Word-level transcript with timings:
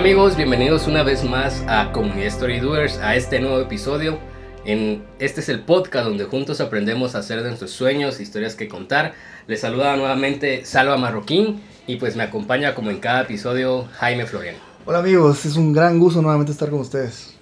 Amigos, 0.00 0.34
bienvenidos 0.34 0.86
una 0.86 1.02
vez 1.02 1.24
más 1.24 1.62
a 1.68 1.92
Comunidad 1.92 2.28
Story 2.28 2.58
Doers, 2.58 2.96
a 3.02 3.16
este 3.16 3.38
nuevo 3.38 3.60
episodio. 3.60 4.18
En, 4.64 5.02
este 5.18 5.42
es 5.42 5.50
el 5.50 5.60
podcast 5.60 6.06
donde 6.06 6.24
juntos 6.24 6.62
aprendemos 6.62 7.14
a 7.14 7.18
hacer 7.18 7.42
de 7.42 7.48
nuestros 7.48 7.72
sueños 7.72 8.18
historias 8.18 8.54
que 8.54 8.66
contar. 8.66 9.12
Les 9.46 9.60
saluda 9.60 9.94
nuevamente 9.96 10.64
Salva 10.64 10.96
Marroquín 10.96 11.60
y 11.86 11.96
pues 11.96 12.16
me 12.16 12.22
acompaña 12.22 12.74
como 12.74 12.88
en 12.88 12.98
cada 12.98 13.24
episodio 13.24 13.88
Jaime 13.92 14.24
Florian. 14.24 14.54
Hola 14.86 15.00
amigos, 15.00 15.44
es 15.44 15.56
un 15.56 15.74
gran 15.74 15.98
gusto 15.98 16.22
nuevamente 16.22 16.52
estar 16.52 16.70
con 16.70 16.80
ustedes. 16.80 17.36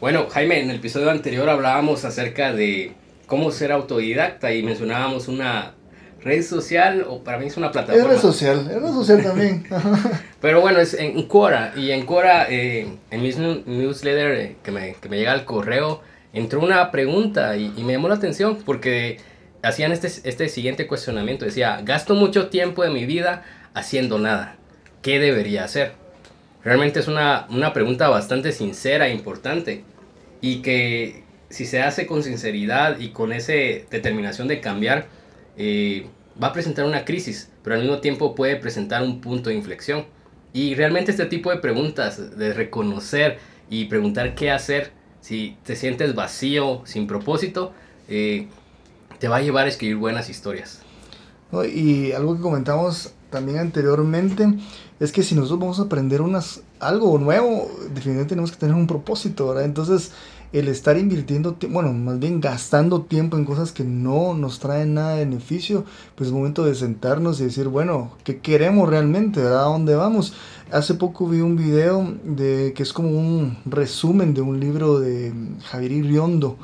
Bueno, 0.00 0.26
Jaime, 0.28 0.60
en 0.60 0.70
el 0.70 0.76
episodio 0.76 1.08
anterior 1.08 1.48
hablábamos 1.48 2.04
acerca 2.04 2.52
de 2.52 2.94
cómo 3.28 3.52
ser 3.52 3.70
autodidacta 3.70 4.52
y 4.52 4.64
mencionábamos 4.64 5.28
una 5.28 5.74
red 6.24 6.42
social 6.42 7.04
o 7.08 7.22
para 7.22 7.38
mí 7.38 7.46
es 7.46 7.56
una 7.56 7.70
plataforma. 7.70 8.02
Es 8.02 8.10
red 8.10 8.20
social, 8.20 8.68
es 8.70 8.82
red 8.82 8.92
social 8.92 9.22
también. 9.24 9.66
Pero 10.40 10.60
bueno, 10.60 10.78
es 10.78 10.94
en 10.94 11.22
Quora 11.24 11.72
y 11.76 11.90
en 11.90 12.06
Quora, 12.06 12.46
eh, 12.48 12.88
en 13.10 13.22
mi 13.22 13.30
newsletter 13.32 14.32
eh, 14.32 14.56
que, 14.62 14.70
me, 14.70 14.94
que, 14.94 15.08
me, 15.08 15.18
llega 15.18 15.32
al 15.32 15.44
correo, 15.44 16.02
entró 16.32 16.60
una 16.60 16.90
pregunta 16.90 17.56
y, 17.56 17.72
y, 17.76 17.84
me 17.84 17.94
llamó 17.94 18.08
la 18.08 18.14
atención 18.14 18.58
porque 18.64 19.18
hacían 19.62 19.92
este, 19.92 20.08
este 20.28 20.48
siguiente 20.48 20.86
cuestionamiento. 20.86 21.44
Decía, 21.44 21.80
gasto 21.84 22.14
mucho 22.14 22.48
tiempo 22.48 22.82
de 22.82 22.90
mi 22.90 23.06
vida 23.06 23.44
haciendo 23.74 24.18
nada. 24.18 24.56
¿Qué 25.02 25.18
debería 25.18 25.64
hacer? 25.64 25.92
Realmente 26.64 27.00
es 27.00 27.08
una, 27.08 27.46
una 27.50 27.72
pregunta 27.72 28.08
bastante 28.08 28.52
sincera 28.52 29.08
e 29.08 29.14
importante 29.14 29.84
y 30.40 30.62
que 30.62 31.24
si 31.50 31.66
se 31.66 31.82
hace 31.82 32.06
con 32.06 32.22
sinceridad 32.22 32.98
y 32.98 33.10
con 33.10 33.32
esa 33.32 33.52
determinación 33.52 34.48
de 34.48 34.60
cambiar, 34.60 35.06
eh, 35.56 36.08
va 36.42 36.48
a 36.48 36.52
presentar 36.52 36.84
una 36.84 37.04
crisis, 37.04 37.50
pero 37.62 37.76
al 37.76 37.82
mismo 37.82 38.00
tiempo 38.00 38.34
puede 38.34 38.56
presentar 38.56 39.02
un 39.02 39.20
punto 39.20 39.50
de 39.50 39.56
inflexión. 39.56 40.06
Y 40.52 40.74
realmente 40.74 41.10
este 41.10 41.26
tipo 41.26 41.50
de 41.50 41.58
preguntas, 41.58 42.36
de 42.36 42.52
reconocer 42.52 43.38
y 43.70 43.86
preguntar 43.86 44.34
qué 44.34 44.50
hacer, 44.50 44.92
si 45.20 45.56
te 45.64 45.76
sientes 45.76 46.14
vacío, 46.14 46.82
sin 46.84 47.06
propósito, 47.06 47.72
eh, 48.08 48.48
te 49.18 49.28
va 49.28 49.36
a 49.36 49.40
llevar 49.40 49.66
a 49.66 49.68
escribir 49.68 49.96
buenas 49.96 50.28
historias. 50.28 50.82
Y 51.74 52.12
algo 52.12 52.36
que 52.36 52.42
comentamos 52.42 53.12
también 53.30 53.58
anteriormente 53.58 54.46
es 55.00 55.12
que 55.12 55.22
si 55.22 55.34
nosotros 55.34 55.60
vamos 55.60 55.78
a 55.80 55.82
aprender 55.82 56.22
unas, 56.22 56.62
algo 56.80 57.18
nuevo, 57.18 57.70
definitivamente 57.90 58.30
tenemos 58.30 58.52
que 58.52 58.58
tener 58.58 58.74
un 58.74 58.86
propósito, 58.86 59.48
¿verdad? 59.48 59.64
Entonces, 59.64 60.12
el 60.52 60.68
estar 60.68 60.98
invirtiendo, 60.98 61.56
bueno, 61.70 61.92
más 61.94 62.18
bien 62.18 62.40
gastando 62.40 63.02
tiempo 63.02 63.38
en 63.38 63.46
cosas 63.46 63.72
que 63.72 63.84
no 63.84 64.34
nos 64.34 64.58
traen 64.58 64.94
nada 64.94 65.16
de 65.16 65.24
beneficio, 65.24 65.84
pues 66.14 66.28
es 66.28 66.34
momento 66.34 66.64
de 66.64 66.74
sentarnos 66.74 67.40
y 67.40 67.44
decir, 67.44 67.68
bueno, 67.68 68.12
¿qué 68.22 68.40
queremos 68.40 68.88
realmente? 68.88 69.40
¿A 69.40 69.62
dónde 69.62 69.94
vamos? 69.94 70.34
Hace 70.70 70.94
poco 70.94 71.26
vi 71.26 71.40
un 71.40 71.56
video 71.56 72.14
de 72.24 72.74
que 72.76 72.82
es 72.82 72.92
como 72.92 73.08
un 73.08 73.58
resumen 73.64 74.34
de 74.34 74.42
un 74.42 74.60
libro 74.60 75.00
de 75.00 75.32
Javier 75.64 75.92
Iriondo. 75.92 76.58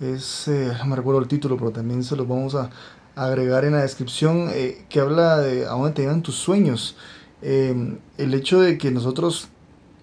Es, 0.00 0.48
eh, 0.48 0.72
no 0.78 0.86
me 0.86 0.96
recuerdo 0.96 1.20
el 1.20 1.28
título, 1.28 1.56
pero 1.56 1.70
también 1.70 2.02
se 2.02 2.16
lo 2.16 2.26
vamos 2.26 2.56
a 2.56 2.70
agregar 3.14 3.64
en 3.64 3.72
la 3.72 3.82
descripción, 3.82 4.48
eh, 4.52 4.86
que 4.88 4.98
habla 4.98 5.38
de 5.38 5.66
a 5.66 5.70
dónde 5.70 5.92
te 5.92 6.02
llevan 6.02 6.22
tus 6.22 6.34
sueños. 6.36 6.96
Eh, 7.42 7.96
el 8.18 8.34
hecho 8.34 8.60
de 8.60 8.76
que 8.76 8.90
nosotros 8.90 9.48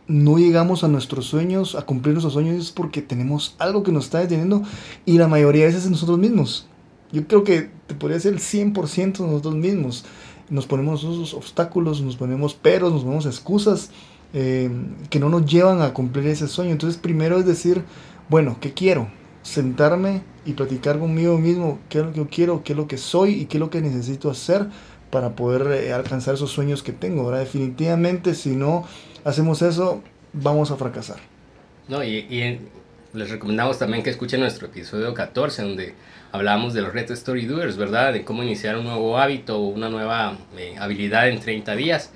no 0.07 0.38
llegamos 0.38 0.84
a 0.84 0.88
nuestros 0.88 1.25
sueños, 1.25 1.75
a 1.75 1.84
cumplir 1.84 2.13
nuestros 2.13 2.34
sueños, 2.34 2.56
es 2.57 2.72
porque 2.72 3.01
tenemos 3.01 3.56
algo 3.59 3.84
que 3.84 3.91
nos 3.91 4.06
está 4.06 4.19
deteniendo 4.19 4.63
y 5.06 5.18
la 5.18 5.28
mayoría 5.28 5.63
de 5.63 5.68
veces 5.68 5.85
es 5.85 5.91
nosotros 5.91 6.18
mismos. 6.18 6.68
Yo 7.12 7.28
creo 7.28 7.44
que 7.44 7.69
te 7.88 7.95
podría 7.95 8.19
ser 8.19 8.34
el 8.34 8.40
100% 8.40 9.19
nosotros 9.19 9.56
mismos. 9.56 10.06
Nos 10.50 10.66
ponemos 10.66 11.01
esos 11.01 11.34
obstáculos, 11.34 12.01
nos 12.01 12.16
ponemos 12.16 12.53
peros, 12.53 12.94
nos 12.94 13.03
ponemos 13.03 13.25
excusas 13.25 13.91
eh, 14.34 14.69
que 15.09 15.19
no 15.19 15.29
nos 15.29 15.45
llevan 15.45 15.81
a 15.81 15.94
cumplir 15.94 16.28
ese 16.28 16.47
sueño. 16.47 16.72
Entonces 16.72 17.00
primero 17.00 17.38
es 17.38 17.45
decir, 17.45 17.84
bueno, 18.29 18.57
¿qué 18.62 18.74
quiero? 18.74 19.09
Sentarme 19.44 20.22
y 20.45 20.53
platicar 20.53 21.00
conmigo 21.00 21.38
mismo 21.38 21.79
qué 21.89 22.00
es 22.00 22.06
lo 22.06 22.12
que 22.12 22.18
yo 22.18 22.28
quiero, 22.29 22.63
qué 22.63 22.74
es 22.74 22.78
lo 22.78 22.88
que 22.88 22.97
soy 22.97 23.41
y 23.41 23.45
qué 23.45 23.57
es 23.57 23.59
lo 23.59 23.69
que 23.69 23.81
necesito 23.81 24.29
hacer 24.29 24.68
para 25.09 25.35
poder 25.35 25.68
eh, 25.72 25.94
alcanzar 25.94 26.35
esos 26.35 26.51
sueños 26.51 26.84
que 26.84 26.91
tengo. 26.91 27.25
¿verdad? 27.25 27.39
Definitivamente 27.39 28.35
si 28.35 28.56
no 28.56 28.85
hacemos 29.27 29.61
eso, 29.61 30.01
vamos 30.33 30.71
a 30.71 30.77
fracasar. 30.77 31.17
No, 31.88 32.03
y, 32.03 32.17
y 32.17 32.59
les 33.13 33.29
recomendamos 33.29 33.77
también 33.77 34.03
que 34.03 34.09
escuchen 34.09 34.39
nuestro 34.39 34.67
episodio 34.67 35.13
14, 35.13 35.61
donde 35.63 35.93
hablamos 36.31 36.73
de 36.73 36.81
los 36.81 36.93
retos 36.93 37.19
Story 37.19 37.45
Doers, 37.45 37.77
¿verdad? 37.77 38.13
De 38.13 38.23
cómo 38.23 38.43
iniciar 38.43 38.77
un 38.77 38.85
nuevo 38.85 39.17
hábito 39.17 39.59
o 39.59 39.67
una 39.67 39.89
nueva 39.89 40.38
eh, 40.57 40.75
habilidad 40.79 41.29
en 41.29 41.39
30 41.39 41.75
días. 41.75 42.11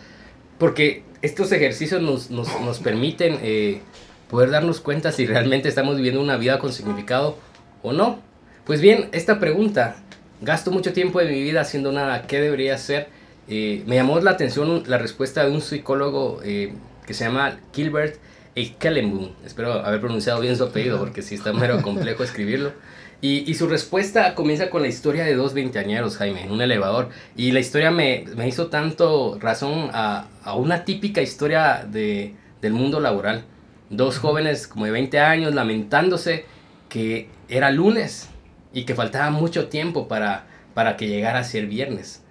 Porque 0.58 1.04
estos 1.22 1.52
ejercicios 1.52 2.02
nos, 2.02 2.32
nos, 2.32 2.48
nos 2.62 2.80
permiten 2.80 3.40
eh, 3.42 3.82
poder 4.30 4.50
darnos 4.50 4.80
cuenta 4.80 5.12
si 5.12 5.26
realmente 5.26 5.68
estamos 5.68 5.98
viviendo 5.98 6.22
una 6.22 6.38
vida 6.38 6.60
con 6.60 6.72
significado 6.72 7.38
o 7.84 7.92
no. 7.92 8.20
Pues 8.66 8.80
bien, 8.80 9.10
esta 9.12 9.40
pregunta, 9.40 9.98
gasto 10.40 10.72
mucho 10.72 10.94
tiempo 10.94 11.20
de 11.20 11.26
mi 11.30 11.42
vida 11.42 11.62
haciendo 11.62 11.92
nada, 11.92 12.24
¿qué 12.28 12.40
debería 12.40 12.76
hacer? 12.76 13.10
Eh, 13.48 13.84
me 13.86 13.96
llamó 13.96 14.20
la 14.20 14.32
atención 14.32 14.84
la 14.88 14.98
respuesta 14.98 15.44
de 15.44 15.52
un 15.52 15.62
psicólogo 15.62 16.40
eh, 16.44 16.74
que 17.06 17.14
se 17.14 17.26
llama 17.26 17.60
Gilbert 17.74 18.18
Eikelenboom. 18.56 19.32
Espero 19.46 19.74
haber 19.74 20.00
pronunciado 20.00 20.40
bien 20.42 20.56
su 20.56 20.64
apellido 20.64 21.00
porque 21.00 21.22
sí 21.22 21.36
está 21.36 21.54
mero 21.54 21.82
complejo 21.82 22.24
escribirlo. 22.24 22.74
Y, 23.22 23.50
y, 23.50 23.54
su 23.54 23.68
respuesta 23.68 24.34
comienza 24.34 24.72
con 24.72 24.82
la 24.82 24.88
historia 24.88 25.24
de 25.24 25.36
dos 25.36 25.54
veinteañeros, 25.54 26.18
Jaime, 26.18 26.44
en 26.44 26.52
un 26.52 26.60
elevador. 26.60 27.10
Y 27.36 27.52
la 27.52 27.60
historia 27.60 27.92
me, 27.92 28.26
me 28.36 28.48
hizo 28.48 28.68
tanto 28.68 29.38
razón 29.40 29.92
a, 29.94 30.26
a 30.44 30.56
una 30.56 30.86
típica 30.86 31.22
historia 31.22 31.86
de, 31.88 32.34
del 32.62 32.74
mundo 32.74 33.00
laboral. 33.00 33.44
Dos 33.92 34.18
jóvenes 34.18 34.68
como 34.68 34.86
de 34.86 34.92
20 34.92 35.20
años 35.20 35.54
lamentándose 35.54 36.46
que 36.90 37.30
era 37.48 37.70
lunes 37.70 38.30
y 38.74 38.86
que 38.86 38.96
faltaba 38.96 39.30
mucho 39.30 39.68
tiempo 39.68 40.08
para, 40.08 40.46
para 40.74 40.98
que 40.98 41.08
llegara 41.08 41.40
a 41.40 41.44
ser 41.44 41.68
viernes. 41.68 42.24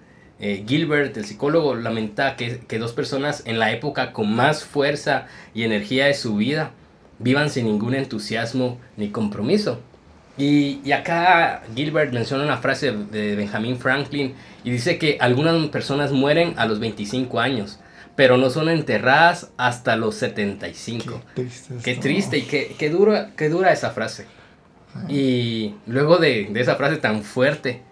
Eh, 0.43 0.65
Gilbert, 0.67 1.15
el 1.17 1.25
psicólogo, 1.25 1.75
lamenta 1.75 2.35
que, 2.35 2.61
que, 2.67 2.79
dos 2.79 2.93
personas 2.93 3.43
en 3.45 3.59
la 3.59 3.71
época 3.71 4.11
con 4.11 4.35
más 4.35 4.63
fuerza 4.63 5.27
y 5.53 5.63
energía 5.63 6.07
de 6.07 6.15
su 6.15 6.35
vida 6.35 6.71
vivan 7.19 7.51
sin 7.51 7.67
ningún 7.67 7.93
entusiasmo 7.93 8.79
ni 8.97 9.09
compromiso. 9.09 9.79
Y, 10.39 10.81
y, 10.83 10.93
acá 10.93 11.61
Gilbert 11.75 12.11
menciona 12.11 12.43
una 12.43 12.57
frase 12.57 12.91
de 12.91 13.35
Benjamin 13.35 13.77
Franklin 13.77 14.33
y 14.63 14.71
dice 14.71 14.97
que 14.97 15.17
algunas 15.19 15.67
personas 15.67 16.11
mueren 16.11 16.55
a 16.57 16.65
los 16.65 16.79
25 16.79 17.39
años, 17.39 17.79
pero 18.15 18.37
no 18.37 18.49
son 18.49 18.67
enterradas 18.69 19.51
hasta 19.57 19.95
los 19.95 20.15
75. 20.15 21.21
Qué 21.35 21.43
triste, 21.43 21.75
qué 21.83 21.95
triste 21.95 22.37
y 22.39 22.41
qué, 22.41 22.75
qué, 22.79 22.89
dura, 22.89 23.29
qué 23.37 23.49
dura 23.49 23.71
esa 23.71 23.91
frase. 23.91 24.25
Y 25.07 25.75
luego 25.85 26.17
de, 26.17 26.49
de 26.51 26.61
esa 26.61 26.77
frase 26.77 26.97
tan 26.97 27.21
fuerte, 27.21 27.83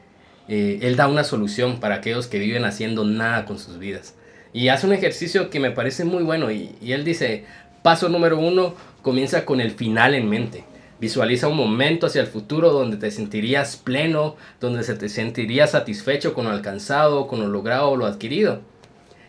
eh, 0.49 0.79
él 0.81 0.95
da 0.95 1.07
una 1.07 1.23
solución 1.23 1.79
para 1.79 1.95
aquellos 1.95 2.25
que 2.25 2.39
viven 2.39 2.65
haciendo 2.65 3.05
nada 3.05 3.45
con 3.45 3.59
sus 3.59 3.77
vidas. 3.77 4.15
Y 4.51 4.69
hace 4.69 4.87
un 4.87 4.93
ejercicio 4.93 5.51
que 5.51 5.59
me 5.59 5.69
parece 5.69 6.05
muy 6.05 6.23
bueno 6.23 6.49
y, 6.49 6.75
él 6.81 7.03
dice, 7.03 7.45
paso 7.83 8.09
número 8.09 8.39
uno, 8.39 8.73
comienza 9.03 9.45
con 9.45 9.61
el 9.61 9.71
final 9.71 10.15
en 10.15 10.27
mente. 10.27 10.63
Visualiza 10.99 11.47
un 11.47 11.55
momento 11.55 12.07
hacia 12.07 12.21
el 12.21 12.27
futuro 12.27 12.71
donde 12.71 12.97
te 12.97 13.11
sentirías 13.11 13.77
pleno, 13.77 14.35
donde 14.59 14.83
se 14.83 14.95
te 14.95 15.07
sentirías 15.07 15.71
satisfecho 15.71 16.33
con 16.33 16.45
lo 16.45 16.51
alcanzado, 16.51 17.27
con 17.27 17.41
lo 17.41 17.47
logrado 17.47 17.91
o 17.91 17.95
lo 17.95 18.07
adquirido. 18.07 18.61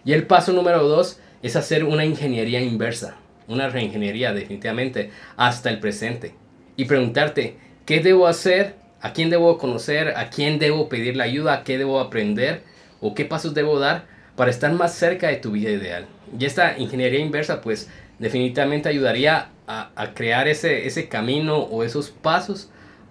Y 0.07 0.15
el 0.15 0.27
paso 0.27 0.55
número 0.55 0.89
dos 0.89 1.21
es 1.43 1.55
hacer 1.55 1.85
una 1.85 2.07
ingeniería 2.07 2.63
inversa, 2.63 3.19
una 3.47 3.69
reingeniería 3.69 4.33
definitivamente, 4.33 5.11
hasta 5.37 5.69
el 5.69 5.81
presente. 5.81 6.35
Y 6.77 6.87
preguntarte, 6.87 7.59
¿qué 7.85 8.01
debo 8.01 8.27
hacer 8.27 8.80
a 9.01 9.13
quién 9.13 9.31
debo 9.31 9.59
conocer, 9.59 10.17
a 10.17 10.31
quién 10.31 10.59
debo 10.59 10.89
pedir 10.89 11.17
la 11.17 11.25
ayuda, 11.25 11.55
a 11.55 11.65
qué 11.65 11.79
debo 11.79 12.01
aprender 12.01 12.63
o 13.01 13.15
qué 13.15 13.25
pasos 13.25 13.55
debo 13.55 13.79
dar 13.79 14.07
para 14.37 14.51
estar 14.51 14.73
más 14.73 14.95
cerca 14.95 15.29
de 15.29 15.37
tu 15.37 15.53
vida 15.53 15.71
ideal. 15.71 16.07
Y 16.39 16.45
esta 16.45 16.79
ingeniería 16.79 17.21
inversa 17.21 17.61
pues 17.61 17.89
definitivamente 18.19 18.89
ayudaría 18.89 19.51
a, 19.67 19.91
a 19.97 20.15
crear 20.15 20.49
ese, 20.49 20.87
ese 20.87 21.09
camino 21.09 21.59
o 21.59 21.85
esos 21.85 22.11
pasos 22.11 22.71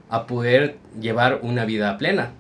a 0.10 0.26
poder 0.26 0.78
llevar 1.00 1.40
una 1.44 1.66
vida 1.66 1.98
plena. 1.98 2.32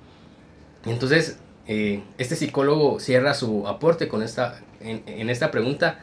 Entonces, 0.85 1.39
eh, 1.67 2.01
este 2.17 2.35
psicólogo 2.35 2.99
cierra 2.99 3.35
su 3.35 3.67
aporte 3.67 4.07
con 4.07 4.23
esta, 4.23 4.59
en, 4.81 5.29
esta 5.29 5.51
pregunta, 5.51 5.99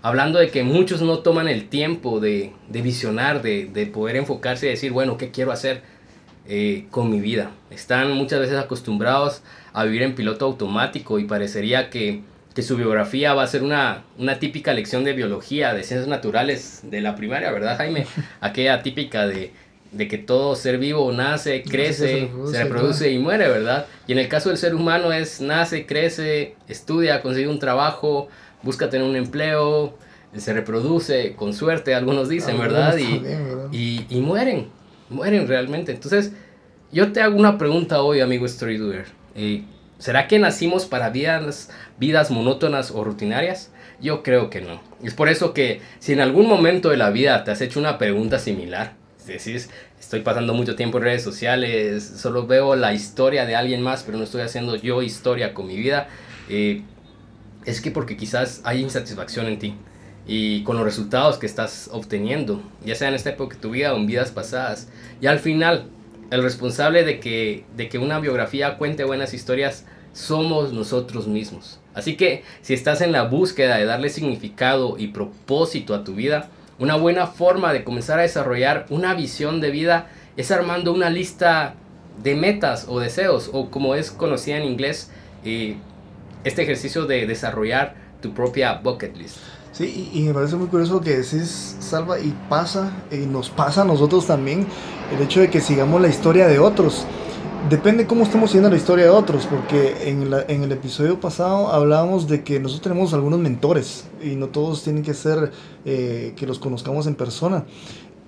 hablando 0.00 0.38
de 0.38 0.50
que 0.50 0.62
muchos 0.62 1.02
no 1.02 1.18
toman 1.18 1.48
el 1.48 1.68
tiempo 1.68 2.20
de, 2.20 2.52
visionar, 2.68 3.42
de, 3.42 3.90
poder 3.92 4.14
enfocarse 4.14 4.66
y 4.66 4.70
decir, 4.70 4.92
bueno, 4.92 5.18
¿qué 5.18 5.32
quiero 5.32 5.50
hacer 5.50 5.82
eh, 6.48 6.86
con 6.90 7.10
mi 7.10 7.20
vida? 7.20 7.52
Están 7.70 8.12
muchas 8.12 8.40
veces 8.40 8.58
acostumbrados 8.58 9.42
a 9.72 9.84
vivir 9.84 10.02
en 10.02 10.14
piloto 10.14 10.46
automático 10.46 11.18
y 11.18 11.24
parecería 11.24 11.90
que, 11.90 12.22
que 12.54 12.62
su 12.62 12.76
biografía 12.76 13.34
va 13.34 13.44
a 13.44 13.46
ser 13.46 13.62
una, 13.62 14.04
una 14.18 14.38
típica 14.38 14.72
lección 14.72 15.04
de 15.04 15.12
biología, 15.12 15.74
de 15.74 15.84
ciencias 15.84 16.08
naturales 16.08 16.80
de 16.82 17.00
la 17.00 17.14
primaria, 17.14 17.52
¿verdad, 17.52 17.76
Jaime? 17.76 18.06
Aquella 18.40 18.82
típica 18.82 19.26
de 19.26 19.52
de 19.92 20.06
que 20.06 20.18
todo 20.18 20.54
ser 20.54 20.78
vivo 20.78 21.10
nace, 21.12 21.62
crece, 21.62 22.30
se 22.50 22.64
reproduce, 22.64 23.10
y 23.10 23.18
muere, 23.18 23.48
¿verdad? 23.48 23.86
Y 24.06 24.12
en 24.12 24.18
el 24.18 24.28
caso 24.28 24.50
del 24.50 24.58
ser 24.58 24.74
humano 24.74 25.12
es 25.12 25.40
nace, 25.40 25.86
crece, 25.86 26.56
estudia, 26.68 27.22
consigue 27.22 27.48
un 27.48 27.58
trabajo, 27.58 28.28
busca 28.62 28.90
tener 28.90 29.08
un 29.08 29.16
empleo, 29.16 29.96
se 30.36 30.52
reproduce, 30.52 31.34
con 31.34 31.54
suerte, 31.54 31.94
algunos 31.94 32.28
dicen, 32.28 32.58
¿verdad? 32.58 32.96
Y, 32.98 34.06
Y, 34.10 34.20
mueren, 34.20 34.68
mueren 35.10 35.48
realmente. 35.48 35.92
Entonces, 35.92 36.32
yo 36.92 37.12
te 37.12 37.20
hago 37.20 37.36
una 37.36 37.58
pregunta 37.58 38.02
hoy, 38.02 38.20
amigo 38.20 38.46
Story 38.46 38.80
Eh, 39.34 39.64
¿Será 39.98 40.28
que 40.28 40.38
nacimos 40.38 40.86
para 40.86 41.10
vidas, 41.10 41.70
vidas 41.98 42.30
monótonas 42.30 42.90
o 42.90 43.02
rutinarias? 43.04 43.72
Yo 44.00 44.22
creo 44.22 44.48
que 44.48 44.60
no. 44.60 44.80
Es 45.02 45.14
por 45.14 45.28
eso 45.28 45.52
que 45.52 45.80
si 45.98 46.12
en 46.12 46.20
algún 46.20 46.46
momento 46.46 46.90
de 46.90 46.96
la 46.96 47.10
vida 47.10 47.42
te 47.44 47.50
has 47.50 47.60
hecho 47.60 47.80
una 47.80 47.98
pregunta 47.98 48.38
similar, 48.38 48.94
decís, 49.26 49.70
estoy 50.00 50.20
pasando 50.20 50.54
mucho 50.54 50.76
tiempo 50.76 50.98
en 50.98 51.04
redes 51.04 51.22
sociales, 51.22 52.02
solo 52.04 52.46
veo 52.46 52.76
la 52.76 52.94
historia 52.94 53.44
de 53.44 53.56
alguien 53.56 53.82
más, 53.82 54.02
pero 54.04 54.18
no 54.18 54.24
estoy 54.24 54.42
haciendo 54.42 54.76
yo 54.76 55.02
historia 55.02 55.52
con 55.52 55.66
mi 55.66 55.76
vida, 55.76 56.08
eh, 56.48 56.82
es 57.64 57.80
que 57.80 57.90
porque 57.90 58.16
quizás 58.16 58.60
hay 58.64 58.80
insatisfacción 58.80 59.46
en 59.46 59.58
ti 59.58 59.74
y 60.28 60.62
con 60.62 60.76
los 60.76 60.84
resultados 60.84 61.38
que 61.38 61.46
estás 61.46 61.88
obteniendo, 61.90 62.62
ya 62.84 62.94
sea 62.94 63.08
en 63.08 63.14
esta 63.14 63.30
época 63.30 63.56
de 63.56 63.62
tu 63.62 63.70
vida 63.70 63.94
o 63.94 63.96
en 63.96 64.06
vidas 64.06 64.30
pasadas. 64.30 64.88
Y 65.22 65.26
al 65.26 65.38
final, 65.40 65.86
el 66.30 66.42
responsable 66.42 67.02
de 67.02 67.18
que, 67.18 67.64
de 67.76 67.88
que 67.88 67.98
una 67.98 68.20
biografía 68.20 68.76
cuente 68.76 69.04
buenas 69.04 69.32
historias 69.32 69.86
somos 70.12 70.72
nosotros 70.74 71.26
mismos. 71.26 71.80
Así 71.94 72.16
que 72.16 72.44
si 72.60 72.74
estás 72.74 73.00
en 73.00 73.10
la 73.10 73.24
búsqueda 73.24 73.78
de 73.78 73.86
darle 73.86 74.10
significado 74.10 74.98
y 74.98 75.08
propósito 75.08 75.94
a 75.94 76.04
tu 76.04 76.14
vida, 76.14 76.50
una 76.78 76.96
buena 76.96 77.26
forma 77.26 77.72
de 77.72 77.82
comenzar 77.82 78.18
a 78.18 78.22
desarrollar 78.22 78.86
una 78.90 79.14
visión 79.14 79.60
de 79.60 79.70
vida 79.70 80.08
es 80.36 80.50
armando 80.50 80.92
una 80.92 81.08
lista 81.08 81.74
de 82.22 82.34
metas 82.36 82.86
o 82.88 83.00
deseos, 83.00 83.50
o 83.52 83.70
como 83.70 83.94
es 83.94 84.10
conocida 84.10 84.58
en 84.58 84.64
inglés, 84.64 85.10
eh, 85.44 85.76
este 86.44 86.62
ejercicio 86.62 87.06
de 87.06 87.26
desarrollar 87.26 87.94
tu 88.20 88.34
propia 88.34 88.74
bucket 88.74 89.16
list. 89.16 89.38
Sí, 89.78 90.10
y, 90.12 90.22
me 90.22 90.34
parece 90.34 90.56
muy 90.56 90.66
curioso 90.66 90.94
lo 90.94 91.00
que 91.00 91.18
decís, 91.18 91.76
Salva, 91.78 92.18
y 92.18 92.34
pasa, 92.48 92.90
y 93.12 93.18
nos 93.18 93.48
pasa 93.48 93.82
a 93.82 93.84
nosotros 93.84 94.26
también, 94.26 94.66
el 95.14 95.22
hecho 95.22 95.38
de 95.38 95.50
que 95.50 95.60
sigamos 95.60 96.02
la 96.02 96.08
historia 96.08 96.48
de 96.48 96.58
otros. 96.58 97.06
Depende 97.70 98.04
cómo 98.04 98.24
estamos 98.24 98.50
siguiendo 98.50 98.70
la 98.70 98.76
historia 98.76 99.04
de 99.04 99.10
otros, 99.12 99.46
porque 99.46 100.10
en, 100.10 100.34
en, 100.48 100.64
el 100.64 100.72
episodio 100.72 101.20
pasado 101.20 101.68
hablábamos 101.68 102.26
de 102.26 102.42
que 102.42 102.58
nosotros 102.58 102.82
tenemos 102.82 103.14
algunos 103.14 103.38
mentores 103.38 104.06
y 104.20 104.34
no 104.34 104.48
todos 104.48 104.82
tienen 104.82 105.04
que 105.04 105.14
ser 105.14 105.52
eh, 105.84 106.32
que 106.34 106.44
los 106.44 106.58
conozcamos 106.58 107.06
en 107.06 107.14
persona. 107.14 107.64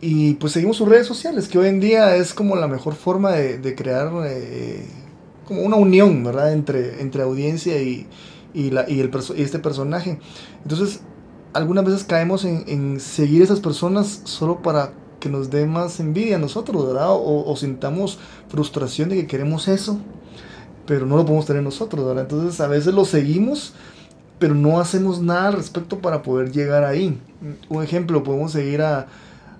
Y 0.01 0.35
pues 0.35 0.53
seguimos 0.53 0.77
sus 0.77 0.89
redes 0.89 1.09
sociales, 1.09 1.49
que 1.49 1.59
hoy 1.59 1.67
en 1.67 1.81
día 1.81 2.15
es 2.15 2.33
como 2.33 2.55
la 2.55 2.69
mejor 2.69 2.95
forma 2.95 3.33
de, 3.33 3.59
de 3.59 3.75
crear 3.75 4.13
eh, 4.25 4.87
como 5.47 5.63
una 5.63 5.75
unión, 5.75 6.23
¿verdad? 6.23 6.53
Entre, 6.53 7.03
entre 7.03 7.25
audiencia 7.25 7.83
y, 7.83 8.07
y, 8.55 8.71
la, 8.71 8.89
y, 8.89 9.01
el, 9.01 9.11
y 9.37 9.43
este 9.43 9.59
personaje. 9.59 10.21
Entonces, 10.63 11.01
algunas 11.53 11.85
veces 11.85 12.05
caemos 12.05 12.45
en, 12.45 13.01
seguir 13.01 13.43
a 13.43 13.45
esas 13.45 13.61
personas 13.61 14.23
solo 14.25 14.63
para 14.63 14.93
que 15.19 15.29
nos 15.29 15.51
dé 15.51 15.67
más 15.67 16.01
envidia 16.01 16.37
a 16.37 16.39
nosotros, 16.39 16.87
¿verdad? 16.87 17.11
O, 17.11 17.45
o, 17.51 17.57
sintamos 17.57 18.19
frustración 18.49 19.09
de 19.11 19.17
que 19.17 19.27
queremos 19.27 19.69
eso, 19.69 19.99
pero 20.87 21.07
no 21.07 21.17
lo 21.17 21.25
podemos 21.25 21.47
tener 21.47 21.63
nosotros, 21.63 22.07
¿verdad? 22.07 22.25
Entonces 22.25 22.61
a 22.61 22.69
veces 22.69 22.95
lo 22.95 23.05
seguimos, 23.05 23.75
pero 24.39 24.55
no 24.55 24.81
hacemos 24.81 25.21
nada 25.21 25.49
al 25.49 25.55
respecto 25.55 25.99
para 25.99 26.23
poder 26.23 26.53
llegar 26.53 26.85
ahí. 26.85 27.21
Un 27.69 27.83
ejemplo, 27.83 28.23
podemos 28.23 28.53
seguir 28.53 28.81
a, 28.81 29.09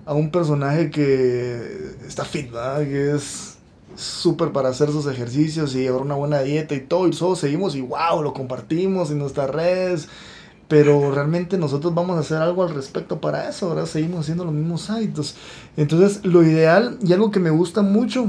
a 0.05 0.13
un 0.13 0.31
personaje 0.31 0.89
que 0.89 1.93
está 2.07 2.25
fit, 2.25 2.51
¿verdad? 2.51 2.79
Que 2.79 3.11
es 3.15 3.57
súper 3.95 4.51
para 4.51 4.69
hacer 4.69 4.89
sus 4.89 5.05
ejercicios 5.05 5.75
y 5.75 5.79
llevar 5.79 6.01
una 6.01 6.15
buena 6.15 6.41
dieta 6.41 6.73
y 6.73 6.79
todo, 6.79 7.07
y 7.07 7.11
todos 7.11 7.39
seguimos 7.39 7.75
y 7.75 7.81
wow, 7.81 8.23
lo 8.23 8.33
compartimos 8.33 9.11
en 9.11 9.19
nuestras 9.19 9.49
redes 9.49 10.07
pero 10.71 11.11
realmente 11.11 11.57
nosotros 11.57 11.93
vamos 11.93 12.15
a 12.15 12.21
hacer 12.21 12.37
algo 12.37 12.63
al 12.63 12.73
respecto 12.73 13.19
para 13.19 13.49
eso, 13.49 13.67
ahora 13.67 13.85
seguimos 13.85 14.21
haciendo 14.21 14.45
los 14.45 14.53
mismos 14.53 14.89
hábitos. 14.89 15.35
Entonces, 15.75 16.23
lo 16.23 16.43
ideal 16.43 16.97
y 17.03 17.11
algo 17.11 17.29
que 17.29 17.41
me 17.41 17.49
gusta 17.49 17.81
mucho, 17.81 18.27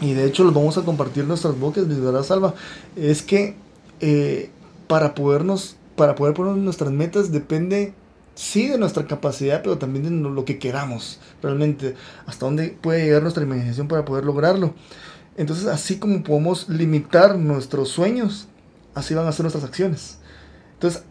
y 0.00 0.12
de 0.12 0.26
hecho 0.26 0.44
lo 0.44 0.52
vamos 0.52 0.78
a 0.78 0.82
compartir 0.82 1.22
en 1.24 1.28
nuestras 1.30 1.58
bocas, 1.58 1.88
¿verdad, 1.88 2.22
Salva? 2.22 2.54
Es 2.94 3.20
que 3.22 3.56
eh, 3.98 4.50
para 4.86 5.16
podernos, 5.16 5.74
para 5.96 6.14
poder 6.14 6.34
poner 6.34 6.54
nuestras 6.54 6.92
metas 6.92 7.32
depende 7.32 7.94
sí 8.36 8.68
de 8.68 8.78
nuestra 8.78 9.08
capacidad, 9.08 9.60
pero 9.60 9.76
también 9.76 10.04
de 10.22 10.30
lo 10.30 10.44
que 10.44 10.60
queramos, 10.60 11.18
realmente, 11.42 11.96
hasta 12.26 12.46
dónde 12.46 12.78
puede 12.80 13.06
llegar 13.06 13.22
nuestra 13.22 13.42
imaginación 13.42 13.88
para 13.88 14.04
poder 14.04 14.24
lograrlo. 14.24 14.72
Entonces, 15.36 15.66
así 15.66 15.98
como 15.98 16.22
podemos 16.22 16.68
limitar 16.68 17.36
nuestros 17.36 17.88
sueños, 17.88 18.46
así 18.94 19.14
van 19.14 19.26
a 19.26 19.32
ser 19.32 19.42
nuestras 19.42 19.64
acciones. 19.64 20.18
Entonces, 20.74 21.02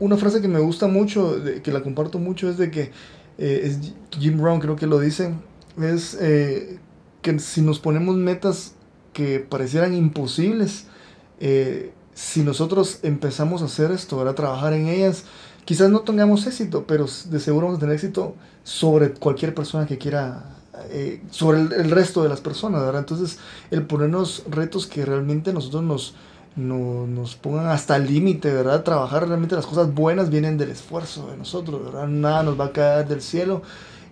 una 0.00 0.16
frase 0.16 0.40
que 0.40 0.48
me 0.48 0.60
gusta 0.60 0.86
mucho, 0.86 1.36
que 1.62 1.72
la 1.72 1.82
comparto 1.82 2.18
mucho, 2.18 2.48
es 2.48 2.56
de 2.58 2.70
que 2.70 2.92
eh, 3.38 3.62
es 3.64 3.92
Jim 4.18 4.40
Brown 4.40 4.60
creo 4.60 4.76
que 4.76 4.86
lo 4.86 4.98
dice, 4.98 5.32
es 5.80 6.16
eh, 6.20 6.78
que 7.22 7.38
si 7.38 7.62
nos 7.62 7.78
ponemos 7.78 8.16
metas 8.16 8.74
que 9.12 9.40
parecieran 9.40 9.94
imposibles, 9.94 10.86
eh, 11.40 11.92
si 12.14 12.42
nosotros 12.42 12.98
empezamos 13.02 13.62
a 13.62 13.66
hacer 13.66 13.92
esto, 13.92 14.20
a 14.26 14.34
trabajar 14.34 14.72
en 14.72 14.88
ellas, 14.88 15.24
quizás 15.64 15.88
no 15.90 16.00
tengamos 16.00 16.46
éxito, 16.46 16.84
pero 16.86 17.06
de 17.30 17.40
seguro 17.40 17.66
vamos 17.66 17.78
a 17.78 17.80
tener 17.80 17.94
éxito 17.94 18.34
sobre 18.64 19.10
cualquier 19.10 19.54
persona 19.54 19.86
que 19.86 19.98
quiera, 19.98 20.56
sobre 21.30 21.60
el, 21.60 21.72
el, 21.72 21.90
resto 21.90 22.22
de 22.22 22.28
las 22.28 22.40
personas, 22.40 22.82
¿verdad? 22.82 23.00
Entonces, 23.00 23.38
el 23.70 23.86
ponernos 23.86 24.44
retos 24.48 24.86
que 24.86 25.04
realmente 25.04 25.52
nosotros 25.52 25.82
nos, 25.82 26.14
no, 26.58 27.06
nos 27.06 27.36
pongan 27.36 27.66
hasta 27.66 27.96
el 27.96 28.06
límite, 28.06 28.52
¿verdad? 28.52 28.82
Trabajar 28.82 29.28
realmente 29.28 29.54
las 29.54 29.66
cosas 29.66 29.94
buenas 29.94 30.28
vienen 30.28 30.58
del 30.58 30.70
esfuerzo 30.70 31.30
de 31.30 31.36
nosotros, 31.36 31.84
¿verdad? 31.84 32.08
Nada 32.08 32.42
nos 32.42 32.58
va 32.58 32.66
a 32.66 32.72
caer 32.72 33.06
del 33.06 33.22
cielo. 33.22 33.62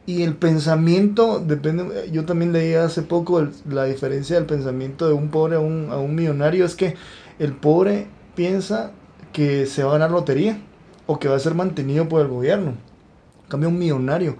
Y 0.07 0.23
el 0.23 0.37
pensamiento, 0.37 1.41
depende, 1.41 2.09
yo 2.13 2.25
también 2.25 2.53
leí 2.53 2.75
hace 2.75 3.03
poco 3.03 3.49
la 3.69 3.85
diferencia 3.85 4.37
del 4.37 4.47
pensamiento 4.47 5.09
de 5.09 5.15
un 5.15 5.31
pobre 5.31 5.57
a 5.57 5.59
un, 5.59 5.89
a 5.91 5.99
un 5.99 6.15
millonario, 6.15 6.65
es 6.65 6.77
que 6.77 6.95
el 7.41 7.53
pobre 7.53 8.07
piensa 8.37 8.93
que 9.33 9.67
se 9.67 9.83
va 9.83 9.91
a 9.91 9.93
ganar 9.95 10.13
lotería 10.13 10.61
o 11.07 11.19
que 11.19 11.27
va 11.29 11.35
a 11.35 11.41
ser 11.41 11.55
mantenido 11.55 12.09
por 12.09 12.21
el 12.21 12.29
gobierno. 12.29 12.71
En 12.71 13.49
cambio, 13.49 13.69
un 13.71 13.79
millonario, 13.79 14.37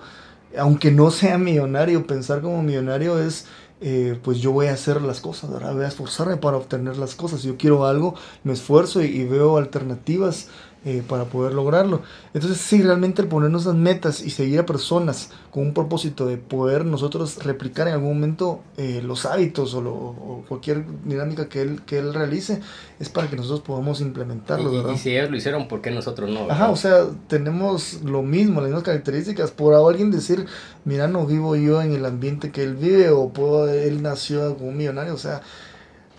aunque 0.57 0.93
no 0.93 1.11
sea 1.11 1.39
millonario, 1.39 2.07
pensar 2.07 2.41
como 2.41 2.63
millonario 2.63 3.19
es 3.19 3.47
eh, 3.81 4.19
pues 4.23 4.39
yo 4.39 4.53
voy 4.53 4.67
a 4.67 4.73
hacer 4.73 5.03
las 5.03 5.21
cosas, 5.21 5.51
¿verdad? 5.51 5.75
voy 5.75 5.85
a 5.85 5.89
esforzarme 5.89 6.39
para 6.39 6.57
obtener 6.57 6.97
las 6.97 7.15
cosas. 7.15 7.41
Si 7.41 7.49
yo 7.49 7.57
quiero 7.59 7.85
algo, 7.85 8.15
me 8.43 8.55
esfuerzo 8.55 9.03
y, 9.03 9.25
veo 9.25 9.59
alternativas 9.59 10.49
eh, 10.89 11.03
para 11.05 11.25
poder 11.25 11.53
lograrlo. 11.53 12.03
Entonces, 12.33 12.61
sí, 12.61 12.81
realmente 12.81 13.21
el 13.21 13.27
ponernos 13.27 13.67
las 13.67 13.75
metas 13.75 14.23
y 14.23 14.31
seguir 14.31 14.61
a 14.61 14.67
personas 14.67 15.31
con 15.51 15.65
un 15.65 15.75
propósito 15.75 16.27
de 16.27 16.37
poder 16.37 16.85
nosotros 16.85 17.43
replicar 17.43 17.89
en 17.89 17.95
algún 17.95 18.15
momento 18.15 18.61
eh, 18.77 19.03
los 19.05 19.27
hábitos 19.27 19.75
o, 19.75 20.45
cualquier 20.49 20.85
dinámica 21.05 21.49
que 21.49 21.63
él, 21.63 21.83
que 21.85 21.99
él 21.99 22.15
realice, 22.15 22.61
es 23.01 23.09
para 23.09 23.29
que 23.29 23.35
nosotros 23.35 23.63
podamos 23.63 24.01
implementarlo. 24.01 24.73
Y, 24.73 24.95
y 24.95 24.97
si 24.97 25.11
ellos 25.11 25.29
lo 25.29 25.37
hicieron, 25.37 25.67
¿por 25.67 25.81
qué 25.81 25.91
nosotros 25.91 26.31
no? 26.31 26.49
Ajá, 26.49 26.71
o 26.71 26.77
sea, 26.77 27.07
tenemos 27.27 28.03
lo 28.05 28.23
mismo, 28.23 28.61
las 28.61 28.69
mismas 28.71 28.85
características. 28.85 29.51
Por 29.51 29.75
alguien 29.75 30.13
decir, 30.13 30.47
mira, 30.85 31.09
no 31.09 31.27
vivo 31.27 31.57
yo 31.57 31.83
en 31.83 31.95
el 31.95 32.07
ambiente 32.07 32.53
que 32.53 32.63
él 32.63 32.77
vive 32.77 33.11
o 33.11 33.31
puedo, 33.31 33.69
él 33.69 34.03
nació 34.03 34.55
como 34.55 34.69
un 34.69 34.77
millonario, 34.77 35.15
o 35.15 35.19
sea 35.19 35.43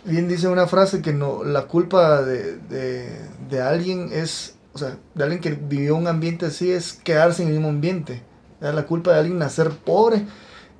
bien 0.07 0.27
dice 0.27 0.47
una 0.47 0.67
frase 0.67 1.01
que 1.01 1.13
no 1.13 1.43
la 1.43 1.63
culpa 1.63 2.21
de, 2.21 2.57
de, 2.57 3.09
de, 3.49 3.61
alguien 3.61 4.09
es 4.13 4.56
o 4.77 4.79
sea, 4.79 4.97
de 5.15 5.23
alguien 5.23 5.41
que 5.41 5.51
vivió 5.51 5.95
un 5.95 6.07
ambiente 6.07 6.45
así 6.45 6.71
es 6.71 6.93
quedarse 6.93 7.41
en 7.41 7.47
el 7.47 7.55
mismo 7.55 7.69
ambiente. 7.69 8.21
La 8.59 8.85
culpa 8.85 9.11
de 9.11 9.19
alguien 9.19 9.39
nacer 9.39 9.69
pobre 9.69 10.23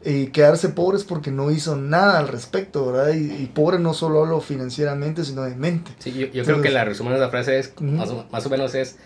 y 0.05 0.27
quedarse 0.27 0.69
pobre 0.69 0.97
es 0.97 1.03
porque 1.03 1.31
no 1.31 1.49
hizo 1.49 1.75
nada 1.75 2.19
al 2.19 2.27
respecto, 2.27 2.91
¿verdad? 2.91 3.13
Y, 3.13 3.47
pobre 3.47 3.79
no 3.79 3.95
solo 3.95 4.25
lo 4.25 4.39
financieramente, 4.39 5.23
sino 5.23 5.41
de 5.43 5.55
mente. 5.55 5.91
Sí, 5.97 6.29
yo, 6.31 6.43
creo 6.43 6.61
que 6.61 6.69
la 6.69 6.85
resumen 6.85 7.13
de 7.13 7.19
la 7.19 7.29
frase 7.29 7.57
es, 7.57 7.73
más, 7.81 8.45
o, 8.45 8.49
menos 8.51 8.75
es, 8.75 8.97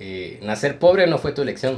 eh, 0.00 0.40
nacer 0.42 0.80
pobre 0.80 1.06
no 1.06 1.18
fue 1.18 1.30
tu 1.30 1.42
elección. 1.42 1.76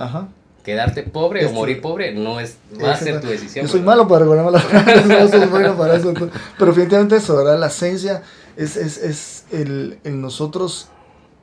quedarte 0.64 1.02
pobre 1.02 1.45
o 1.45 1.52
morir 1.52 1.83
pobre 1.83 2.14
no 2.14 2.40
es 2.40 2.57
va 2.83 2.93
a 2.93 2.97
ser 2.97 3.21
tu 3.21 3.26
decisión. 3.26 3.67
Yo 3.67 3.73
soy 3.73 3.83
malo 3.83 4.09
para 4.09 4.21
recordar 4.21 4.50
las 4.50 4.64
frases, 4.64 5.07
no 5.07 5.28
soy 5.28 5.47
bueno 5.49 5.76
para 5.76 5.97
eso. 5.97 6.14
Pero 6.14 6.73
definitivamente 6.73 7.17
eso, 7.17 7.37
¿verdad? 7.37 7.59
La 7.59 7.67
esencia 7.67 8.23
es, 8.57 8.76
es, 8.78 8.97
es 8.97 9.45
el, 9.52 9.99
el 10.05 10.21
nosotros 10.23 10.88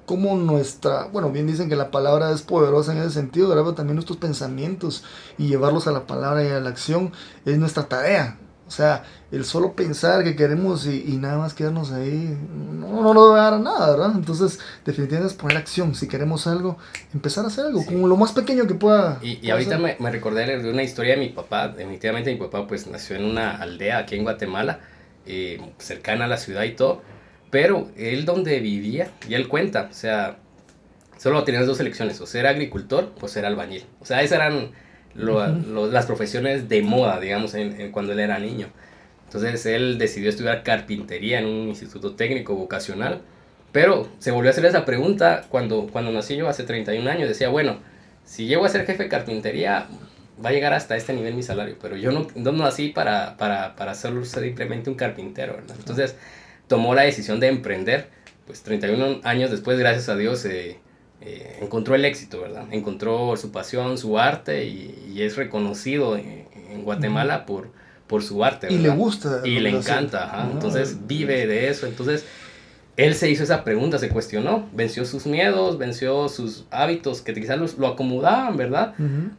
como 0.05 0.35
nuestra, 0.35 1.05
bueno, 1.05 1.31
bien 1.31 1.47
dicen 1.47 1.69
que 1.69 1.75
la 1.75 1.91
palabra 1.91 2.31
es 2.31 2.41
poderosa 2.41 2.91
en 2.93 2.99
ese 2.99 3.11
sentido, 3.11 3.49
pero 3.49 3.73
también 3.73 3.95
nuestros 3.95 4.17
pensamientos 4.17 5.03
y 5.37 5.47
llevarlos 5.47 5.87
a 5.87 5.91
la 5.91 6.05
palabra 6.07 6.43
y 6.43 6.47
a 6.47 6.59
la 6.59 6.69
acción 6.69 7.11
es 7.45 7.57
nuestra 7.57 7.83
tarea. 7.87 8.37
O 8.67 8.71
sea, 8.71 9.03
el 9.31 9.45
solo 9.45 9.73
pensar 9.73 10.23
que 10.23 10.35
queremos 10.35 10.87
y, 10.87 11.17
nada 11.17 11.37
más 11.37 11.53
quedarnos 11.53 11.91
ahí, 11.91 12.35
no, 12.73 13.03
no 13.03 13.13
nos 13.13 13.31
va 13.31 13.47
a 13.47 13.51
dar 13.51 13.59
nada, 13.59 13.91
¿verdad? 13.91 14.11
Entonces, 14.15 14.59
definitivamente 14.83 15.33
es 15.33 15.39
poner 15.39 15.57
acción. 15.57 15.93
Si 15.93 16.07
queremos 16.07 16.47
algo, 16.47 16.77
empezar 17.13 17.45
a 17.45 17.49
hacer 17.49 17.67
algo, 17.67 17.85
como 17.85 18.07
lo 18.07 18.17
más 18.17 18.31
pequeño 18.31 18.65
que 18.65 18.73
pueda. 18.73 19.19
Y, 19.21 19.49
ahorita 19.51 19.77
me, 19.77 19.97
me, 19.99 20.09
recordé 20.09 20.57
de 20.57 20.69
una 20.69 20.81
historia 20.81 21.13
de 21.13 21.19
mi 21.19 21.29
papá. 21.29 21.67
Definitivamente 21.67 22.33
mi 22.33 22.39
papá 22.39 22.65
pues 22.65 22.87
nació 22.87 23.17
en 23.17 23.25
una 23.25 23.55
aldea 23.55 23.99
aquí 23.99 24.15
en 24.15 24.23
Guatemala, 24.23 24.79
eh, 25.27 25.61
cercana 25.77 26.25
a 26.25 26.27
la 26.27 26.37
ciudad 26.37 26.63
y 26.63 26.71
todo. 26.71 27.03
Pero 27.55 27.87
él 27.95 28.25
donde 28.25 28.59
vivía, 28.59 29.11
y 29.29 29.33
él 29.33 29.47
cuenta, 29.47 29.87
o 29.89 29.93
sea, 29.93 30.39
solo 31.17 31.45
tenías 31.45 31.65
dos 31.65 31.79
elecciones, 31.79 32.19
o 32.19 32.25
ser 32.25 32.47
agricultor 32.47 33.13
o 33.21 33.29
ser 33.29 33.45
albañil. 33.45 33.85
O 34.01 34.05
sea, 34.05 34.21
esas 34.21 34.39
eran 34.39 34.71
las 35.15 36.05
profesiones 36.05 36.67
de 36.67 36.81
moda, 36.81 37.17
digamos, 37.21 37.53
en, 37.53 37.93
cuando 37.93 38.11
él 38.11 38.19
era 38.19 38.39
niño. 38.39 38.67
Entonces 39.23 39.65
él 39.67 39.97
decidió 39.97 40.29
estudiar 40.29 40.63
carpintería 40.63 41.39
en 41.39 41.45
un 41.45 41.69
instituto 41.69 42.15
técnico 42.15 42.55
vocacional, 42.55 43.21
pero 43.71 44.09
se 44.19 44.31
volvió 44.31 44.49
a 44.49 44.51
hacer 44.51 44.65
esa 44.65 44.83
pregunta 44.83 45.45
cuando, 45.47 45.87
cuando 45.87 46.11
nací 46.11 46.35
yo 46.35 46.49
hace 46.49 46.63
31 46.63 47.09
años. 47.09 47.29
Decía, 47.29 47.47
bueno, 47.47 47.77
si 48.25 48.47
llego 48.47 48.65
a 48.65 48.67
ser 48.67 48.85
jefe 48.85 49.03
de 49.03 49.09
carpintería, 49.09 49.87
va 50.43 50.49
a 50.49 50.51
llegar 50.51 50.73
hasta 50.73 50.97
este 50.97 51.13
nivel 51.13 51.35
mi 51.35 51.43
salario, 51.43 51.77
pero 51.81 51.95
yo 51.95 52.11
no, 52.11 52.27
no 52.35 52.51
nací 52.51 52.89
para, 52.89 53.37
para, 53.37 53.77
para 53.77 53.93
ser 53.93 54.11
simplemente 54.25 54.89
un 54.89 54.97
carpintero, 54.97 55.57
Entonces 55.69 56.17
tomó 56.67 56.95
la 56.95 57.03
decisión 57.03 57.39
de 57.39 57.47
emprender, 57.47 58.09
pues 58.45 58.61
31 58.63 59.21
años 59.23 59.51
después, 59.51 59.77
gracias 59.79 60.09
a 60.09 60.15
Dios, 60.15 60.45
eh, 60.45 60.79
eh, 61.21 61.59
encontró 61.61 61.95
el 61.95 62.05
éxito, 62.05 62.41
¿verdad? 62.41 62.65
Encontró 62.71 63.35
su 63.37 63.51
pasión, 63.51 63.97
su 63.97 64.19
arte 64.19 64.65
y, 64.65 65.21
es 65.21 65.37
reconocido 65.37 66.17
en, 66.17 66.45
Guatemala 66.83 67.45
por, 67.45 67.69
por 68.05 68.21
su 68.21 68.43
arte. 68.43 68.67
¿verdad? 68.67 68.79
Y 68.79 68.83
le 68.83 68.89
gusta. 68.89 69.41
Y 69.45 69.59
le 69.59 69.69
encanta, 69.69 70.49
entonces 70.51 71.07
vive 71.07 71.47
de 71.47 71.69
eso. 71.69 71.87
Entonces, 71.87 72.25
él 72.97 73.15
se 73.15 73.29
hizo 73.29 73.43
esa 73.43 73.63
pregunta, 73.63 73.97
se 73.97 74.09
cuestionó, 74.09 74.69
venció 74.73 75.05
sus 75.05 75.25
miedos, 75.25 75.77
venció 75.77 76.29
sus 76.29 76.65
hábitos 76.71 77.21
que 77.21 77.33
quizás 77.33 77.77
lo 77.77 77.87
acomodaban, 77.87 78.55
¿verdad? 78.55 78.93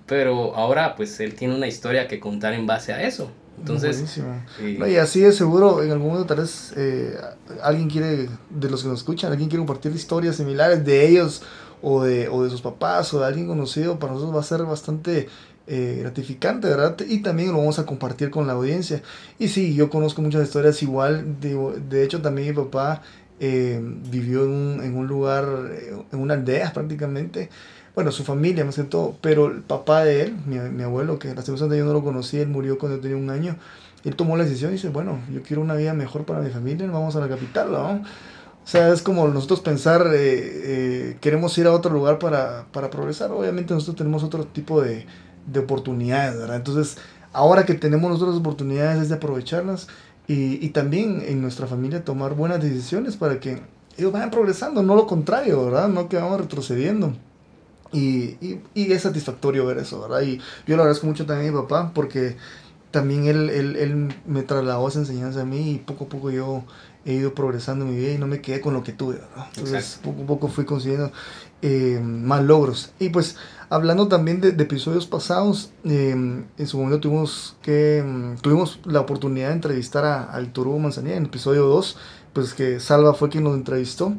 Pero 0.06 0.54
ahora 0.56 0.94
pues 0.94 1.18
él 1.20 1.34
tiene 1.34 1.54
una 1.54 1.66
historia 1.66 2.06
que 2.06 2.20
contar 2.20 2.52
en 2.52 2.66
base 2.66 2.92
a 2.92 3.02
eso. 3.02 3.30
Entonces, 3.58 4.20
y 4.60 4.96
así 4.96 5.24
es 5.24 5.36
seguro, 5.36 5.82
en 5.82 5.90
algún 5.90 6.08
momento 6.08 6.26
tal 6.26 6.38
vez 6.38 6.72
eh, 6.76 7.16
alguien 7.62 7.88
quiere, 7.88 8.28
de 8.50 8.70
los 8.70 8.82
que 8.82 8.88
nos 8.88 8.98
escuchan, 8.98 9.32
alguien 9.32 9.48
quiere 9.48 9.64
compartir 9.64 9.92
historias 9.92 10.36
similares 10.36 10.84
de 10.84 11.08
ellos 11.08 11.42
o 11.82 12.02
de, 12.04 12.28
o 12.28 12.44
de 12.44 12.50
sus 12.50 12.60
papás 12.60 13.12
o 13.14 13.20
de 13.20 13.26
alguien 13.26 13.46
conocido, 13.46 13.98
para 13.98 14.12
nosotros 14.12 14.36
va 14.36 14.40
a 14.40 14.44
ser 14.44 14.62
bastante 14.64 15.28
eh, 15.66 15.98
gratificante, 16.00 16.68
¿verdad? 16.68 16.96
Y 17.08 17.22
también 17.22 17.52
lo 17.52 17.58
vamos 17.58 17.78
a 17.78 17.86
compartir 17.86 18.30
con 18.30 18.46
la 18.46 18.52
audiencia. 18.52 19.02
Y 19.38 19.48
sí, 19.48 19.74
yo 19.74 19.90
conozco 19.90 20.22
muchas 20.22 20.44
historias 20.44 20.82
igual, 20.82 21.40
de, 21.40 21.56
de 21.88 22.04
hecho 22.04 22.22
también 22.22 22.48
mi 22.48 22.54
papá 22.54 23.02
eh, 23.40 23.80
vivió 24.10 24.44
en 24.44 24.50
un, 24.50 24.84
en 24.84 24.96
un 24.96 25.06
lugar, 25.06 25.46
en 26.12 26.18
una 26.20 26.34
aldea 26.34 26.72
prácticamente, 26.72 27.50
bueno, 27.96 28.12
su 28.12 28.24
familia 28.24 28.62
más 28.62 28.76
que 28.76 28.84
todo, 28.84 29.16
pero 29.22 29.46
el 29.46 29.62
papá 29.62 30.04
de 30.04 30.20
él, 30.20 30.36
mi, 30.44 30.58
mi 30.58 30.82
abuelo, 30.82 31.18
que 31.18 31.34
la 31.34 31.40
segunda 31.40 31.74
yo 31.74 31.86
no 31.86 31.94
lo 31.94 32.04
conocí, 32.04 32.36
él 32.36 32.48
murió 32.48 32.78
cuando 32.78 33.00
tenía 33.00 33.16
un 33.16 33.30
año, 33.30 33.56
él 34.04 34.14
tomó 34.14 34.36
la 34.36 34.44
decisión 34.44 34.70
y 34.70 34.74
dice, 34.74 34.90
bueno, 34.90 35.18
yo 35.32 35.42
quiero 35.42 35.62
una 35.62 35.74
vida 35.74 35.94
mejor 35.94 36.26
para 36.26 36.40
mi 36.40 36.50
familia, 36.50 36.86
vamos 36.88 37.16
a 37.16 37.20
la 37.20 37.28
capital, 37.28 37.72
¿no? 37.72 37.92
O 37.92 38.68
sea, 38.68 38.92
es 38.92 39.00
como 39.00 39.26
nosotros 39.28 39.60
pensar, 39.60 40.08
eh, 40.08 40.12
eh, 40.14 41.16
queremos 41.22 41.56
ir 41.56 41.66
a 41.68 41.72
otro 41.72 41.90
lugar 41.90 42.18
para, 42.18 42.66
para, 42.70 42.90
progresar, 42.90 43.32
obviamente 43.32 43.72
nosotros 43.72 43.96
tenemos 43.96 44.22
otro 44.22 44.44
tipo 44.44 44.82
de, 44.82 45.06
de 45.46 45.60
oportunidades, 45.60 46.38
¿verdad? 46.38 46.56
Entonces, 46.56 46.98
ahora 47.32 47.64
que 47.64 47.72
tenemos 47.72 48.10
nosotros 48.10 48.36
oportunidades 48.36 49.00
es 49.00 49.08
de 49.08 49.14
aprovecharlas 49.14 49.88
y, 50.26 50.62
y 50.62 50.68
también 50.68 51.22
en 51.26 51.40
nuestra 51.40 51.66
familia 51.66 52.04
tomar 52.04 52.34
buenas 52.34 52.62
decisiones 52.62 53.16
para 53.16 53.40
que 53.40 53.62
ellos 53.96 54.12
vayan 54.12 54.30
progresando, 54.30 54.82
no 54.82 54.94
lo 54.94 55.06
contrario, 55.06 55.64
¿verdad? 55.64 55.88
No 55.88 56.10
que 56.10 56.18
vamos 56.18 56.38
retrocediendo. 56.42 57.14
Y, 57.96 58.36
y, 58.40 58.60
y, 58.74 58.92
es 58.92 59.02
satisfactorio 59.02 59.64
ver 59.64 59.78
eso, 59.78 60.00
¿verdad? 60.00 60.22
Y 60.22 60.38
yo 60.66 60.76
lo 60.76 60.82
agradezco 60.82 61.06
mucho 61.06 61.24
también 61.24 61.48
a 61.48 61.52
mi 61.52 61.62
papá 61.62 61.92
porque 61.94 62.36
también 62.90 63.26
él, 63.26 63.50
él, 63.50 63.76
él, 63.76 64.14
me 64.26 64.42
trasladó 64.42 64.86
esa 64.88 65.00
enseñanza 65.00 65.42
a 65.42 65.44
mí 65.44 65.72
y 65.72 65.78
poco 65.78 66.04
a 66.04 66.08
poco 66.08 66.30
yo 66.30 66.64
he 67.04 67.14
ido 67.14 67.34
progresando 67.34 67.84
en 67.84 67.92
mi 67.92 67.96
vida 67.96 68.12
y 68.12 68.18
no 68.18 68.26
me 68.26 68.40
quedé 68.40 68.60
con 68.60 68.74
lo 68.74 68.82
que 68.82 68.92
tuve, 68.92 69.14
¿verdad? 69.14 69.46
Entonces 69.54 70.00
poco 70.02 70.22
a 70.22 70.26
poco 70.26 70.48
fui 70.48 70.64
consiguiendo 70.64 71.12
eh, 71.62 72.00
más 72.02 72.42
logros. 72.42 72.92
Y 72.98 73.10
pues 73.10 73.36
hablando 73.70 74.08
también 74.08 74.40
de, 74.40 74.52
de 74.52 74.62
episodios 74.64 75.06
pasados, 75.06 75.70
eh, 75.84 76.10
en 76.10 76.66
su 76.66 76.78
momento 76.78 77.00
tuvimos, 77.00 77.56
que, 77.62 78.04
mm, 78.04 78.40
tuvimos 78.40 78.80
la 78.84 79.00
oportunidad 79.00 79.48
de 79.48 79.54
entrevistar 79.54 80.04
a, 80.04 80.24
al 80.24 80.52
Turbo 80.52 80.78
Manzanilla 80.78 81.16
en 81.16 81.22
el 81.22 81.28
episodio 81.28 81.66
2, 81.66 81.96
pues 82.32 82.54
que 82.54 82.80
Salva 82.80 83.14
fue 83.14 83.28
quien 83.30 83.44
nos 83.44 83.54
entrevistó. 83.54 84.12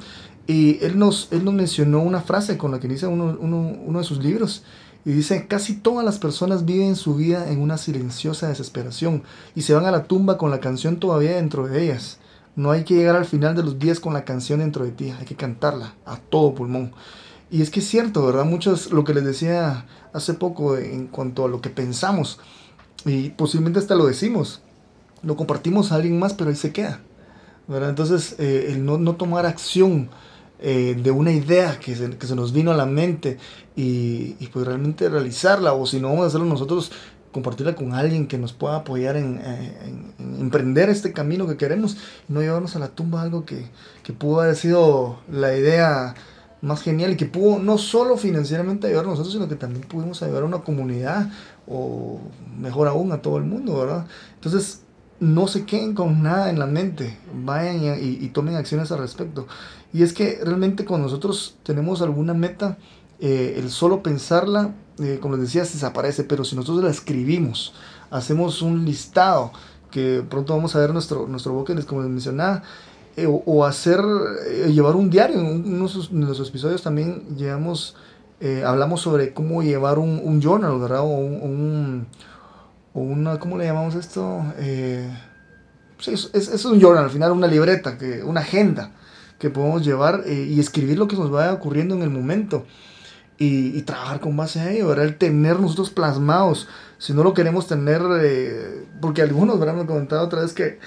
Y 0.48 0.84
él 0.84 0.98
nos, 0.98 1.28
él 1.32 1.44
nos 1.44 1.54
mencionó 1.54 2.00
una 2.00 2.22
frase 2.22 2.58
con 2.58 2.72
la 2.72 2.80
que 2.80 2.88
inicia 2.88 3.10
uno, 3.10 3.38
uno, 3.40 3.58
uno 3.86 4.00
de 4.00 4.06
sus 4.06 4.24
libros. 4.24 4.64
Y 5.04 5.12
dice, 5.12 5.48
casi 5.48 5.76
todas 5.76 6.06
las 6.06 6.20
personas 6.20 6.66
viven 6.66 6.96
su 6.96 7.16
vida 7.16 7.52
en 7.52 7.62
una 7.62 7.78
silenciosa 7.78 8.48
desesperación 8.48 9.24
y 9.56 9.62
se 9.62 9.74
van 9.74 9.86
a 9.86 9.92
la 9.92 10.06
tumba 10.06 10.38
con 10.38 10.50
la 10.50 10.60
canción 10.60 10.98
todavía 10.98 11.36
dentro 11.36 11.68
de 11.68 11.84
ellas. 11.84 12.20
No 12.56 12.72
hay 12.72 12.84
que 12.84 12.96
llegar 12.96 13.16
al 13.16 13.26
final 13.26 13.56
de 13.56 13.64
los 13.64 13.78
días 13.78 14.00
con 14.00 14.14
la 14.14 14.26
canción 14.26 14.60
dentro 14.60 14.84
de 14.84 14.92
ti, 14.92 15.12
hay 15.12 15.26
que 15.26 15.36
cantarla 15.36 15.94
a 16.06 16.18
todo 16.18 16.56
pulmón. 16.56 16.92
Y 17.52 17.62
es 17.62 17.70
que 17.70 17.80
es 17.80 17.88
cierto, 17.88 18.26
¿verdad? 18.26 18.46
Muchos, 18.46 18.92
lo 18.92 19.04
que 19.04 19.14
les 19.14 19.24
decía 19.24 19.86
hace 20.12 20.34
poco 20.34 20.76
en 20.76 21.08
cuanto 21.08 21.46
a 21.46 21.50
lo 21.50 21.62
que 21.62 21.70
pensamos, 21.70 22.40
y 23.06 23.30
posiblemente 23.30 23.80
hasta 23.80 23.96
lo 23.96 24.08
decimos, 24.08 24.62
lo 25.22 25.36
compartimos 25.36 25.92
a 25.92 25.96
alguien 25.96 26.20
más, 26.20 26.34
pero 26.34 26.50
ahí 26.50 26.56
se 26.56 26.74
queda. 26.74 27.00
¿verdad? 27.68 27.90
Entonces, 27.90 28.36
eh, 28.40 28.70
el 28.72 28.86
no, 28.86 28.98
no 28.98 29.16
tomar 29.16 29.46
acción 29.46 30.10
eh, 30.60 31.00
de 31.02 31.12
una 31.12 31.32
idea 31.32 31.80
que 31.80 31.96
se, 31.96 32.18
que 32.18 32.28
se, 32.28 32.36
nos 32.36 32.52
vino 32.52 32.72
a 32.72 32.76
la 32.76 32.86
mente 32.86 33.38
y, 33.76 34.36
y, 34.40 34.48
pues 34.52 34.66
realmente 34.66 35.08
realizarla 35.08 35.74
o 35.74 35.86
si 35.86 36.00
no 36.00 36.10
vamos 36.10 36.24
a 36.24 36.28
hacerlo 36.28 36.46
nosotros 36.48 36.92
compartirla 37.32 37.76
con 37.76 37.94
alguien 37.94 38.28
que 38.28 38.40
nos 38.40 38.54
pueda 38.54 38.78
apoyar 38.78 39.18
en, 39.18 39.40
en, 39.40 40.14
en 40.18 40.42
emprender 40.42 40.90
este 40.90 41.14
camino 41.14 41.48
que 41.48 41.58
queremos 41.58 41.98
y 42.28 42.34
no 42.34 42.42
llevarnos 42.42 42.76
a 42.76 42.80
la 42.80 42.88
tumba 42.88 43.22
algo 43.22 43.46
que, 43.46 43.68
que 44.04 44.14
pudo 44.14 44.42
haber 44.42 44.56
sido 44.56 45.20
la 45.32 45.56
idea 45.56 46.16
más 46.62 46.82
genial 46.82 47.12
y 47.12 47.18
que 47.18 47.26
pudo 47.26 47.60
no 47.60 47.78
solo 47.78 48.18
financieramente 48.18 48.88
ayudar 48.88 49.06
a 49.06 49.10
nosotros, 49.10 49.34
sino 49.34 49.48
que 49.48 49.56
también 49.56 49.84
pudimos 49.84 50.24
ayudar 50.24 50.44
a 50.44 50.46
una 50.46 50.60
comunidad 50.60 51.30
o 51.68 52.20
mejor 52.60 52.88
aún 52.88 53.12
a 53.12 53.22
todo 53.22 53.38
el 53.38 53.44
mundo, 53.44 53.78
¿verdad? 53.78 54.08
Entonces, 54.36 54.82
no 55.20 55.48
se 55.48 55.66
queden 55.66 55.94
con 55.94 56.22
nada 56.22 56.50
en 56.50 56.60
la 56.60 56.68
mente, 56.68 57.18
vayan 57.34 57.78
y, 58.02 58.24
y, 58.24 58.30
tomen 58.30 58.56
acciones 58.56 58.92
al 58.92 59.00
respecto. 59.00 59.48
Y 59.94 60.04
es 60.04 60.14
que 60.14 60.40
realmente 60.44 60.86
cuando 60.86 61.08
nosotros 61.08 61.58
tenemos 61.64 62.02
alguna 62.02 62.34
meta, 62.34 62.78
eh, 63.20 63.56
el 63.58 63.72
solo 63.72 64.04
pensarla, 64.04 64.76
eh, 65.00 65.18
como 65.22 65.36
les 65.36 65.46
decía, 65.46 65.62
desaparece, 65.62 66.24
pero 66.24 66.44
si 66.44 66.56
nosotros 66.56 66.84
la 66.84 66.92
escribimos, 66.92 67.74
hacemos 68.12 68.62
un 68.62 68.86
listado, 68.86 69.52
que 69.92 70.24
pronto 70.30 70.56
vamos 70.56 70.76
a 70.76 70.80
ver 70.80 70.94
nuestro, 70.94 71.28
nuestro 71.28 71.54
bucket 71.54 71.86
como 71.86 72.02
les 72.02 72.12
mencionaba, 72.12 72.64
eh, 73.16 73.26
o, 73.26 73.42
o, 73.46 73.66
hacer, 73.66 74.00
eh, 74.48 74.72
llevar 74.72 74.96
un 74.96 75.10
diario, 75.10 75.40
en 75.40 75.46
uno 75.46 75.88
de 75.88 76.10
nuestros 76.12 76.50
episodios 76.50 76.84
también 76.84 77.24
llevamos, 77.36 77.96
hablamos 78.64 79.02
sobre 79.02 79.34
cómo 79.34 79.64
llevar 79.64 79.98
un, 79.98 80.22
un 80.24 80.40
journal, 80.40 80.80
¿verdad? 80.80 81.00
O 81.00 81.06
un 81.08 82.06
o 82.98 83.02
una, 83.02 83.38
¿cómo 83.38 83.60
le 83.60 83.66
llamamos 83.66 83.94
esto? 83.94 84.44
Eh, 84.58 85.08
es, 86.08 86.32
es, 86.34 86.66
un 86.66 86.82
journal, 86.82 87.04
al 87.04 87.12
final 87.12 87.32
una 87.32 87.46
libreta, 87.46 87.96
que, 87.96 88.24
una 88.24 88.42
agenda 88.42 88.90
que 89.38 89.52
podemos 89.52 89.86
llevar 89.86 90.24
eh, 90.26 90.48
y 90.50 90.60
escribir 90.60 90.98
lo 90.98 91.08
que 91.08 91.16
nos 91.16 91.30
vaya 91.30 91.54
ocurriendo 91.54 91.94
en 91.94 92.02
el 92.02 92.10
momento. 92.10 92.66
Y, 93.38 93.78
y, 93.78 93.84
trabajar 93.84 94.20
con 94.20 94.36
base 94.36 94.60
a 94.60 94.72
ello, 94.72 94.88
¿verdad? 94.88 95.06
El 95.06 95.18
tener 95.20 95.60
nosotros 95.60 95.92
plasmados, 95.92 96.68
si 96.98 97.14
no 97.14 97.24
lo 97.24 97.36
queremos 97.36 97.68
tener, 97.68 98.02
eh, 98.20 98.88
porque 99.00 99.22
algunos, 99.22 99.60
¿verdad? 99.60 99.76
Me 99.76 99.82
han 99.82 99.88
comentado 99.88 100.26
otra 100.26 100.42
vez 100.42 100.54
que, 100.54 100.80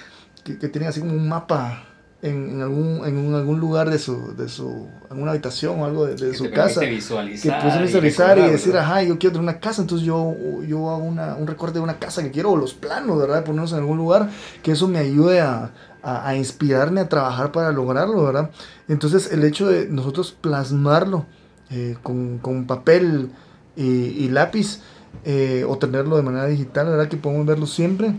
que, 0.43 0.59
que 0.59 0.69
tienen 0.69 0.89
así 0.89 0.99
como 0.99 1.13
un 1.13 1.29
mapa 1.29 1.85
en, 2.23 2.51
en, 2.51 2.63
algún, 2.63 3.07
en 3.07 3.17
un, 3.17 3.35
algún 3.35 3.61
lugar 3.61 3.91
de 3.91 3.99
su, 3.99 4.35
de 4.37 4.49
su, 4.49 4.87
en 5.11 5.23
una 5.23 5.31
habitación 5.31 5.81
o 5.81 5.87
algo 5.87 6.07
de, 6.07 6.17
de 6.17 6.35
su 6.35 6.51
casa. 6.51 6.81
Visualizar 6.81 7.61
que 7.61 7.67
puede 7.67 7.83
visualizar 7.83 8.39
y, 8.39 8.43
y, 8.43 8.51
decir, 8.51 8.77
ajá, 8.77 9.03
yo 9.03 9.19
quiero 9.19 9.35
tener 9.35 9.43
una 9.43 9.61
casa, 9.61 9.83
entonces 9.83 10.07
yo, 10.07 10.35
yo 10.67 10.91
hago 10.91 11.05
una, 11.05 11.37
un 11.37 11.47
recorte 11.47 11.79
de 11.79 11.85
una 11.85 11.99
casa 11.99 12.23
que 12.23 12.31
quiero, 12.31 12.53
o 12.53 12.57
los 12.57 12.75
planos, 12.75 13.19
¿verdad? 13.19 13.45
Ponerlos 13.45 13.73
en 13.73 13.79
algún 13.79 13.97
lugar, 13.97 14.31
que 14.63 14.73
eso 14.73 14.87
me 14.89 14.99
ayude 14.99 15.41
a, 15.41 15.71
a, 16.03 16.29
a, 16.29 16.37
inspirarme 16.37 17.01
a 17.01 17.09
trabajar 17.09 17.53
para 17.53 17.73
lograrlo, 17.73 18.25
¿verdad? 18.25 18.51
Entonces 18.89 19.33
el 19.33 19.45
hecho 19.45 19.69
de 19.69 19.87
nosotros 19.89 20.37
plasmarlo 20.39 21.27
eh, 21.73 21.97
con, 22.03 22.39
con 22.39 22.67
papel 22.67 23.31
y, 23.77 24.29
lápiz 24.29 24.81
eh, 25.25 25.65
o 25.69 25.79
tenerlo 25.79 26.17
de 26.17 26.23
manera 26.23 26.47
digital, 26.47 26.89
¿verdad? 26.89 27.09
Que 27.09 27.17
podemos 27.17 27.47
verlo 27.47 27.67
siempre, 27.67 28.17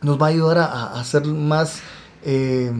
nos 0.00 0.20
va 0.20 0.26
a 0.26 0.28
ayudar 0.28 0.58
a, 0.58 1.00
hacer 1.00 1.26
más, 1.26 1.80
eh, 2.24 2.70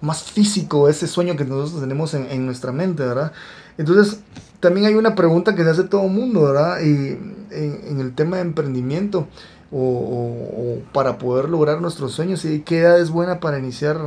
más 0.00 0.22
físico 0.24 0.88
ese 0.88 1.06
sueño 1.06 1.36
que 1.36 1.44
nosotros 1.44 1.80
tenemos 1.80 2.14
en, 2.14 2.26
en, 2.30 2.46
nuestra 2.46 2.72
mente, 2.72 3.04
¿verdad? 3.04 3.32
Entonces, 3.78 4.20
también 4.60 4.86
hay 4.86 4.94
una 4.94 5.14
pregunta 5.14 5.54
que 5.54 5.64
se 5.64 5.70
hace 5.70 5.84
todo 5.84 6.04
el 6.06 6.12
mundo, 6.12 6.42
¿verdad? 6.42 6.80
Y 6.80 7.18
en, 7.50 8.00
el 8.00 8.14
tema 8.14 8.36
de 8.36 8.42
emprendimiento 8.42 9.28
o, 9.70 10.78
para 10.92 11.18
poder 11.18 11.48
lograr 11.48 11.80
nuestros 11.80 12.12
sueños, 12.12 12.44
¿y 12.44 12.60
qué 12.60 12.80
edad 12.80 13.00
es 13.00 13.10
buena 13.10 13.40
para 13.40 13.58
iniciar? 13.58 13.98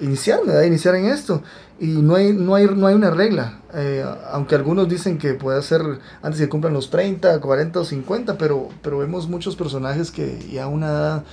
iniciar, 0.00 0.40
¿verdad? 0.46 0.62
iniciar 0.62 0.94
en 0.94 1.06
esto. 1.06 1.42
Y 1.80 1.86
no 1.86 2.14
hay, 2.14 2.32
no 2.32 2.54
hay, 2.54 2.66
no 2.66 2.86
hay 2.86 2.94
una 2.94 3.10
regla, 3.10 3.60
eh, 3.72 4.04
aunque 4.32 4.54
algunos 4.54 4.88
dicen 4.88 5.18
que 5.18 5.34
puede 5.34 5.60
ser 5.62 5.82
antes 6.22 6.40
que 6.40 6.48
cumplan 6.48 6.72
los 6.72 6.90
30, 6.90 7.40
40 7.40 7.80
o 7.80 7.84
50, 7.84 8.38
pero, 8.38 8.68
pero 8.82 8.98
vemos 8.98 9.28
muchos 9.28 9.54
personajes 9.54 10.10
que 10.10 10.38
ya 10.52 10.64
a 10.64 10.68
una 10.68 10.86
edad 10.86 11.24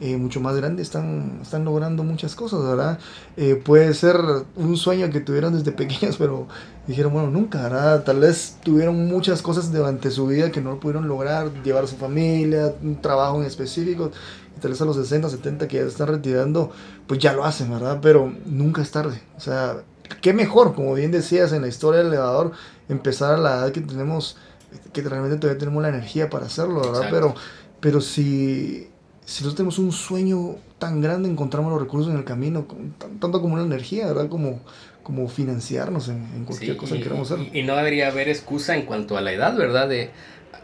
eh, 0.00 0.16
mucho 0.16 0.40
más 0.40 0.56
grande 0.56 0.82
están, 0.82 1.38
están 1.40 1.64
logrando 1.64 2.02
muchas 2.02 2.34
cosas, 2.34 2.64
¿verdad? 2.64 2.98
Eh, 3.36 3.54
puede 3.54 3.94
ser 3.94 4.16
un 4.56 4.76
sueño 4.76 5.08
que 5.10 5.20
tuvieron 5.20 5.54
desde 5.56 5.70
pequeños, 5.72 6.16
pero 6.18 6.48
dijeron, 6.88 7.12
bueno, 7.12 7.30
nunca, 7.30 7.62
¿verdad? 7.62 8.02
Tal 8.02 8.18
vez 8.18 8.56
tuvieron 8.64 9.06
muchas 9.06 9.40
cosas 9.40 9.72
durante 9.72 10.10
su 10.10 10.26
vida 10.26 10.50
que 10.50 10.60
no 10.60 10.80
pudieron 10.80 11.06
lograr, 11.06 11.52
llevar 11.62 11.84
a 11.84 11.86
su 11.86 11.96
familia, 11.96 12.74
un 12.82 13.00
trabajo 13.00 13.40
en 13.40 13.46
específico, 13.46 14.10
y 14.56 14.60
tal 14.60 14.72
vez 14.72 14.80
a 14.80 14.84
los 14.84 14.96
60, 14.96 15.30
70 15.30 15.68
que 15.68 15.76
ya 15.76 15.84
están 15.84 16.08
retirando, 16.08 16.72
pues 17.06 17.20
ya 17.20 17.32
lo 17.32 17.44
hacen, 17.44 17.70
¿verdad? 17.70 18.00
Pero 18.02 18.32
nunca 18.46 18.82
es 18.82 18.90
tarde, 18.90 19.22
o 19.36 19.40
sea, 19.40 19.76
qué 20.20 20.32
mejor, 20.32 20.74
como 20.74 20.92
bien 20.94 21.12
decías 21.12 21.52
en 21.52 21.62
la 21.62 21.68
historia 21.68 21.98
del 21.98 22.08
elevador, 22.08 22.50
empezar 22.88 23.34
a 23.34 23.38
la 23.38 23.58
edad 23.58 23.72
que 23.72 23.80
tenemos, 23.80 24.36
que 24.92 25.02
realmente 25.02 25.36
todavía 25.36 25.58
tenemos 25.58 25.82
la 25.82 25.90
energía 25.90 26.28
para 26.30 26.46
hacerlo, 26.46 26.80
¿verdad? 26.80 27.08
Pero, 27.10 27.34
pero 27.80 28.00
si, 28.00 28.90
si 29.24 29.42
nosotros 29.42 29.54
tenemos 29.56 29.78
un 29.78 29.92
sueño 29.92 30.56
tan 30.78 31.00
grande, 31.00 31.28
encontramos 31.28 31.72
los 31.72 31.80
recursos 31.80 32.12
en 32.12 32.18
el 32.18 32.24
camino, 32.24 32.66
tanto 33.20 33.40
como 33.40 33.54
una 33.54 33.62
energía, 33.62 34.06
¿verdad? 34.06 34.28
Como, 34.28 34.60
como 35.02 35.28
financiarnos 35.28 36.08
en, 36.08 36.44
cualquier 36.44 36.76
cosa 36.76 36.96
que 36.96 37.02
queramos 37.02 37.30
hacer. 37.30 37.48
Y, 37.56 37.62
no 37.62 37.76
debería 37.76 38.08
haber 38.08 38.28
excusa 38.28 38.76
en 38.76 38.84
cuanto 38.84 39.16
a 39.16 39.22
la 39.22 39.32
edad, 39.32 39.56
¿verdad? 39.56 39.88
De, 39.88 40.10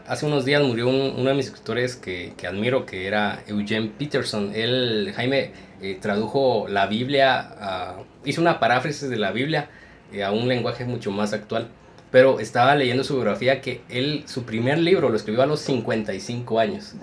hace 0.07 0.25
unos 0.25 0.45
días 0.45 0.61
murió 0.63 0.89
uno 0.89 1.29
de 1.29 1.33
mis 1.33 1.47
escritores 1.47 1.95
que, 1.95 2.33
que, 2.37 2.45
admiro, 2.45 2.85
que 2.85 3.07
era 3.07 3.43
Eugene 3.47 3.91
Peterson. 3.97 4.51
Él, 4.53 5.11
Jaime, 5.15 5.51
eh, 5.81 5.97
tradujo 5.99 6.67
la 6.67 6.85
Biblia, 6.85 7.95
hizo 8.23 8.41
una 8.41 8.59
paráfrasis 8.59 9.09
de 9.09 9.17
la 9.17 9.31
Biblia 9.31 9.69
eh, 10.13 10.23
a 10.23 10.31
un 10.31 10.47
lenguaje 10.47 10.85
mucho 10.85 11.11
más 11.11 11.33
actual. 11.33 11.69
Pero 12.11 12.39
estaba 12.39 12.75
leyendo 12.75 13.03
su 13.03 13.15
biografía 13.15 13.61
que 13.61 13.81
él, 13.89 14.23
su 14.25 14.43
primer 14.43 14.77
libro 14.77 15.09
lo 15.09 15.15
escribió 15.15 15.43
a 15.43 15.45
los 15.45 15.61
55 15.61 16.59
años. 16.59 16.93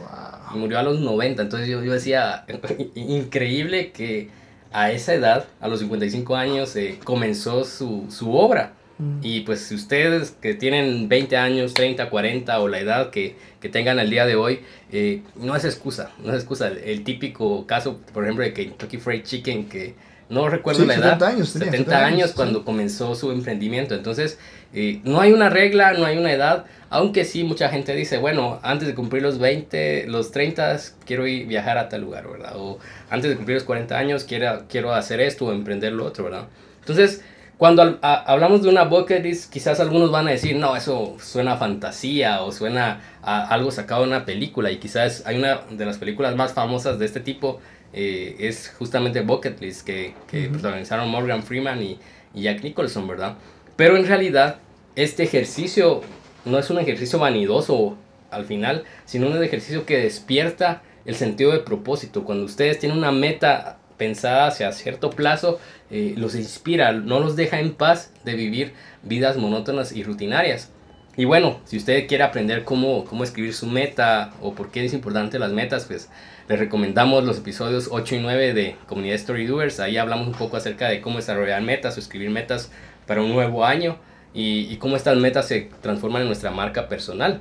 Y 0.54 0.58
murió 0.58 0.78
a 0.78 0.82
los 0.82 1.00
90. 1.00 1.42
Entonces 1.42 1.68
yo, 1.68 1.82
yo 1.82 1.92
decía, 1.92 2.44
increíble 2.94 3.90
que 3.92 4.28
a 4.70 4.92
esa 4.92 5.14
edad, 5.14 5.46
a 5.60 5.68
los 5.68 5.80
55 5.80 6.36
años, 6.36 6.76
eh, 6.76 6.98
comenzó 7.04 7.64
su, 7.64 8.06
su 8.10 8.34
obra. 8.34 8.74
Mm. 8.98 9.20
Y 9.22 9.40
pues 9.40 9.60
si 9.60 9.74
ustedes 9.74 10.32
que 10.32 10.54
tienen 10.54 11.08
20 11.08 11.36
años, 11.36 11.74
30, 11.74 12.10
40 12.10 12.60
o 12.60 12.68
la 12.68 12.80
edad 12.80 13.10
que, 13.10 13.36
que 13.60 13.68
tengan 13.68 13.98
al 13.98 14.10
día 14.10 14.26
de 14.26 14.36
hoy, 14.36 14.60
eh, 14.92 15.22
no 15.36 15.56
es 15.56 15.64
excusa, 15.64 16.10
no 16.22 16.32
es 16.32 16.40
excusa. 16.40 16.68
El, 16.68 17.04
típico 17.04 17.66
caso, 17.66 18.00
por 18.12 18.24
ejemplo, 18.24 18.44
de 18.44 18.52
Kentucky 18.52 18.98
Fried 18.98 19.22
Chicken, 19.22 19.68
que 19.68 19.94
no 20.28 20.48
recuerdo 20.48 20.84
la 20.84 20.94
70 20.94 21.16
edad, 21.16 21.28
años, 21.34 21.48
70, 21.50 22.06
años, 22.06 22.32
cuando 22.32 22.64
comenzó 22.64 23.14
su 23.14 23.32
emprendimiento. 23.32 23.94
Entonces, 23.94 24.38
eh, 24.74 25.00
no 25.04 25.20
hay 25.20 25.32
una 25.32 25.48
regla, 25.48 25.94
no 25.94 26.04
hay 26.04 26.18
una 26.18 26.32
edad, 26.32 26.66
aunque 26.90 27.24
sí 27.24 27.44
mucha 27.44 27.68
gente 27.68 27.94
dice, 27.94 28.18
bueno, 28.18 28.60
antes 28.62 28.86
de 28.86 28.94
cumplir 28.94 29.22
los 29.22 29.38
20, 29.38 30.06
los 30.08 30.30
30, 30.30 30.78
quiero 31.06 31.26
ir 31.26 31.46
viajar 31.46 31.78
a 31.78 31.88
tal 31.88 32.02
lugar, 32.02 32.28
¿verdad? 32.28 32.52
O 32.56 32.78
antes 33.10 33.30
de 33.30 33.36
cumplir 33.36 33.56
los 33.56 33.64
40 33.64 33.98
años, 33.98 34.24
quiero, 34.24 34.64
quiero 34.68 34.92
hacer 34.92 35.20
esto 35.20 35.46
o 35.46 35.52
emprender 35.52 35.92
lo 35.92 36.04
otro, 36.04 36.24
¿verdad? 36.24 36.48
Entonces, 36.80 37.22
cuando 37.58 37.98
hablamos 38.02 38.62
de 38.62 38.68
una 38.68 38.84
bucket 38.84 39.24
list, 39.24 39.52
quizás 39.52 39.80
algunos 39.80 40.12
van 40.12 40.28
a 40.28 40.30
decir, 40.30 40.54
no, 40.54 40.76
eso 40.76 41.16
suena 41.20 41.54
a 41.54 41.56
fantasía 41.56 42.42
o 42.42 42.52
suena 42.52 43.00
a 43.20 43.48
algo 43.48 43.72
sacado 43.72 44.02
de 44.02 44.08
una 44.08 44.24
película. 44.24 44.70
Y 44.70 44.76
quizás 44.76 45.24
hay 45.26 45.38
una 45.38 45.62
de 45.68 45.84
las 45.84 45.98
películas 45.98 46.36
más 46.36 46.52
famosas 46.52 47.00
de 47.00 47.06
este 47.06 47.18
tipo, 47.18 47.60
eh, 47.92 48.36
es 48.38 48.72
justamente 48.78 49.20
Bucket 49.20 49.60
List, 49.60 49.86
que, 49.86 50.14
que 50.30 50.48
protagonizaron 50.48 51.08
Morgan 51.08 51.42
Freeman 51.42 51.82
y, 51.82 51.98
y, 52.34 52.42
Jack 52.42 52.62
Nicholson, 52.62 53.06
¿verdad? 53.08 53.36
Pero 53.76 53.96
en 53.96 54.06
realidad, 54.06 54.58
este 54.96 55.22
ejercicio 55.22 56.02
no 56.44 56.58
es 56.58 56.70
un 56.70 56.78
ejercicio 56.78 57.18
vanidoso 57.18 57.96
al 58.30 58.44
final, 58.44 58.84
sino 59.04 59.28
un 59.28 59.42
ejercicio 59.42 59.86
que 59.86 59.98
despierta 59.98 60.82
el 61.04 61.14
sentido 61.14 61.52
de 61.52 61.60
propósito. 61.60 62.24
Cuando 62.24 62.44
ustedes 62.44 62.78
tienen 62.78 62.98
una 62.98 63.12
meta 63.12 63.78
pensada 63.96 64.46
hacia 64.46 64.72
cierto 64.72 65.10
plazo, 65.10 65.58
eh, 65.90 66.14
los 66.16 66.34
inspira, 66.34 66.92
no 66.92 67.20
los 67.20 67.36
deja 67.36 67.60
en 67.60 67.74
paz 67.74 68.12
de 68.24 68.34
vivir 68.34 68.72
vidas 69.02 69.36
monótonas 69.36 69.92
y 69.92 70.02
rutinarias. 70.02 70.70
Y 71.16 71.24
bueno, 71.24 71.58
si 71.64 71.76
usted 71.76 72.06
quiere 72.06 72.22
aprender 72.24 72.64
cómo, 72.64 73.04
cómo 73.04 73.24
escribir 73.24 73.52
su 73.52 73.66
meta 73.66 74.32
o 74.40 74.54
por 74.54 74.70
qué 74.70 74.84
es 74.84 74.94
importante 74.94 75.38
las 75.38 75.50
metas, 75.50 75.84
pues 75.86 76.08
les 76.48 76.58
recomendamos 76.58 77.24
los 77.24 77.38
episodios 77.38 77.88
8 77.90 78.14
y 78.14 78.18
9 78.20 78.54
de 78.54 78.76
Comunidad 78.86 79.16
Story 79.16 79.46
Doers. 79.46 79.80
Ahí 79.80 79.98
hablamos 79.98 80.26
un 80.26 80.32
poco 80.32 80.56
acerca 80.56 80.88
de 80.88 81.02
cómo 81.02 81.16
desarrollar 81.16 81.60
metas 81.60 81.96
o 81.96 82.00
escribir 82.00 82.30
metas 82.30 82.72
para 83.06 83.20
un 83.20 83.32
nuevo 83.32 83.66
año 83.66 83.98
y, 84.32 84.60
y 84.72 84.76
cómo 84.78 84.96
estas 84.96 85.18
metas 85.18 85.46
se 85.46 85.68
transforman 85.82 86.22
en 86.22 86.28
nuestra 86.28 86.50
marca 86.50 86.88
personal. 86.88 87.40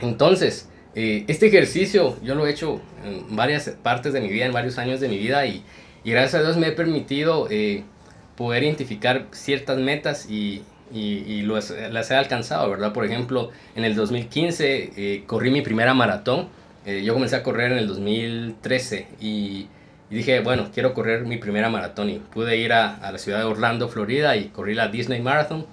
Entonces, 0.00 0.68
eh, 0.96 1.24
este 1.28 1.46
ejercicio 1.46 2.16
yo 2.22 2.34
lo 2.34 2.46
he 2.46 2.50
hecho 2.50 2.80
en 3.04 3.36
varias 3.36 3.68
partes 3.82 4.12
de 4.12 4.20
mi 4.20 4.28
vida, 4.28 4.46
en 4.46 4.52
varios 4.52 4.78
años 4.78 4.98
de 4.98 5.08
mi 5.08 5.18
vida 5.18 5.46
y, 5.46 5.62
y 6.02 6.10
gracias 6.10 6.34
a 6.34 6.42
Dios 6.42 6.56
me 6.56 6.68
he 6.68 6.72
permitido 6.72 7.46
eh, 7.48 7.84
poder 8.34 8.64
identificar 8.64 9.26
ciertas 9.30 9.78
metas 9.78 10.28
y, 10.28 10.62
y, 10.92 11.42
las 11.42 12.10
he 12.10 12.14
alcanzado, 12.14 12.70
¿verdad? 12.70 12.92
Por 12.92 13.04
ejemplo, 13.04 13.50
en 13.76 13.84
el 13.84 13.94
2015 13.94 14.92
eh, 14.96 15.24
corrí 15.26 15.50
mi 15.50 15.62
primera 15.62 15.94
maratón. 15.94 16.48
Yo 16.86 17.14
comencé 17.14 17.36
a 17.36 17.42
correr 17.42 17.72
en 17.72 17.78
el 17.78 17.88
2013 17.88 19.08
y, 19.20 19.66
dije, 20.08 20.40
bueno, 20.40 20.70
quiero 20.72 20.94
correr 20.94 21.24
mi 21.24 21.36
primera 21.36 21.68
maratón 21.68 22.10
y 22.10 22.18
pude 22.18 22.56
ir 22.56 22.72
a, 22.72 22.94
a 22.96 23.10
la 23.10 23.18
ciudad 23.18 23.38
de 23.38 23.44
Orlando, 23.44 23.88
Florida 23.88 24.36
y 24.36 24.48
corrí 24.48 24.74
la 24.74 24.88
Disney 24.88 25.20
Marathon. 25.20 25.66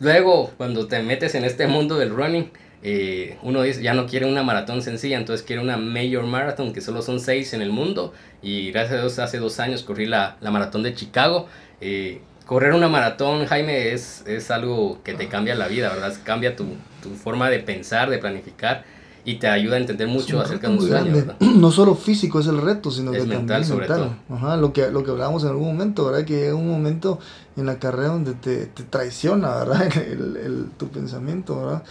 Luego, 0.00 0.52
cuando 0.56 0.86
te 0.86 1.02
metes 1.02 1.34
en 1.34 1.44
este 1.44 1.66
mundo 1.66 1.98
del 1.98 2.10
running, 2.10 2.50
eh, 2.86 3.38
uno 3.42 3.62
dice, 3.62 3.82
ya 3.82 3.94
no 3.94 4.06
quiere 4.06 4.26
una 4.26 4.42
maratón 4.42 4.82
sencilla, 4.82 5.16
entonces 5.16 5.44
quiere 5.44 5.62
una 5.62 5.78
Major 5.78 6.22
Marathon, 6.24 6.74
que 6.74 6.82
solo 6.82 7.00
son 7.00 7.18
seis 7.18 7.54
en 7.54 7.62
el 7.62 7.70
mundo. 7.70 8.12
Y 8.42 8.70
gracias 8.72 8.98
a 8.98 9.00
Dios, 9.00 9.18
hace 9.18 9.38
dos 9.38 9.58
años 9.58 9.82
corrí 9.82 10.04
la, 10.04 10.36
la 10.42 10.50
maratón 10.50 10.82
de 10.82 10.94
Chicago. 10.94 11.48
Eh, 11.80 12.20
correr 12.44 12.74
una 12.74 12.88
maratón, 12.88 13.46
Jaime, 13.46 13.92
es, 13.92 14.22
es 14.26 14.50
algo 14.50 15.02
que 15.02 15.14
te 15.14 15.28
cambia 15.28 15.54
la 15.54 15.66
vida, 15.66 15.88
¿verdad? 15.88 16.14
Cambia 16.24 16.56
tu, 16.56 16.66
tu 17.02 17.14
forma 17.14 17.48
de 17.48 17.60
pensar, 17.60 18.10
de 18.10 18.18
planificar 18.18 18.84
y 19.24 19.36
te 19.36 19.48
ayuda 19.48 19.76
a 19.76 19.78
entender 19.78 20.06
mucho 20.06 20.40
acerca 20.40 20.68
de 20.68 20.74
un 20.74 20.86
sueño. 20.86 21.36
No 21.54 21.70
solo 21.70 21.94
físico 21.94 22.40
es 22.40 22.46
el 22.46 22.60
reto, 22.60 22.90
sino 22.90 23.12
que 23.12 23.20
mental, 23.20 23.38
también 23.38 23.64
sobre 23.64 23.88
mental. 23.88 24.16
Todo. 24.28 24.36
Ajá, 24.36 24.56
lo 24.56 24.72
que, 24.72 24.90
lo 24.90 25.02
que 25.02 25.10
hablábamos 25.10 25.42
en 25.44 25.50
algún 25.50 25.68
momento, 25.68 26.04
¿verdad? 26.04 26.24
Que 26.24 26.34
llega 26.34 26.54
un 26.54 26.68
momento 26.68 27.18
en 27.56 27.66
la 27.66 27.78
carrera 27.78 28.08
donde 28.08 28.34
te, 28.34 28.66
te 28.66 28.82
traiciona, 28.82 29.54
¿verdad? 29.54 29.88
El, 29.96 30.36
el, 30.36 30.66
tu 30.76 30.88
pensamiento, 30.88 31.56
¿verdad? 31.56 31.82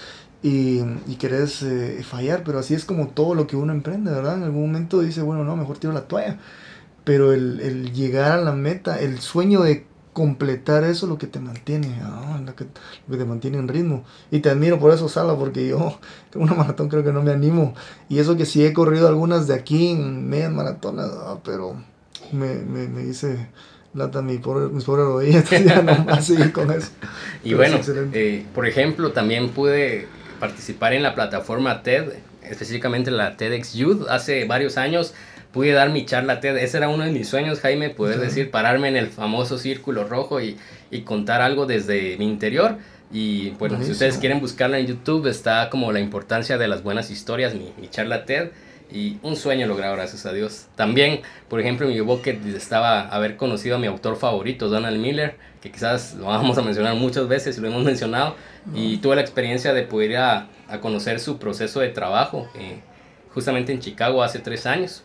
y, 0.43 0.81
y 1.07 1.15
querés 1.17 1.63
eh, 1.63 2.03
fallar, 2.03 2.43
pero 2.43 2.59
así 2.59 2.73
es 2.73 2.83
como 2.83 3.07
todo 3.07 3.33
lo 3.33 3.47
que 3.47 3.55
uno 3.55 3.71
emprende, 3.71 4.11
¿verdad? 4.11 4.35
En 4.35 4.43
algún 4.43 4.63
momento 4.63 4.99
dice, 4.99 5.21
bueno, 5.21 5.45
no, 5.45 5.55
mejor 5.55 5.77
tiro 5.77 5.93
la 5.93 6.01
toalla, 6.01 6.37
pero 7.05 7.31
el, 7.31 7.61
el 7.61 7.93
llegar 7.93 8.33
a 8.33 8.41
la 8.41 8.51
meta, 8.51 8.99
el 8.99 9.19
sueño 9.19 9.61
de 9.61 9.85
completar 10.13 10.83
eso 10.83 11.07
lo 11.07 11.17
que 11.17 11.27
te 11.27 11.39
mantiene, 11.39 11.99
lo, 12.45 12.55
que, 12.55 12.65
lo, 13.07 13.11
que, 13.11 13.17
te 13.17 13.25
mantiene 13.25 13.57
en 13.57 13.67
ritmo. 13.67 14.03
Y 14.31 14.39
te 14.39 14.49
admiro 14.49 14.79
por 14.79 14.93
eso, 14.93 15.09
Sala, 15.09 15.35
porque 15.35 15.67
yo 15.67 15.99
tengo 16.29 16.45
una 16.45 16.55
maratón, 16.55 16.89
creo 16.89 17.03
que 17.03 17.11
no 17.11 17.21
me 17.21 17.31
animo. 17.31 17.75
Y 18.09 18.19
eso 18.19 18.37
que 18.37 18.45
sí 18.45 18.65
he 18.65 18.73
corrido 18.73 19.07
algunas 19.07 19.47
de 19.47 19.55
aquí 19.55 19.91
en 19.91 20.29
medias 20.29 20.51
maratonas, 20.51 21.09
pero 21.43 21.75
me, 22.31 22.55
me, 22.55 22.87
me 22.87 23.03
dice 23.03 23.49
lata 23.93 24.21
mi 24.21 24.37
pobre, 24.37 24.73
mis 24.73 24.83
pobres 24.83 25.05
rodillas, 25.05 25.49
ya 25.65 25.81
no 25.81 26.05
más 26.05 26.25
seguir 26.25 26.51
con 26.51 26.71
eso. 26.71 26.89
Y 27.43 27.53
bueno, 27.55 27.79
eh, 28.13 28.45
por 28.55 28.65
ejemplo, 28.67 29.11
también 29.11 29.49
pude 29.49 30.07
participar 30.39 30.93
en 30.93 31.03
la 31.03 31.13
plataforma 31.13 31.83
TED, 31.83 32.13
específicamente 32.41 33.11
la 33.11 33.35
TEDx 33.35 33.73
Youth. 33.73 34.07
Hace 34.09 34.45
varios 34.45 34.77
años 34.77 35.13
pude 35.53 35.71
dar 35.71 35.89
mi 35.91 36.05
charla 36.05 36.41
TED. 36.41 36.57
Ese 36.57 36.77
era 36.77 36.89
uno 36.89 37.05
de 37.05 37.11
mis 37.11 37.29
sueños, 37.29 37.61
Jaime, 37.61 37.89
poder 37.89 38.19
decir, 38.19 38.51
pararme 38.51 38.89
en 38.89 38.97
el 38.97 39.07
famoso 39.07 39.57
círculo 39.57 40.03
rojo 40.03 40.41
y, 40.41 40.57
y 40.91 41.01
contar 41.01 41.41
algo 41.41 41.65
desde 41.65 42.17
mi 42.17 42.25
interior. 42.25 42.77
Y 43.11 43.51
bueno, 43.51 43.77
si 43.83 43.91
ustedes 43.91 44.17
quieren 44.17 44.39
buscarla 44.41 44.79
en 44.79 44.87
YouTube, 44.87 45.27
está 45.27 45.69
como 45.69 45.91
la 45.91 45.99
importancia 45.99 46.57
de 46.57 46.67
las 46.67 46.81
buenas 46.81 47.11
historias, 47.11 47.53
mi, 47.53 47.71
mi 47.79 47.87
charla 47.87 48.25
TED. 48.25 48.49
y 48.93 49.17
un 49.23 49.35
sueño 49.35 49.65
logrado, 49.67 49.95
gracias 49.95 50.25
a 50.25 50.33
Dios. 50.33 50.67
También, 50.75 51.21
por 51.49 51.59
ejemplo, 51.59 51.87
en 51.87 51.93
mi 51.93 51.99
bucket 52.01 52.45
estaba 52.45 53.01
haber 53.09 53.37
conocido 53.37 53.77
a 53.77 53.79
mi 53.79 53.87
autor 53.87 54.17
favorito, 54.17 54.69
Donald 54.69 54.99
Miller, 54.99 55.35
que 55.61 55.71
quizás 55.71 56.13
lo 56.15 56.25
vamos 56.25 56.57
a 56.57 56.61
mencionar 56.61 56.95
muchas 56.95 57.27
veces 57.27 57.57
lo 57.57 57.67
hemos 57.67 57.83
mencionado, 57.83 58.35
y 58.73 58.97
tuve 58.97 59.15
la 59.15 59.21
experiencia 59.21 59.73
de 59.73 59.83
poder 59.83 60.11
ir 60.11 60.17
a, 60.17 60.47
a 60.67 60.79
conocer 60.79 61.19
su 61.19 61.39
proceso 61.39 61.79
de 61.79 61.89
trabajo, 61.89 62.47
eh, 62.55 62.79
justamente 63.33 63.71
en 63.71 63.79
Chicago 63.79 64.21
hace 64.23 64.39
tres 64.39 64.65
años. 64.65 65.03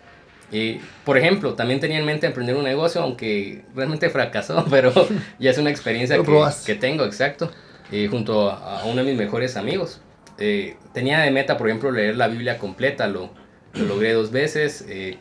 Y, 0.51 0.81
por 1.05 1.19
ejemplo, 1.19 1.55
también 1.55 1.81
tenía 1.81 1.99
en 1.99 2.07
mente 2.07 2.27
emprender 2.27 2.57
un 2.57 2.65
negocio, 2.65 3.03
aunque 3.03 3.65
realmente 3.75 4.09
fracasó, 4.09 4.65
pero 4.71 4.93
ya 5.39 5.51
es 5.51 5.59
una 5.59 5.71
experiencia 5.71 6.17
que, 6.17 6.49
que, 6.65 6.75
tengo, 6.75 7.05
exacto, 7.05 7.51
eh, 7.93 8.09
junto 8.11 8.51
a, 8.51 8.85
uno 8.85 9.03
de 9.03 9.11
mis 9.11 9.19
mejores 9.19 9.57
amigos. 9.57 10.01
Eh, 10.39 10.77
tenía 10.95 11.21
de 11.21 11.31
meta, 11.31 11.57
por 11.57 11.69
ejemplo, 11.69 11.91
leer 11.91 12.17
la 12.17 12.29
Biblia 12.29 12.59
completa, 12.59 13.09
lo, 13.09 13.31
lo 13.75 13.85
logré 13.85 14.13
dos 14.13 14.31
veces, 14.31 14.85
eh, 14.89 15.19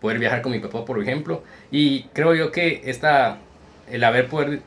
poder 0.00 0.18
viajar 0.18 0.42
con 0.42 0.52
mi 0.52 0.60
papá, 0.60 0.84
por 0.84 1.02
ejemplo, 1.02 1.42
y 1.70 2.04
creo 2.12 2.34
yo 2.34 2.52
que 2.52 2.82
esta, 2.84 3.38
el 3.90 4.04
haber 4.04 4.28
poder, 4.28 4.60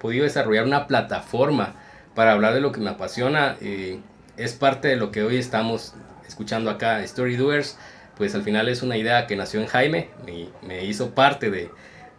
podido 0.00 0.24
desarrollar 0.24 0.64
una 0.64 0.86
plataforma 0.88 1.74
para 2.14 2.32
hablar 2.32 2.54
de 2.54 2.60
lo 2.60 2.72
que 2.72 2.80
me 2.80 2.90
apasiona 2.90 3.56
es 4.36 4.54
parte 4.54 4.88
de 4.88 4.96
lo 4.96 5.12
que 5.12 5.22
hoy 5.22 5.36
estamos 5.36 5.94
escuchando 6.26 6.70
acá, 6.70 7.02
Story 7.04 7.36
Doers 7.36 7.78
pues 8.20 8.34
al 8.34 8.42
final 8.42 8.68
es 8.68 8.82
una 8.82 8.98
idea 8.98 9.26
que 9.26 9.34
nació 9.34 9.62
en 9.62 9.66
Jaime 9.66 10.10
y 10.28 10.50
me 10.60 10.84
hizo 10.84 11.14
parte 11.14 11.50
de, 11.50 11.70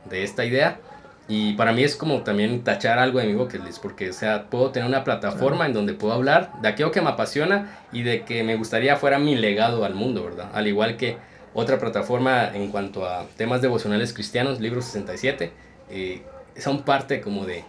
de 0.10 0.24
esta 0.24 0.44
idea. 0.46 0.80
Y 1.28 1.54
para 1.54 1.74
mí 1.74 1.84
es 1.84 1.96
como 1.96 2.24
también 2.24 2.64
tachar 2.64 2.98
algo 2.98 3.20
de 3.20 3.28
mi 3.28 3.36
bucket 3.36 3.64
list, 3.64 3.84
porque 3.84 4.10
o 4.10 4.14
sea, 4.14 4.50
puedo 4.50 4.72
tener 4.72 4.90
una 4.90 5.04
plataforma 5.04 5.68
en 5.68 5.74
donde 5.74 5.94
puedo 5.94 6.12
hablar 6.14 6.54
de 6.64 6.70
aquello 6.70 6.90
que 6.90 7.02
me 7.02 7.10
apasiona 7.12 7.84
y 7.92 8.02
de 8.02 8.24
que 8.24 8.44
me 8.44 8.56
gustaría 8.56 8.96
fuera 8.96 9.20
mi 9.20 9.36
legado 9.36 9.86
al 9.86 9.94
mundo, 9.94 10.24
¿verdad? 10.24 10.50
Al 10.56 10.66
igual 10.66 10.98
que 10.98 11.18
otra 11.54 11.78
plataforma 11.78 12.50
en 12.52 12.72
cuanto 12.72 13.06
a 13.06 13.28
temas 13.38 13.62
devocionales 13.62 14.12
cristianos, 14.12 14.60
Libro 14.60 14.82
67, 14.82 15.52
eh, 15.92 16.24
son 16.58 16.82
parte 16.82 17.22
como 17.22 17.46
de, 17.46 17.64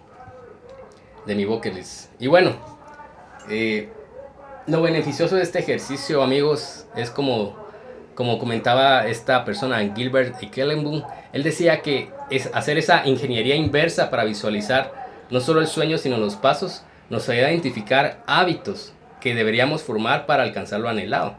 de 1.27 1.35
mi 1.35 1.45
bucket 1.45 1.75
list. 1.75 2.11
Y 2.19 2.29
bueno, 2.29 2.57
eh, 3.51 3.91
lo 4.67 4.81
beneficioso 4.81 5.37
de 5.37 5.43
este 5.43 5.59
ejercicio, 5.59 6.23
amigos, 6.23 6.87
es 6.97 7.11
como 7.11 7.62
como 8.15 8.39
comentaba 8.39 9.07
esta 9.07 9.45
persona, 9.45 9.79
Gilbert 9.95 10.39
Kellenboom, 10.51 11.03
él 11.33 11.43
decía 11.43 11.81
que 11.81 12.11
es 12.31 12.51
hacer 12.55 12.79
esa 12.79 13.07
ingeniería 13.07 13.55
inversa 13.55 14.11
para 14.11 14.25
visualizar 14.25 14.93
no 15.31 15.41
solo 15.41 15.61
el 15.61 15.67
sueño, 15.67 15.99
sino 15.99 16.19
los 16.19 16.37
pasos, 16.37 16.83
nos 17.09 17.29
ayuda 17.29 17.49
a 17.49 17.53
identificar 17.53 18.23
hábitos 18.27 18.93
que 19.21 19.35
deberíamos 19.35 19.83
formar 19.83 20.27
para 20.27 20.43
alcanzar 20.43 20.81
lo 20.81 20.89
anhelado. 20.89 21.35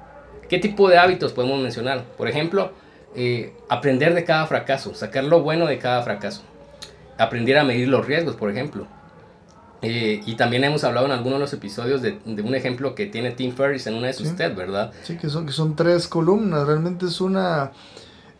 ¿Qué 0.49 0.57
tipo 0.57 0.89
de 0.89 0.97
hábitos 0.97 1.33
podemos 1.33 1.59
mencionar? 1.61 2.03
Por 2.17 2.27
ejemplo, 2.27 2.71
eh, 3.15 3.53
aprender 3.69 4.13
de 4.13 4.23
cada 4.23 4.47
fracaso, 4.47 4.95
sacar 4.95 5.23
lo 5.23 5.41
bueno 5.41 5.67
de 5.67 5.77
cada 5.77 6.01
fracaso. 6.01 6.43
Aprender 7.17 7.57
a 7.57 7.63
medir 7.63 7.87
los 7.87 8.05
riesgos, 8.05 8.35
por 8.35 8.49
ejemplo. 8.49 8.87
Eh, 9.83 10.21
y 10.25 10.35
también 10.35 10.63
hemos 10.63 10.83
hablado 10.85 11.05
en 11.05 11.11
algunos 11.11 11.33
de 11.33 11.39
los 11.41 11.53
episodios 11.53 12.01
de, 12.01 12.17
de, 12.25 12.41
un 12.41 12.55
ejemplo 12.55 12.95
que 12.95 13.05
tiene 13.05 13.31
Tim 13.31 13.53
Ferriss 13.53 13.85
en 13.85 13.95
una 13.95 14.07
de 14.07 14.13
sus 14.13 14.33
TED, 14.35 14.55
¿verdad? 14.55 14.93
Sí, 15.03 15.17
que 15.17 15.29
son, 15.29 15.45
que 15.45 15.51
son 15.51 15.75
tres 15.75 16.07
columnas, 16.07 16.65
realmente 16.65 17.05
es 17.05 17.19
una... 17.19 17.71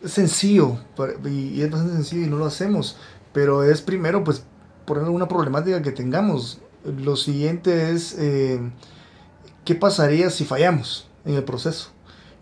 Es 0.02 0.12
sencillo, 0.12 0.78
y, 1.26 1.62
es 1.62 1.70
bastante 1.70 1.96
sencillo 1.96 2.24
y 2.24 2.30
no 2.30 2.38
lo 2.38 2.46
hacemos, 2.46 2.98
pero 3.32 3.64
es 3.64 3.82
primero, 3.82 4.24
pues, 4.24 4.44
poner 4.86 5.04
una 5.04 5.28
problemática 5.28 5.82
que 5.82 5.92
tengamos. 5.92 6.60
Lo 6.86 7.16
siguiente 7.16 7.92
es, 7.92 8.16
eh, 8.20 8.60
¿qué 9.64 9.76
pasaría 9.76 10.30
si 10.30 10.44
fallamos 10.44 11.08
en 11.26 11.36
el 11.36 11.44
proceso? 11.44 11.92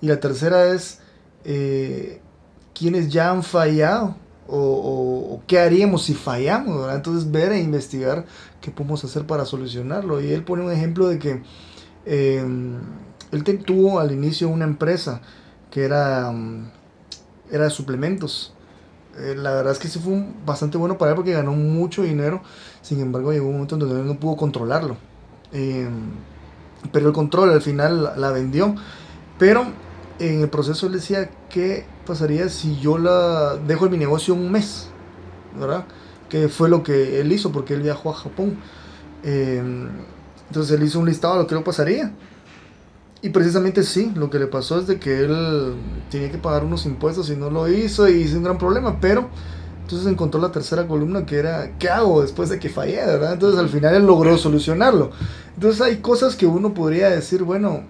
Y 0.01 0.07
la 0.07 0.19
tercera 0.19 0.73
es, 0.73 0.99
eh, 1.43 2.19
¿quiénes 2.73 3.09
ya 3.09 3.29
han 3.29 3.43
fallado? 3.43 4.15
o, 4.51 5.00
qué 5.47 5.59
haríamos 5.59 6.03
si 6.03 6.13
fallamos, 6.13 6.93
Entonces 6.93 7.31
ver 7.31 7.51
e 7.51 7.59
investigar 7.59 8.25
qué 8.59 8.71
podemos 8.71 9.03
hacer 9.03 9.25
para 9.25 9.45
solucionarlo. 9.45 10.21
Y 10.21 10.31
él 10.31 10.43
pone 10.43 10.63
un 10.63 10.71
ejemplo 10.71 11.07
de 11.07 11.19
que 11.19 11.43
em, 12.05 12.79
él 13.31 13.43
tuvo 13.65 13.99
al 13.99 14.11
inicio 14.11 14.49
una 14.49 14.65
empresa 14.65 15.21
que 15.69 15.83
era, 15.85 16.31
mm, 16.31 16.71
era 17.51 17.65
de 17.65 17.69
suplementos. 17.69 18.53
Eh, 19.17 19.35
la 19.37 19.51
verdad 19.53 19.73
es 19.73 19.79
que 19.79 19.87
sí 19.87 19.99
fue 19.99 20.25
bastante 20.45 20.77
bueno 20.77 20.97
para 20.97 21.11
él 21.11 21.15
porque 21.15 21.33
ganó 21.33 21.53
mucho 21.53 22.03
dinero. 22.03 22.41
Sin 22.81 22.99
embargo, 23.01 23.31
llegó 23.31 23.47
un 23.47 23.53
momento 23.53 23.75
en 23.75 23.79
donde 23.79 24.01
él 24.01 24.07
no 24.07 24.19
pudo 24.19 24.35
controlarlo. 24.35 24.97
Em, 25.53 26.11
pero 26.91 27.07
el 27.07 27.13
control 27.13 27.51
al 27.51 27.61
final 27.61 28.03
la, 28.03 28.15
la 28.17 28.31
vendió. 28.31 28.75
Pero 29.37 29.65
en 30.19 30.41
el 30.41 30.49
proceso 30.49 30.87
él 30.87 30.93
decía 30.93 31.29
que 31.49 31.85
pasaría 32.05 32.49
si 32.49 32.79
yo 32.79 32.97
la 32.97 33.55
dejo 33.55 33.85
en 33.85 33.91
mi 33.91 33.97
negocio 33.97 34.33
un 34.33 34.51
mes? 34.51 34.89
¿Verdad? 35.59 35.85
Que 36.29 36.49
fue 36.49 36.69
lo 36.69 36.83
que 36.83 37.19
él 37.19 37.31
hizo 37.31 37.51
porque 37.51 37.73
él 37.73 37.81
viajó 37.81 38.09
a 38.09 38.13
Japón. 38.13 38.57
Em, 39.23 39.89
entonces 40.47 40.77
él 40.77 40.83
hizo 40.83 40.99
un 40.99 41.05
listado 41.05 41.35
de 41.35 41.41
lo 41.41 41.47
que 41.47 41.55
le 41.55 41.61
pasaría. 41.61 42.13
Y 43.21 43.29
precisamente 43.29 43.83
sí, 43.83 44.11
lo 44.15 44.29
que 44.29 44.39
le 44.39 44.47
pasó 44.47 44.79
es 44.79 44.87
de 44.87 44.99
que 44.99 45.19
él 45.19 45.75
tenía 46.09 46.31
que 46.31 46.39
pagar 46.39 46.63
unos 46.63 46.85
impuestos 46.85 47.29
y 47.29 47.35
no 47.35 47.51
lo 47.51 47.67
hizo 47.67 48.09
y 48.09 48.13
hizo 48.13 48.37
un 48.37 48.43
gran 48.43 48.57
problema, 48.57 48.99
pero 48.99 49.29
entonces 49.83 50.11
encontró 50.11 50.41
la 50.41 50.51
tercera 50.51 50.87
columna 50.87 51.25
que 51.25 51.37
era, 51.37 51.77
¿qué 51.77 51.89
hago 51.89 52.21
después 52.21 52.49
de 52.49 52.57
que 52.57 52.69
fallé? 52.69 52.95
¿verdad? 53.05 53.33
Entonces 53.33 53.59
al 53.59 53.69
final 53.69 53.93
él 53.93 54.07
logró 54.07 54.37
solucionarlo. 54.37 55.11
Entonces 55.53 55.81
hay 55.81 55.97
cosas 55.97 56.35
que 56.35 56.47
uno 56.47 56.73
podría 56.73 57.09
decir, 57.11 57.43
bueno, 57.43 57.83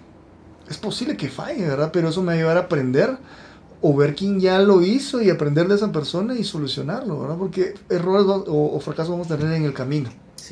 es 0.69 0.77
posible 0.77 1.15
que 1.15 1.29
falle, 1.29 1.65
¿verdad? 1.65 1.91
Pero 1.93 2.09
eso 2.09 2.21
me 2.21 2.27
va 2.27 2.31
a 2.33 2.35
ayudar 2.35 2.57
a 2.57 2.61
aprender 2.61 3.17
o 3.81 3.95
ver 3.95 4.15
quién 4.15 4.39
ya 4.39 4.59
lo 4.59 4.81
hizo 4.81 5.21
y 5.21 5.29
aprender 5.29 5.67
de 5.67 5.75
esa 5.75 5.91
persona 5.91 6.35
y 6.35 6.43
solucionarlo, 6.43 7.19
¿verdad? 7.19 7.35
Porque 7.37 7.73
errores 7.89 8.25
o, 8.27 8.79
fracasos 8.79 9.11
vamos 9.11 9.31
a 9.31 9.37
tener 9.37 9.55
en 9.55 9.65
el 9.65 9.73
camino. 9.73 10.09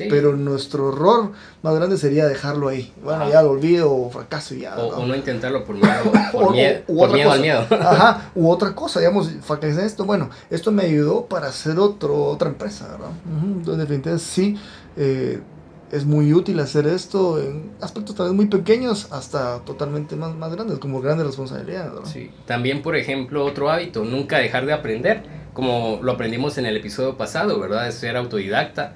Pero 0.08 0.34
nuestro 0.34 0.94
error 0.94 1.32
más 1.62 1.74
grande 1.74 1.98
sería 1.98 2.26
dejarlo 2.26 2.68
ahí. 2.68 2.90
Bueno, 3.04 3.28
ya 3.28 3.42
lo 3.42 3.50
olvido 3.50 3.92
o 3.92 4.08
fracaso 4.08 4.54
y 4.54 4.60
ya. 4.60 4.74
O 4.78 5.04
¿no? 5.04 5.14
intentarlo 5.14 5.62
por 5.66 5.74
miedo, 5.76 6.12
por 6.32 6.52
miedo, 6.52 6.80
por 6.86 7.12
miedo 7.12 7.30
al 7.30 7.40
miedo. 7.40 7.66
Ajá, 7.70 8.30
u 8.34 8.48
otra 8.48 8.74
cosa, 8.74 9.00
digamos, 9.00 9.30
fracasé 9.42 9.84
esto, 9.84 10.06
bueno, 10.06 10.30
esto 10.48 10.72
me 10.72 10.84
ayudó 10.84 11.26
para 11.26 11.48
hacer 11.48 11.78
otro, 11.78 12.24
otra 12.24 12.48
empresa, 12.48 12.88
¿verdad? 12.88 13.10
Entonces, 13.42 13.76
definitivamente 13.76 14.24
sí, 14.24 14.56
eh, 14.96 15.40
es 15.92 16.04
muy 16.04 16.32
útil 16.32 16.60
hacer 16.60 16.86
esto 16.86 17.40
en 17.42 17.72
aspectos 17.80 18.14
tal 18.14 18.26
vez 18.26 18.34
muy 18.34 18.46
pequeños 18.46 19.08
hasta 19.10 19.58
totalmente 19.64 20.14
más, 20.16 20.34
más 20.36 20.52
grandes, 20.54 20.78
como 20.78 21.00
grandes 21.00 21.26
responsabilidades. 21.26 22.08
Sí. 22.08 22.30
También, 22.46 22.82
por 22.82 22.96
ejemplo, 22.96 23.44
otro 23.44 23.70
hábito, 23.70 24.04
nunca 24.04 24.38
dejar 24.38 24.66
de 24.66 24.72
aprender, 24.72 25.22
como 25.52 25.98
lo 26.02 26.12
aprendimos 26.12 26.58
en 26.58 26.66
el 26.66 26.76
episodio 26.76 27.16
pasado, 27.16 27.58
¿verdad? 27.58 27.86
De 27.86 27.92
ser 27.92 28.16
autodidacta. 28.16 28.94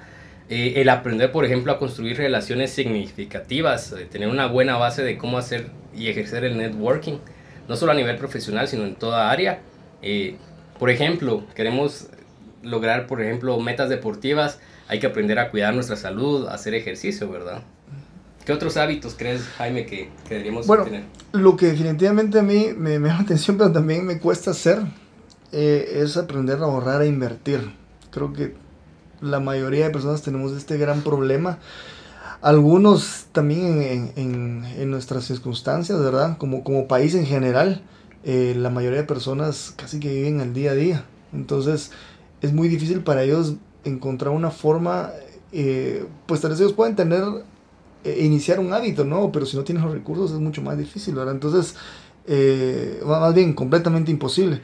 Eh, 0.48 0.74
el 0.76 0.88
aprender, 0.88 1.32
por 1.32 1.44
ejemplo, 1.44 1.72
a 1.72 1.78
construir 1.78 2.16
relaciones 2.16 2.70
significativas, 2.70 3.92
eh, 3.92 4.06
tener 4.10 4.28
una 4.28 4.46
buena 4.46 4.76
base 4.76 5.02
de 5.02 5.18
cómo 5.18 5.38
hacer 5.38 5.70
y 5.96 6.08
ejercer 6.08 6.44
el 6.44 6.56
networking, 6.58 7.18
no 7.66 7.76
solo 7.76 7.92
a 7.92 7.94
nivel 7.94 8.16
profesional, 8.16 8.68
sino 8.68 8.84
en 8.84 8.94
toda 8.94 9.30
área. 9.30 9.60
Eh, 10.02 10.36
por 10.78 10.90
ejemplo, 10.90 11.44
queremos 11.54 12.08
lograr, 12.62 13.06
por 13.06 13.20
ejemplo, 13.22 13.58
metas 13.58 13.88
deportivas, 13.88 14.60
hay 14.88 14.98
que 15.00 15.06
aprender 15.06 15.38
a 15.38 15.50
cuidar 15.50 15.74
nuestra 15.74 15.96
salud, 15.96 16.46
a 16.48 16.54
hacer 16.54 16.74
ejercicio, 16.74 17.30
¿verdad? 17.30 17.62
¿Qué 18.44 18.52
otros 18.52 18.76
hábitos 18.76 19.14
crees, 19.16 19.42
Jaime, 19.56 19.86
que, 19.86 20.10
que 20.28 20.34
deberíamos 20.34 20.66
bueno, 20.66 20.84
Lo 21.32 21.56
que 21.56 21.66
definitivamente 21.66 22.38
a 22.38 22.42
mí 22.42 22.68
me, 22.76 22.98
me 22.98 23.08
llama 23.08 23.22
atención, 23.22 23.56
pero 23.56 23.72
también 23.72 24.04
me 24.04 24.18
cuesta 24.18 24.50
hacer, 24.50 24.80
eh, 25.52 26.00
es 26.02 26.16
aprender 26.18 26.58
a 26.58 26.64
ahorrar 26.64 27.00
e 27.02 27.06
invertir. 27.06 27.72
Creo 28.10 28.32
que 28.34 28.54
la 29.22 29.40
mayoría 29.40 29.86
de 29.86 29.90
personas 29.90 30.20
tenemos 30.22 30.52
este 30.52 30.76
gran 30.76 31.00
problema. 31.00 31.58
Algunos 32.42 33.26
también 33.32 33.82
en, 33.82 34.12
en, 34.16 34.64
en 34.76 34.90
nuestras 34.90 35.24
circunstancias, 35.24 35.98
¿verdad? 35.98 36.36
Como, 36.36 36.62
como 36.62 36.86
país 36.86 37.14
en 37.14 37.24
general, 37.24 37.80
eh, 38.24 38.54
la 38.54 38.68
mayoría 38.68 38.98
de 38.98 39.06
personas 39.06 39.72
casi 39.74 39.98
que 40.00 40.12
viven 40.12 40.42
al 40.42 40.52
día 40.52 40.72
a 40.72 40.74
día. 40.74 41.04
Entonces 41.32 41.92
es 42.42 42.52
muy 42.52 42.68
difícil 42.68 43.00
para 43.00 43.22
ellos 43.22 43.54
encontrar 43.84 44.32
una 44.32 44.50
forma, 44.50 45.10
eh, 45.52 46.06
pues 46.26 46.40
tal 46.40 46.50
vez 46.50 46.60
ellos 46.60 46.72
pueden 46.72 46.96
tener, 46.96 47.22
eh, 48.04 48.24
iniciar 48.24 48.58
un 48.60 48.72
hábito, 48.72 49.04
¿no? 49.04 49.30
Pero 49.32 49.46
si 49.46 49.56
no 49.56 49.64
tienes 49.64 49.84
los 49.84 49.92
recursos 49.92 50.32
es 50.32 50.38
mucho 50.38 50.62
más 50.62 50.76
difícil, 50.76 51.14
¿verdad? 51.14 51.34
Entonces, 51.34 51.76
eh, 52.26 53.00
más 53.06 53.34
bien, 53.34 53.54
completamente 53.54 54.10
imposible. 54.10 54.60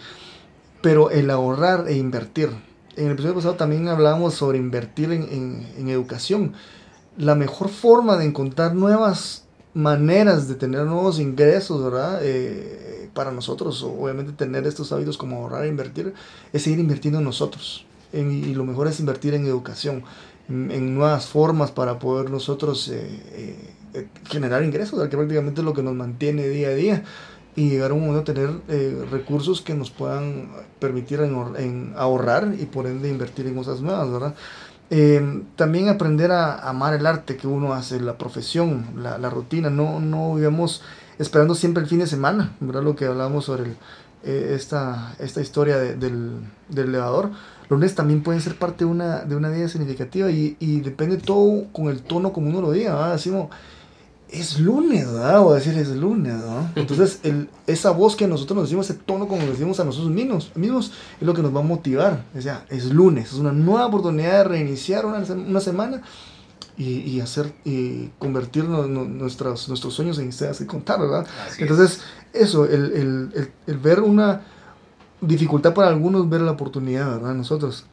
Pero 0.82 1.10
el 1.10 1.30
ahorrar 1.30 1.88
e 1.88 1.96
invertir. 1.96 2.50
En 2.96 3.06
el 3.06 3.12
episodio 3.12 3.36
pasado 3.36 3.54
también 3.54 3.88
hablábamos 3.88 4.34
sobre 4.34 4.58
invertir 4.58 5.12
en, 5.12 5.66
en, 5.76 5.88
educación. 5.88 6.54
La 7.16 7.34
mejor 7.34 7.68
forma 7.68 8.16
de 8.16 8.24
encontrar 8.24 8.74
nuevas 8.74 9.44
maneras 9.74 10.48
de 10.48 10.54
tener 10.56 10.84
nuevos 10.86 11.20
ingresos, 11.20 11.84
¿verdad? 11.84 12.20
para 13.14 13.32
nosotros, 13.32 13.82
obviamente 13.82 14.32
tener 14.32 14.66
estos 14.66 14.92
hábitos 14.92 15.18
como 15.18 15.36
ahorrar 15.36 15.64
e 15.64 15.68
invertir, 15.68 16.14
es 16.52 16.62
seguir 16.62 16.78
invirtiendo 16.78 17.18
en 17.18 17.24
nosotros 17.24 17.84
y 18.12 18.54
lo 18.54 18.64
mejor 18.64 18.88
es 18.88 19.00
invertir 19.00 19.34
en 19.34 19.46
educación, 19.46 20.02
en, 20.48 20.94
nuevas 20.94 21.26
formas 21.26 21.70
para 21.70 21.98
poder 21.98 22.30
nosotros 22.30 22.88
eh, 22.88 23.56
eh, 23.94 24.08
generar 24.28 24.62
ingresos, 24.62 25.00
que 25.08 25.16
prácticamente 25.16 25.60
es 25.60 25.64
lo 25.64 25.74
que 25.74 25.82
nos 25.82 25.94
mantiene 25.94 26.48
día 26.48 26.68
a 26.68 26.74
día. 26.74 27.04
y 27.56 27.68
llegar 27.68 27.90
a 27.90 27.94
un 27.94 28.00
momento 28.06 28.20
a 28.20 28.34
tener 28.34 28.50
eh, 28.68 29.04
recursos 29.10 29.60
que 29.60 29.74
nos 29.74 29.90
puedan 29.90 30.48
permitir 30.78 31.20
en, 31.20 31.92
ahorrar 31.96 32.54
y 32.58 32.64
por 32.66 32.86
ende 32.86 33.08
invertir 33.08 33.46
en 33.46 33.56
cosas 33.56 33.80
nuevas, 33.80 34.10
¿verdad? 34.10 34.34
Em, 34.88 35.44
también 35.56 35.88
aprender 35.88 36.30
a, 36.32 36.68
amar 36.68 36.94
el 36.94 37.06
arte 37.06 37.36
que 37.36 37.48
uno 37.48 37.74
hace, 37.74 38.00
la 38.00 38.16
profesión, 38.18 38.86
la, 38.96 39.18
la, 39.18 39.30
rutina, 39.30 39.68
no, 39.68 40.00
no 40.00 40.34
vivamos 40.36 40.82
esperando 41.18 41.54
siempre 41.54 41.82
el 41.82 41.88
fin 41.88 41.98
de 41.98 42.06
semana, 42.06 42.56
¿verdad? 42.60 42.82
Lo 42.82 42.96
que 42.96 43.06
hablábamos 43.06 43.44
sobre 43.44 43.76
eh, 44.22 44.52
esta, 44.54 45.14
esta 45.18 45.40
historia 45.40 45.78
del, 45.78 46.40
del 46.68 46.88
elevador. 46.88 47.30
Los 47.70 47.78
lunes 47.78 47.94
también 47.94 48.22
pueden 48.22 48.42
ser 48.42 48.56
parte 48.56 48.84
de 48.84 48.90
una, 48.90 49.20
de 49.20 49.36
una 49.36 49.48
vida 49.48 49.68
significativa 49.68 50.28
y, 50.28 50.56
y 50.58 50.80
depende 50.80 51.18
todo 51.18 51.66
con 51.72 51.86
el 51.86 52.02
tono 52.02 52.32
como 52.32 52.48
uno 52.50 52.60
lo 52.60 52.72
diga, 52.72 52.94
¿verdad? 52.94 53.12
Decimos, 53.12 53.48
es 54.28 54.58
lunes, 54.58 55.06
¿verdad? 55.06 55.46
O 55.46 55.54
decir, 55.54 55.76
es 55.78 55.88
lunes, 55.88 56.34
¿no? 56.34 56.68
Entonces, 56.76 57.20
el, 57.22 57.48
esa 57.68 57.92
voz 57.92 58.16
que 58.16 58.26
nosotros 58.26 58.56
nos 58.56 58.64
decimos, 58.64 58.90
ese 58.90 58.98
tono 58.98 59.28
como 59.28 59.42
nos 59.42 59.52
decimos 59.52 59.78
a 59.78 59.84
nosotros 59.84 60.10
mismos, 60.10 60.50
mismos 60.56 60.92
es 61.20 61.26
lo 61.26 61.32
que 61.32 61.42
nos 61.42 61.54
va 61.54 61.60
a 61.60 61.62
motivar. 61.62 62.24
O 62.36 62.40
sea, 62.40 62.66
es 62.70 62.86
lunes, 62.86 63.28
es 63.28 63.34
una 63.34 63.52
nueva 63.52 63.86
oportunidad 63.86 64.38
de 64.38 64.44
reiniciar 64.44 65.06
una, 65.06 65.18
una 65.18 65.60
semana 65.60 66.02
y, 66.76 67.00
y, 67.00 67.20
hacer, 67.20 67.52
y 67.64 68.08
convertir 68.18 68.64
nuestros, 68.64 69.68
nuestros 69.68 69.94
sueños 69.94 70.18
en 70.18 70.28
historias 70.28 70.60
y 70.60 70.66
contar, 70.66 70.98
¿verdad? 70.98 71.24
Entonces, 71.58 72.00
eso, 72.32 72.64
el, 72.64 72.92
el, 72.92 73.30
el, 73.34 73.52
el 73.66 73.78
ver 73.78 74.00
una 74.00 74.42
dificultad 75.20 75.74
para 75.74 75.88
algunos, 75.88 76.28
ver 76.28 76.40
la 76.40 76.52
oportunidad, 76.52 77.10
¿verdad? 77.10 77.34
Nosotros. 77.34 77.86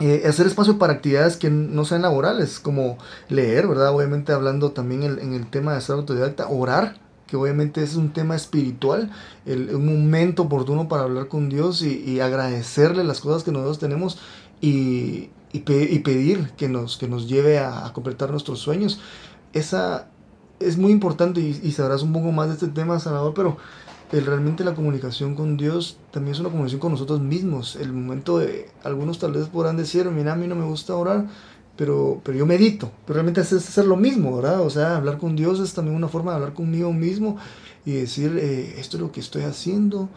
Eh, 0.00 0.22
hacer 0.26 0.46
espacio 0.46 0.78
para 0.78 0.94
actividades 0.94 1.36
que 1.36 1.50
no 1.50 1.84
sean 1.84 2.02
laborales, 2.02 2.58
como 2.58 2.96
leer, 3.28 3.68
¿verdad? 3.68 3.94
Obviamente 3.94 4.32
hablando 4.32 4.72
también 4.72 5.02
en 5.02 5.34
el 5.34 5.46
tema 5.50 5.74
de 5.74 5.80
ser 5.82 5.96
autodidacta, 5.96 6.48
orar, 6.48 6.96
que 7.30 7.36
obviamente 7.36 7.82
es 7.82 7.94
un 7.94 8.12
tema 8.12 8.34
espiritual, 8.34 9.10
el, 9.46 9.74
un 9.74 9.86
momento 9.86 10.42
oportuno 10.42 10.88
para 10.88 11.04
hablar 11.04 11.28
con 11.28 11.48
Dios 11.48 11.82
y, 11.82 12.20
agradecerle 12.20 13.04
las 13.04 13.20
cosas 13.20 13.44
que 13.44 13.52
nosotros 13.52 13.78
tenemos 13.78 14.18
y, 14.60 15.30
y, 15.52 15.60
pedir 15.60 16.50
que 16.56 16.68
nos, 16.68 16.96
que 16.96 17.06
nos 17.06 17.28
lleve 17.28 17.60
a, 17.60 17.92
completar 17.92 18.30
nuestros 18.30 18.58
sueños. 18.58 19.00
Esa 19.52 20.08
es 20.58 20.76
muy 20.76 20.90
importante 20.90 21.40
y, 21.40 21.60
y 21.62 21.72
sabrás 21.72 22.02
un 22.02 22.12
poco 22.12 22.32
más 22.32 22.48
de 22.48 22.54
este 22.54 22.68
tema, 22.68 22.98
Salvador, 22.98 23.32
pero 23.34 23.58
el, 24.12 24.26
realmente 24.26 24.64
la 24.64 24.74
comunicación 24.74 25.34
con 25.34 25.56
Dios 25.56 25.96
también 26.10 26.34
es 26.34 26.40
una 26.40 26.48
comunicación 26.48 26.80
con 26.80 26.92
nosotros 26.92 27.20
mismos. 27.20 27.76
El 27.76 27.92
momento 27.92 28.38
de, 28.38 28.68
algunos 28.82 29.18
tal 29.18 29.32
vez 29.32 29.46
podrán 29.48 29.76
decir, 29.76 30.04
mira, 30.10 30.32
a 30.32 30.36
mí 30.36 30.46
no 30.46 30.56
me 30.56 30.64
gusta 30.64 30.96
orar, 30.96 31.26
pero, 31.76 32.20
pero 32.24 32.36
yo 32.36 32.46
medito. 32.46 32.90
Pero 33.06 33.14
realmente 33.14 33.40
es 33.40 33.52
hacer 33.52 33.86
lo 33.86 33.96
mismo, 33.96 34.36
¿verdad? 34.36 34.60
O 34.62 34.70
sea, 34.70 34.96
hablar 34.96 35.18
con 35.18 35.36
Dios 35.36 35.60
es 35.60 35.72
también 35.74 35.96
una 35.96 36.08
forma 36.08 36.32
de 36.32 36.36
hablar 36.36 36.54
conmigo 36.54 36.92
mismo 36.92 37.36
y 37.86 37.92
decir, 37.92 38.36
eh, 38.36 38.74
esto 38.78 38.96
es 38.96 39.02
lo 39.02 39.12
que 39.12 39.20
estoy 39.20 39.42
haciendo, 39.42 40.08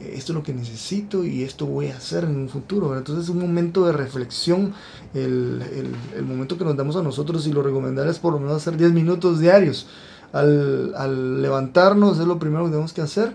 eh, 0.00 0.14
esto 0.16 0.32
es 0.32 0.36
lo 0.36 0.42
que 0.42 0.54
necesito 0.54 1.24
y 1.24 1.42
esto 1.42 1.66
voy 1.66 1.88
a 1.88 1.96
hacer 1.98 2.24
en 2.24 2.36
un 2.36 2.48
futuro. 2.48 2.88
¿verdad? 2.88 3.00
Entonces 3.00 3.24
es 3.24 3.30
un 3.30 3.40
momento 3.40 3.84
de 3.84 3.92
reflexión, 3.92 4.72
el, 5.12 5.62
el, 5.74 5.94
el 6.16 6.24
momento 6.24 6.56
que 6.56 6.64
nos 6.64 6.76
damos 6.76 6.96
a 6.96 7.02
nosotros 7.02 7.46
y 7.46 7.52
lo 7.52 7.62
recomendable 7.62 8.10
es 8.10 8.18
por 8.18 8.32
lo 8.32 8.40
menos 8.40 8.56
hacer 8.56 8.78
10 8.78 8.92
minutos 8.92 9.40
diarios 9.40 9.86
al, 10.32 10.94
al 10.96 11.42
levantarnos 11.42 12.18
es 12.18 12.26
lo 12.26 12.38
primero 12.38 12.64
que 12.64 12.70
tenemos 12.70 12.92
que 12.92 13.02
hacer 13.02 13.34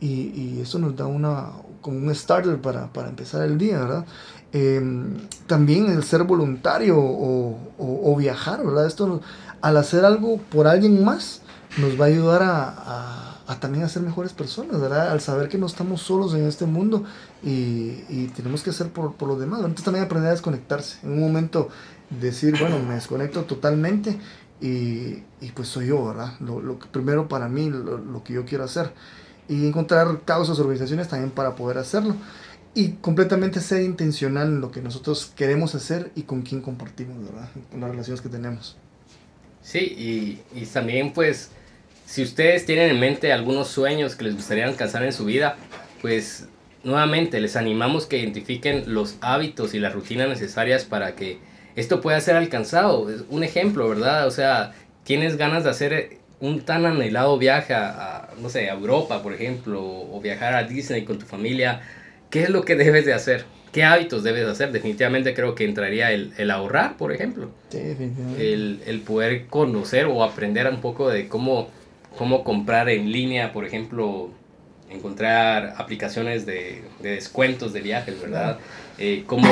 y, 0.00 0.32
y 0.34 0.60
eso 0.62 0.78
nos 0.78 0.96
da 0.96 1.06
una, 1.06 1.46
como 1.80 1.98
un 1.98 2.14
starter 2.14 2.60
para, 2.60 2.92
para 2.92 3.08
empezar 3.08 3.42
el 3.42 3.58
día, 3.58 3.80
¿verdad? 3.80 4.04
Em, 4.52 5.16
también 5.46 5.90
el 5.90 6.04
ser 6.04 6.24
voluntario 6.24 6.98
o, 6.98 7.58
o, 7.78 8.16
viajar, 8.16 8.64
¿verdad? 8.64 8.86
Esto 8.86 9.20
al 9.60 9.76
hacer 9.76 10.04
algo 10.04 10.38
por 10.50 10.66
alguien 10.68 11.04
más 11.04 11.40
nos 11.78 12.00
va 12.00 12.04
a 12.04 12.08
ayudar 12.08 12.42
a, 12.42 12.68
a, 12.68 13.40
a, 13.48 13.60
también 13.60 13.84
a 13.84 13.88
ser 13.88 14.02
mejores 14.02 14.32
personas, 14.32 14.80
¿verdad? 14.80 15.10
Al 15.10 15.20
saber 15.20 15.48
que 15.48 15.58
no 15.58 15.66
estamos 15.66 16.02
solos 16.02 16.34
en 16.34 16.46
este 16.46 16.66
mundo 16.66 17.02
y, 17.42 18.04
y 18.08 18.30
tenemos 18.36 18.62
que 18.62 18.70
hacer 18.70 18.90
por, 18.90 19.14
por 19.14 19.28
los 19.28 19.40
demás. 19.40 19.58
Entonces 19.58 19.84
también 19.84 20.04
aprender 20.04 20.28
a 20.28 20.32
desconectarse. 20.32 20.98
En 21.02 21.14
un 21.14 21.20
momento 21.20 21.68
decir, 22.20 22.54
bueno, 22.60 22.78
me 22.78 22.94
desconecto 22.94 23.42
totalmente 23.42 24.18
y, 24.64 25.22
y 25.42 25.50
pues 25.54 25.68
soy 25.68 25.88
yo, 25.88 26.06
¿verdad? 26.06 26.40
Lo, 26.40 26.58
lo 26.62 26.78
primero 26.78 27.28
para 27.28 27.48
mí, 27.48 27.68
lo, 27.68 27.98
lo, 27.98 28.24
que 28.24 28.32
yo 28.32 28.46
quiero 28.46 28.64
hacer. 28.64 28.92
Y 29.46 29.66
encontrar 29.66 30.22
causas, 30.24 30.58
organizaciones 30.58 31.06
también 31.06 31.30
para 31.30 31.54
poder 31.54 31.76
hacerlo. 31.76 32.16
Y 32.72 32.92
completamente 32.92 33.60
ser 33.60 33.82
intencional 33.82 34.48
en 34.48 34.60
lo 34.62 34.70
que 34.70 34.80
nosotros 34.80 35.30
queremos 35.36 35.74
hacer 35.74 36.12
y 36.14 36.22
con 36.22 36.40
quién 36.40 36.62
compartimos, 36.62 37.22
¿verdad? 37.22 37.50
Con 37.70 37.82
las 37.82 37.90
relaciones 37.90 38.22
que 38.22 38.30
tenemos. 38.30 38.78
Sí, 39.60 39.80
y, 39.80 40.40
y 40.58 40.64
también 40.64 41.12
pues, 41.12 41.50
si 42.06 42.22
ustedes 42.22 42.64
tienen 42.64 42.88
en 42.88 42.98
mente 42.98 43.34
algunos 43.34 43.68
sueños 43.68 44.16
que 44.16 44.24
les 44.24 44.34
gustaría 44.34 44.64
alcanzar 44.64 45.04
en 45.04 45.12
su 45.12 45.26
vida, 45.26 45.58
pues 46.00 46.48
nuevamente 46.84 47.38
les 47.38 47.56
animamos 47.56 48.06
que 48.06 48.16
identifiquen 48.16 48.94
los 48.94 49.16
hábitos 49.20 49.74
y 49.74 49.78
las 49.78 49.92
rutinas 49.92 50.26
necesarias 50.26 50.86
para 50.86 51.14
que 51.14 51.38
esto 51.76 52.00
puede 52.00 52.20
ser 52.20 52.36
alcanzado. 52.36 53.10
Es 53.10 53.24
un 53.30 53.44
ejemplo, 53.44 53.88
¿verdad? 53.88 54.26
O 54.26 54.30
sea, 54.30 54.72
tienes 55.04 55.36
ganas 55.36 55.64
de 55.64 55.70
hacer 55.70 56.18
un 56.40 56.60
tan 56.60 56.84
anhelado 56.84 57.38
viaje 57.38 57.74
a, 57.74 58.28
no 58.40 58.48
sé, 58.48 58.70
a 58.70 58.74
Europa, 58.74 59.22
por 59.22 59.32
ejemplo, 59.32 59.82
o 59.82 60.20
viajar 60.20 60.54
a 60.54 60.64
Disney 60.64 61.04
con 61.04 61.18
tu 61.18 61.26
familia, 61.26 61.80
¿qué 62.30 62.42
es 62.42 62.50
lo 62.50 62.64
que 62.64 62.76
debes 62.76 63.04
de 63.04 63.14
hacer? 63.14 63.44
¿Qué 63.72 63.82
hábitos 63.82 64.22
debes 64.22 64.44
de 64.44 64.52
hacer? 64.52 64.70
Definitivamente 64.70 65.34
creo 65.34 65.54
que 65.56 65.64
entraría 65.64 66.12
el, 66.12 66.32
el 66.36 66.50
ahorrar, 66.50 66.96
por 66.96 67.12
ejemplo. 67.12 67.50
Sí, 67.70 67.78
definitivamente. 67.78 68.52
El, 68.52 68.80
el, 68.86 69.00
poder 69.00 69.46
conocer 69.46 70.06
o 70.06 70.22
aprender 70.22 70.68
un 70.68 70.80
poco 70.80 71.08
de 71.08 71.26
cómo, 71.26 71.70
cómo 72.16 72.44
comprar 72.44 72.88
en 72.88 73.10
línea, 73.10 73.52
por 73.52 73.64
ejemplo, 73.64 74.30
encontrar 74.90 75.74
aplicaciones 75.76 76.46
de, 76.46 76.82
de 77.00 77.10
descuentos 77.10 77.72
de 77.72 77.80
viajes, 77.80 78.20
¿verdad? 78.20 78.58
Eh, 78.98 79.24
cómo, 79.26 79.48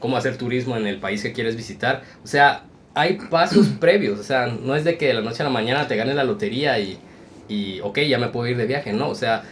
cómo 0.00 0.16
hacer 0.16 0.36
turismo 0.36 0.76
en 0.76 0.86
el 0.86 0.98
país 0.98 1.22
que 1.22 1.32
quieres 1.32 1.56
visitar. 1.56 2.02
O 2.24 2.26
sea, 2.26 2.64
hay 2.94 3.18
pasos 3.30 3.66
previos, 3.80 4.18
o 4.18 4.24
sea, 4.24 4.46
no 4.46 4.74
es 4.74 4.84
de 4.84 4.98
que 4.98 5.08
de 5.08 5.14
la 5.14 5.20
noche 5.20 5.42
a 5.42 5.44
la 5.44 5.50
mañana 5.50 5.86
te 5.86 5.96
ganes 5.96 6.16
la 6.16 6.24
lotería 6.24 6.78
y, 6.78 6.98
y, 7.48 7.80
ok, 7.80 8.00
ya 8.00 8.18
me 8.18 8.28
puedo 8.28 8.48
ir 8.48 8.56
de 8.56 8.66
viaje, 8.66 8.92
no, 8.92 9.08
o 9.08 9.14
sea, 9.14 9.44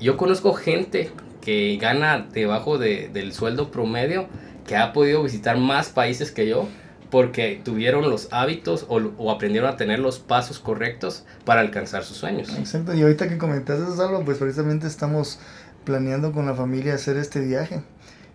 yo 0.00 0.16
conozco 0.16 0.54
gente 0.54 1.10
que 1.40 1.76
gana 1.80 2.26
debajo 2.32 2.78
de, 2.78 3.10
del 3.12 3.32
sueldo 3.32 3.70
promedio, 3.70 4.26
que 4.66 4.76
ha 4.76 4.92
podido 4.92 5.22
visitar 5.22 5.58
más 5.58 5.88
países 5.88 6.30
que 6.30 6.48
yo, 6.48 6.68
porque 7.10 7.60
tuvieron 7.62 8.08
los 8.08 8.28
hábitos 8.32 8.86
o, 8.88 8.96
o, 9.18 9.30
aprendieron 9.30 9.68
a 9.68 9.76
tener 9.76 9.98
los 9.98 10.18
pasos 10.18 10.58
correctos 10.58 11.24
para 11.44 11.60
alcanzar 11.60 12.04
sus 12.04 12.16
sueños. 12.16 12.56
Exacto, 12.56 12.94
y 12.94 13.02
ahorita 13.02 13.28
que 13.28 13.36
comentaste 13.36 13.82
eso, 13.82 14.22
pues 14.24 14.38
precisamente 14.38 14.86
estamos 14.86 15.38
planeando 15.84 16.32
con 16.32 16.46
la 16.46 16.54
familia 16.54 16.94
hacer 16.94 17.18
este 17.18 17.40
viaje. 17.40 17.82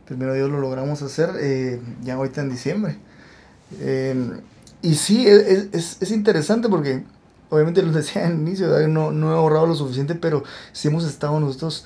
Primero 0.07 0.33
Dios 0.33 0.49
lo 0.49 0.59
logramos 0.59 1.01
hacer 1.01 1.31
eh, 1.39 1.79
ya 2.03 2.15
ahorita 2.15 2.41
en 2.41 2.49
diciembre. 2.49 2.97
Eh, 3.79 4.39
y 4.81 4.95
sí, 4.95 5.27
es, 5.27 5.67
es, 5.73 5.97
es, 6.01 6.11
interesante 6.11 6.69
porque 6.69 7.03
obviamente 7.49 7.81
lo 7.83 7.91
decía 7.93 8.27
al 8.27 8.33
inicio, 8.33 8.67
no, 8.87 9.11
no 9.11 9.31
he 9.31 9.35
ahorrado 9.35 9.67
lo 9.67 9.75
suficiente, 9.75 10.15
pero 10.15 10.43
sí 10.71 10.87
hemos 10.87 11.05
estado 11.05 11.39
nosotros 11.39 11.85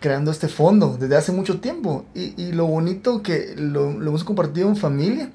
creando 0.00 0.30
este 0.30 0.48
fondo 0.48 0.98
desde 1.00 1.16
hace 1.16 1.32
mucho 1.32 1.60
tiempo. 1.60 2.04
Y, 2.14 2.40
y 2.40 2.52
lo 2.52 2.66
bonito 2.66 3.22
que 3.22 3.54
lo, 3.56 3.92
lo 3.92 4.10
hemos 4.10 4.24
compartido 4.24 4.68
en 4.68 4.76
familia 4.76 5.30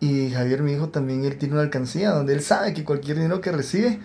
y 0.00 0.30
Javier, 0.30 0.62
mi 0.62 0.72
hijo, 0.72 0.88
también 0.88 1.24
él 1.24 1.38
tiene 1.38 1.54
una 1.54 1.62
alcancía 1.62 2.10
donde 2.10 2.34
él 2.34 2.42
sabe 2.42 2.74
que 2.74 2.84
cualquier 2.84 3.16
dinero 3.16 3.40
que 3.40 3.50
recibe, 3.50 3.98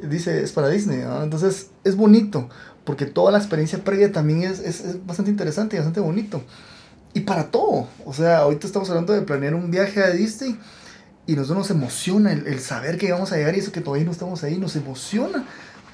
dice, 0.00 0.42
es 0.42 0.52
para 0.52 0.68
Disney. 0.68 0.98
¿no? 1.00 1.22
Entonces 1.22 1.70
es 1.84 1.96
bonito, 1.96 2.48
porque 2.84 3.06
toda 3.06 3.32
la 3.32 3.38
experiencia 3.38 3.82
previa 3.82 4.12
también 4.12 4.42
es, 4.42 4.60
es, 4.60 4.80
es, 4.80 5.06
bastante 5.06 5.30
interesante 5.30 5.76
y 5.76 5.78
bastante 5.78 6.00
bonito. 6.00 6.42
Y 7.14 7.20
para 7.20 7.50
todo. 7.50 7.88
O 8.04 8.12
sea, 8.12 8.38
ahorita 8.38 8.66
estamos 8.66 8.88
hablando 8.90 9.12
de 9.12 9.22
planear 9.22 9.54
un 9.54 9.70
viaje 9.70 10.02
a 10.02 10.10
Disney 10.10 10.58
y 11.26 11.36
nosotros 11.36 11.58
nos 11.58 11.70
emociona 11.70 12.32
el, 12.32 12.46
el 12.46 12.60
saber 12.60 12.98
que 12.98 13.12
vamos 13.12 13.32
a 13.32 13.36
llegar 13.36 13.54
y 13.54 13.60
eso 13.60 13.72
que 13.72 13.80
todavía 13.80 14.04
no 14.04 14.12
estamos 14.12 14.42
ahí, 14.44 14.58
nos 14.58 14.76
emociona 14.76 15.44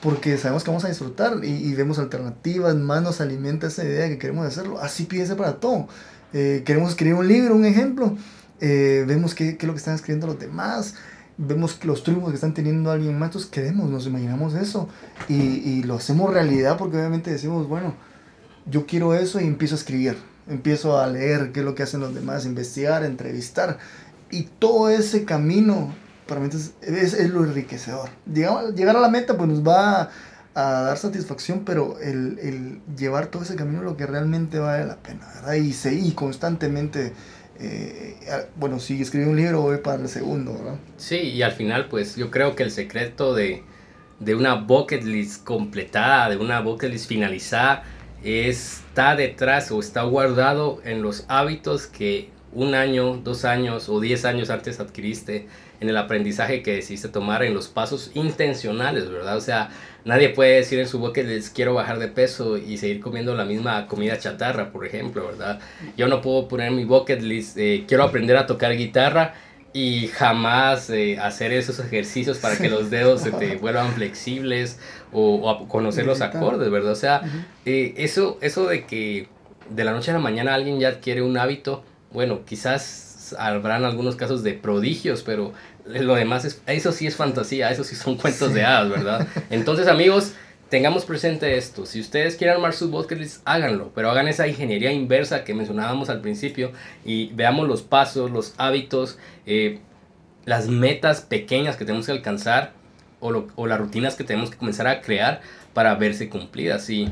porque 0.01 0.39
sabemos 0.39 0.63
que 0.63 0.71
vamos 0.71 0.85
a 0.85 0.89
disfrutar 0.89 1.45
y, 1.45 1.75
vemos 1.75 1.99
alternativas, 1.99 2.77
más 2.77 3.03
nos 3.03 3.21
alimenta 3.21 3.67
esa 3.67 3.85
idea 3.85 4.05
de 4.05 4.11
que 4.11 4.19
queremos 4.19 4.47
hacerlo. 4.47 4.81
Así 4.81 5.05
piensa 5.05 5.37
para 5.37 5.59
todo. 5.59 5.89
Eh, 6.33 6.63
queremos 6.65 6.91
escribir 6.91 7.15
un 7.15 7.27
libro, 7.27 7.57
un 7.57 7.65
ejemplo 7.65 8.17
eh, 8.61 9.05
vemos 9.07 9.35
qué, 9.35 9.57
qué, 9.57 9.67
es 9.67 9.69
lo 9.69 9.73
que 9.73 9.79
están 9.79 9.95
escribiendo 9.95 10.27
los 10.27 10.39
demás, 10.39 10.95
vemos 11.37 11.79
los 11.85 12.03
triunfos 12.03 12.31
que 12.31 12.35
están 12.35 12.55
teniendo 12.55 12.91
alguien 12.91 13.17
más, 13.17 13.29
entonces 13.29 13.51
queremos, 13.51 13.89
nos 13.89 14.07
imaginamos 14.07 14.55
eso 14.55 14.89
y, 15.29 15.35
y, 15.35 15.83
lo 15.85 15.95
hacemos 15.95 16.33
realidad 16.33 16.77
porque 16.77 16.97
obviamente 16.97 17.31
decimos, 17.31 17.69
bueno, 17.69 17.95
yo 18.67 18.85
quiero 18.87 19.15
eso 19.15 19.41
y 19.41 19.45
empiezo 19.45 19.77
a 19.77 19.79
escribir, 19.79 20.17
empiezo 20.49 20.99
a 20.99 21.07
leer 21.07 21.53
qué 21.53 21.61
es 21.61 21.67
lo 21.67 21.75
que 21.75 21.83
hacen 21.83 22.01
los 22.01 22.15
demás, 22.15 22.47
investigar, 22.47 23.05
entrevistar 23.05 23.79
y 24.31 24.45
todo 24.59 24.91
ese 24.91 25.25
camino 25.25 25.95
para 26.27 26.41
mí 26.41 26.49
es, 26.53 26.75
es, 26.83 27.15
es 27.15 27.31
lo 27.31 27.43
enriquecedor. 27.45 28.11
Llegar, 28.33 28.75
llegar 28.75 28.97
a 28.97 29.01
la 29.01 29.09
meta 29.09 29.37
pues 29.37 29.49
nos 29.49 29.67
va 29.67 30.03
a, 30.03 30.11
a 30.55 30.83
dar 30.83 30.99
satisfacción, 30.99 31.63
pero 31.65 31.99
el, 32.01 32.39
el, 32.41 32.81
llevar 32.97 33.29
todo 33.29 33.43
ese 33.43 33.57
camino 33.57 33.79
es 33.79 33.85
lo 33.85 33.97
que 33.97 34.07
realmente 34.07 34.59
vale 34.59 34.85
la 34.85 34.97
pena, 34.97 35.27
¿verdad? 35.37 35.55
Y 35.55 35.73
seguir 35.73 36.15
constantemente 36.15 37.15
eh, 37.61 38.15
bueno, 38.57 38.79
si 38.79 39.01
escribí 39.01 39.27
un 39.27 39.37
libro 39.37 39.63
voy 39.63 39.79
para 39.79 40.03
el 40.03 40.09
segundo, 40.09 40.53
¿verdad? 40.53 40.77
Sí, 40.97 41.17
y 41.17 41.43
al 41.43 41.53
final 41.53 41.89
pues 41.89 42.15
yo 42.15 42.31
creo 42.31 42.55
que 42.55 42.63
el 42.63 42.71
secreto 42.71 43.35
de, 43.35 43.65
de 44.21 44.35
una 44.35 44.55
bucket 44.55 45.03
list 45.03 45.45
completada, 45.45 46.31
de 46.31 46.37
una 46.37 46.61
bucket 46.61 46.91
list 46.91 47.09
finalizada, 47.09 47.83
está 48.25 49.17
detrás 49.17 49.71
o 49.71 49.81
está 49.81 50.03
guardado 50.03 50.81
en 50.85 51.03
los 51.03 51.25
hábitos 51.29 51.87
que 51.87 52.31
un 52.53 52.75
año, 52.75 53.21
dos 53.23 53.45
años 53.45 53.89
o 53.89 54.01
diez 54.01 54.25
años 54.25 54.51
antes 54.51 54.81
adquiriste 54.81 55.47
en 55.81 55.89
el 55.89 55.97
aprendizaje 55.97 56.63
que 56.63 56.75
decidiste 56.75 57.09
tomar 57.09 57.43
en 57.45 57.55
los 57.55 57.69
pasos 57.69 58.11
intencionales, 58.15 59.09
¿verdad? 59.11 59.37
O 59.37 59.41
sea, 59.41 59.71
nadie 60.05 60.31
puede 60.31 60.57
decir 60.57 60.79
en 60.81 60.89
su 60.89 60.99
bucket 60.99 61.27
list 61.27 61.55
quiero 61.55 61.75
bajar 61.75 61.99
de 61.99 62.09
peso 62.09 62.57
y 62.57 62.79
seguir 62.79 63.01
comiendo 63.01 63.35
la 63.35 63.45
misma 63.45 63.87
comida 63.87 64.19
chatarra, 64.19 64.73
por 64.73 64.87
ejemplo, 64.87 65.27
¿verdad? 65.27 65.61
Yo 65.97 66.09
no 66.09 66.21
puedo 66.21 66.49
poner 66.49 66.69
en 66.69 66.77
mi 66.77 66.85
bucket 66.85 67.23
list 67.23 67.57
eh, 67.59 67.85
quiero 67.87 68.03
aprender 68.03 68.37
a 68.37 68.47
tocar 68.47 68.77
guitarra 68.77 69.35
y 69.73 70.09
jamás 70.09 70.89
eh, 70.91 71.19
hacer 71.19 71.53
esos 71.53 71.79
ejercicios 71.79 72.39
para 72.39 72.57
que 72.57 72.69
los 72.69 72.91
dedos 72.91 73.23
se 73.23 73.31
te 73.33 73.57
vuelvan 73.61 73.93
flexibles 73.93 74.79
o, 75.13 75.67
conocer 75.69 76.07
los 76.07 76.21
acordes, 76.21 76.71
¿verdad? 76.71 76.93
O 76.93 76.97
sea, 76.97 77.23
eh, 77.65 77.95
eso, 77.97 78.39
eso 78.41 78.67
de 78.67 78.87
que 78.87 79.29
de 79.71 79.85
la 79.85 79.93
noche 79.93 80.11
a 80.11 80.15
la 80.15 80.21
mañana 80.21 80.55
alguien 80.55 80.81
ya 80.81 80.89
adquiere 80.89 81.23
un 81.23 81.37
hábito, 81.37 81.85
bueno, 82.13 82.41
quizás 82.47 83.35
habrán 83.39 83.85
algunos 83.85 84.17
casos 84.17 84.43
de 84.43 84.55
prodigios, 84.55 85.23
pero 85.23 85.53
lo 85.85 86.15
demás, 86.15 86.45
es, 86.45 86.63
eso 86.67 86.93
sí 86.93 87.07
es 87.07 87.17
fantasía, 87.17 87.71
eso 87.71 87.85
sí 87.85 87.95
son 87.95 88.17
cuentos 88.17 88.55
de 88.55 88.65
hadas, 88.65 88.91
¿verdad? 88.91 89.27
Entonces, 89.51 89.89
amigos, 89.89 90.33
tengamos 90.69 91.05
presente 91.05 91.57
esto. 91.57 91.87
Si 91.87 92.01
ustedes 92.01 92.37
quieren 92.37 92.57
armar 92.57 92.75
sus 92.75 92.91
bucket 92.91 93.19
háganlo, 93.45 93.91
pero 93.95 94.11
hagan 94.11 94.29
esa 94.29 94.47
ingeniería 94.47 94.93
inversa 94.93 95.45
que 95.45 95.55
mencionábamos 95.55 96.11
al 96.11 96.21
principio 96.21 96.73
y 97.05 97.33
veamos 97.33 97.69
los 97.69 97.83
pasos, 97.83 98.31
los 98.31 98.55
hábitos, 98.59 99.19
eh, 99.47 99.79
las 100.45 100.69
metas 100.69 101.23
pequeñas 101.23 101.77
que 101.77 101.85
tenemos 101.85 102.07
que 102.07 102.13
alcanzar 102.13 102.73
o, 103.21 103.67
las 103.67 103.79
rutinas 103.79 104.15
que 104.15 104.25
tenemos 104.25 104.51
que 104.51 104.57
comenzar 104.57 104.87
a 104.87 105.01
crear 105.01 105.41
para 105.73 105.95
verse 105.95 106.29
cumplidas. 106.29 106.89
Y, 106.91 107.11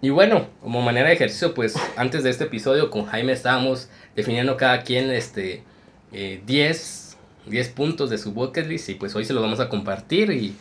y 0.00 0.10
bueno, 0.10 0.46
como 0.62 0.82
manera 0.82 1.08
de 1.08 1.14
ejercicio, 1.14 1.54
pues 1.54 1.74
antes 1.96 2.22
de 2.22 2.30
este 2.30 2.44
episodio 2.44 2.90
con 2.90 3.06
Jaime 3.06 3.32
estábamos 3.32 3.88
definiendo 4.14 4.56
cada 4.56 4.82
quien 4.82 5.10
este, 5.10 5.62
10, 6.12 7.16
eh, 7.50 7.64
puntos 7.74 8.10
de 8.10 8.18
su 8.18 8.32
bucket 8.32 8.66
list 8.66 8.90
y 8.90 8.94
pues 8.94 9.14
hoy 9.16 9.24
se 9.24 9.32
los 9.32 9.42
vamos 9.42 9.60
a 9.60 9.68
compartir 9.68 10.30
y, 10.30 10.54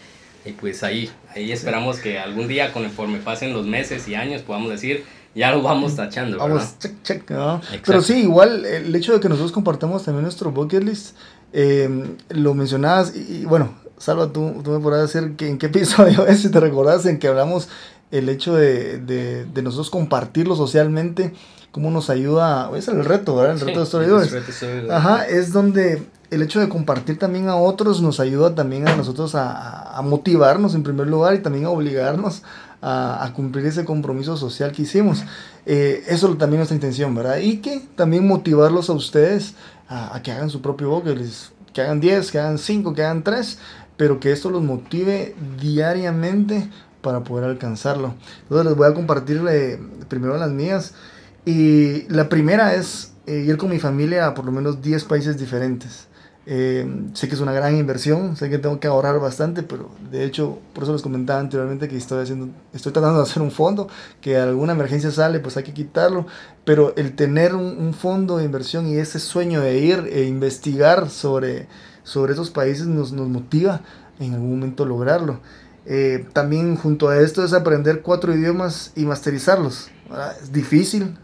y, 0.48 0.54
pues 0.54 0.84
ahí, 0.84 1.10
ahí 1.36 1.52
esperamos 1.52 1.98
que 1.98 2.20
algún 2.20 2.48
día 2.48 2.74
conforme 2.74 3.20
pasen 3.20 3.54
los 3.54 3.66
meses 3.66 4.08
y 4.08 4.16
años 4.16 4.42
podamos 4.42 4.70
decir 4.70 5.04
ya 5.36 5.52
lo 5.52 5.62
vamos 5.62 5.96
tachando. 5.96 6.38
Vamos, 6.40 6.80
check, 6.80 7.04
check. 7.04 7.32
Pero 7.86 8.02
sí, 8.02 8.22
igual 8.22 8.66
el 8.66 8.96
hecho 8.96 9.14
de 9.14 9.20
que 9.20 9.30
nosotros 9.30 9.52
compartamos 9.52 10.04
también 10.04 10.24
nuestro 10.24 10.52
bucket 10.52 10.84
list, 10.84 11.16
eh, 11.54 11.88
lo 12.30 12.56
mencionabas 12.56 13.16
y, 13.16 13.46
bueno, 13.46 13.76
Salva, 14.00 14.32
tú, 14.32 14.62
tú 14.64 14.72
me 14.72 14.80
podrás 14.80 15.14
decir 15.14 15.36
que, 15.36 15.48
en 15.48 15.60
qué 15.60 15.68
episodio 15.68 16.26
es, 16.28 16.42
si 16.42 16.50
te 16.50 16.60
recordás, 16.60 17.06
en 17.06 17.20
que 17.20 17.28
hablamos 17.28 17.70
el 18.10 18.30
hecho 18.30 18.56
de, 18.56 19.00
de, 19.00 19.46
de 19.46 19.62
nosotros 19.62 19.90
compartirlo 19.90 20.56
socialmente 20.56 21.34
cómo 21.72 21.92
nos 21.92 22.10
ayuda, 22.10 22.72
es 22.76 22.88
el 22.88 23.04
reto, 23.06 23.36
¿verdad? 23.36 23.56
El 23.56 23.60
reto 23.60 23.80
de 23.80 23.86
historiadores. 23.86 24.34
Ajá, 24.92 25.28
es 25.28 25.54
donde 25.54 26.04
el 26.30 26.42
hecho 26.42 26.60
de 26.60 26.68
compartir 26.68 27.18
también 27.18 27.48
a 27.50 27.56
otros 27.56 28.02
nos 28.02 28.20
ayuda 28.20 28.54
también 28.54 28.88
a 28.88 28.96
nosotros 28.96 29.36
a, 29.36 29.98
a 29.98 30.02
motivarnos 30.02 30.76
en 30.76 30.84
primer 30.84 31.08
lugar 31.08 31.36
y 31.36 31.40
también 31.40 31.66
a 31.66 31.70
obligarnos 31.70 32.44
a, 32.82 33.24
a 33.24 33.34
cumplir 33.34 33.66
ese 33.66 33.86
compromiso 33.86 34.38
social 34.38 34.72
que 34.72 34.84
hicimos. 34.84 35.24
Eh, 35.66 36.04
eso 36.08 36.28
también 36.36 36.62
es 36.62 36.70
nuestra 36.70 36.76
intención, 36.76 37.16
¿verdad? 37.16 37.38
Y 37.38 37.58
que 37.58 37.82
también 37.96 38.28
motivarlos 38.28 38.90
a 38.90 38.94
ustedes 38.94 39.56
a, 39.88 40.16
a 40.16 40.22
que 40.22 40.32
hagan 40.32 40.50
su 40.50 40.62
propio 40.62 40.90
book, 40.90 41.06
que 41.74 41.82
hagan 41.82 42.00
10, 42.00 42.32
que 42.32 42.40
hagan 42.40 42.58
5, 42.58 42.94
que 42.94 43.04
hagan 43.04 43.24
3, 43.24 43.58
pero 43.98 44.20
que 44.20 44.32
esto 44.32 44.50
los 44.50 44.64
motive 44.64 45.36
diariamente 45.60 46.70
para 47.02 47.24
poder 47.24 47.46
alcanzarlo. 47.46 48.16
Entonces 48.44 48.66
les 48.66 48.76
voy 48.76 48.88
a 48.88 48.94
compartir 48.94 49.44
eh, 49.50 49.80
primero 50.08 50.38
las 50.38 50.52
mías. 50.52 50.94
Y 51.48 52.02
la 52.10 52.28
primera 52.28 52.76
es 52.76 53.14
eh, 53.26 53.46
ir 53.48 53.56
con 53.56 53.70
mi 53.70 53.80
familia 53.80 54.28
a 54.28 54.34
por 54.34 54.44
lo 54.44 54.52
menos 54.52 54.82
10 54.82 55.06
países 55.06 55.38
diferentes. 55.38 56.08
Eh, 56.46 56.86
sé 57.14 57.30
que 57.30 57.36
es 57.36 57.40
una 57.40 57.54
gran 57.54 57.78
inversión, 57.78 58.36
sé 58.36 58.50
que 58.50 58.58
tengo 58.58 58.82
que 58.82 58.88
ahorrar 58.90 59.18
bastante, 59.22 59.64
pero 59.64 59.90
de 60.12 60.26
hecho, 60.26 60.60
por 60.74 60.84
eso 60.84 60.92
les 60.92 61.02
comentaba 61.02 61.40
anteriormente 61.40 61.88
que 61.88 61.96
estoy, 61.96 62.22
haciendo, 62.22 62.50
estoy 62.74 62.92
tratando 62.92 63.20
de 63.20 63.24
hacer 63.24 63.42
un 63.42 63.52
fondo, 63.52 63.88
que 64.20 64.36
alguna 64.36 64.74
emergencia 64.74 65.10
sale, 65.10 65.40
pues 65.40 65.56
hay 65.56 65.64
que 65.64 65.74
quitarlo, 65.74 66.28
pero 66.66 66.94
el 66.98 67.16
tener 67.16 67.56
un, 67.56 67.94
fondo 67.94 68.36
de 68.40 68.44
inversión 68.44 68.86
y 68.86 68.98
ese 68.98 69.20
sueño 69.20 69.62
de 69.62 69.78
ir 69.78 70.10
e 70.12 70.26
investigar 70.26 71.10
sobre, 71.10 71.70
sobre 72.04 72.34
esos 72.34 72.50
países 72.50 72.88
nos, 72.88 73.14
nos 73.14 73.30
motiva 73.30 73.84
en 74.20 74.34
algún 74.34 74.50
momento 74.50 74.86
lograrlo. 74.86 75.40
Eh, 75.86 76.26
también 76.34 76.76
junto 76.76 77.08
a 77.08 77.22
esto 77.22 77.46
es 77.46 77.54
aprender 77.54 78.02
cuatro 78.02 78.36
idiomas 78.36 78.92
y 78.98 79.06
masterizarlos. 79.06 79.90
Es 80.42 80.52
difícil, 80.52 81.16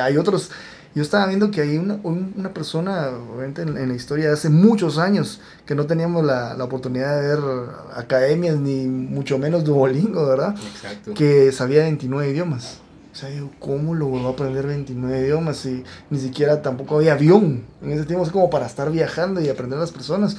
hay 0.00 0.16
otros. 0.16 0.50
Yo 0.94 1.02
estaba 1.02 1.26
viendo 1.26 1.50
que 1.50 1.62
hay 1.62 1.78
una, 1.78 1.98
una 2.04 2.52
persona, 2.52 3.08
obviamente 3.08 3.62
en, 3.62 3.88
la 3.88 3.94
historia 3.94 4.26
de 4.26 4.34
hace 4.34 4.50
muchos 4.50 4.98
años, 4.98 5.40
que 5.64 5.74
no 5.74 5.86
teníamos 5.86 6.24
la, 6.24 6.52
la, 6.54 6.64
oportunidad 6.64 7.18
de 7.18 7.28
ver 7.28 7.38
academias, 7.94 8.56
ni 8.56 8.86
mucho 8.86 9.38
menos 9.38 9.64
Duolingo, 9.64 10.26
¿verdad? 10.26 10.54
Exacto. 10.74 11.14
Que 11.14 11.50
sabía 11.50 11.84
29 11.84 12.30
idiomas. 12.30 12.82
O 13.12 13.14
sea, 13.14 13.30
yo, 13.30 13.50
¿cómo 13.58 13.94
logró 13.94 14.28
aprender 14.28 14.66
29 14.66 15.20
idiomas 15.20 15.58
si 15.58 15.84
ni 16.10 16.18
siquiera 16.18 16.62
tampoco 16.62 16.96
había 16.96 17.12
avión? 17.12 17.64
En 17.82 17.92
ese 17.92 18.04
tiempo 18.04 18.24
es 18.24 18.30
como 18.30 18.48
para 18.48 18.66
estar 18.66 18.90
viajando 18.90 19.40
y 19.40 19.48
aprender 19.48 19.78
a 19.78 19.82
las 19.82 19.92
personas. 19.92 20.36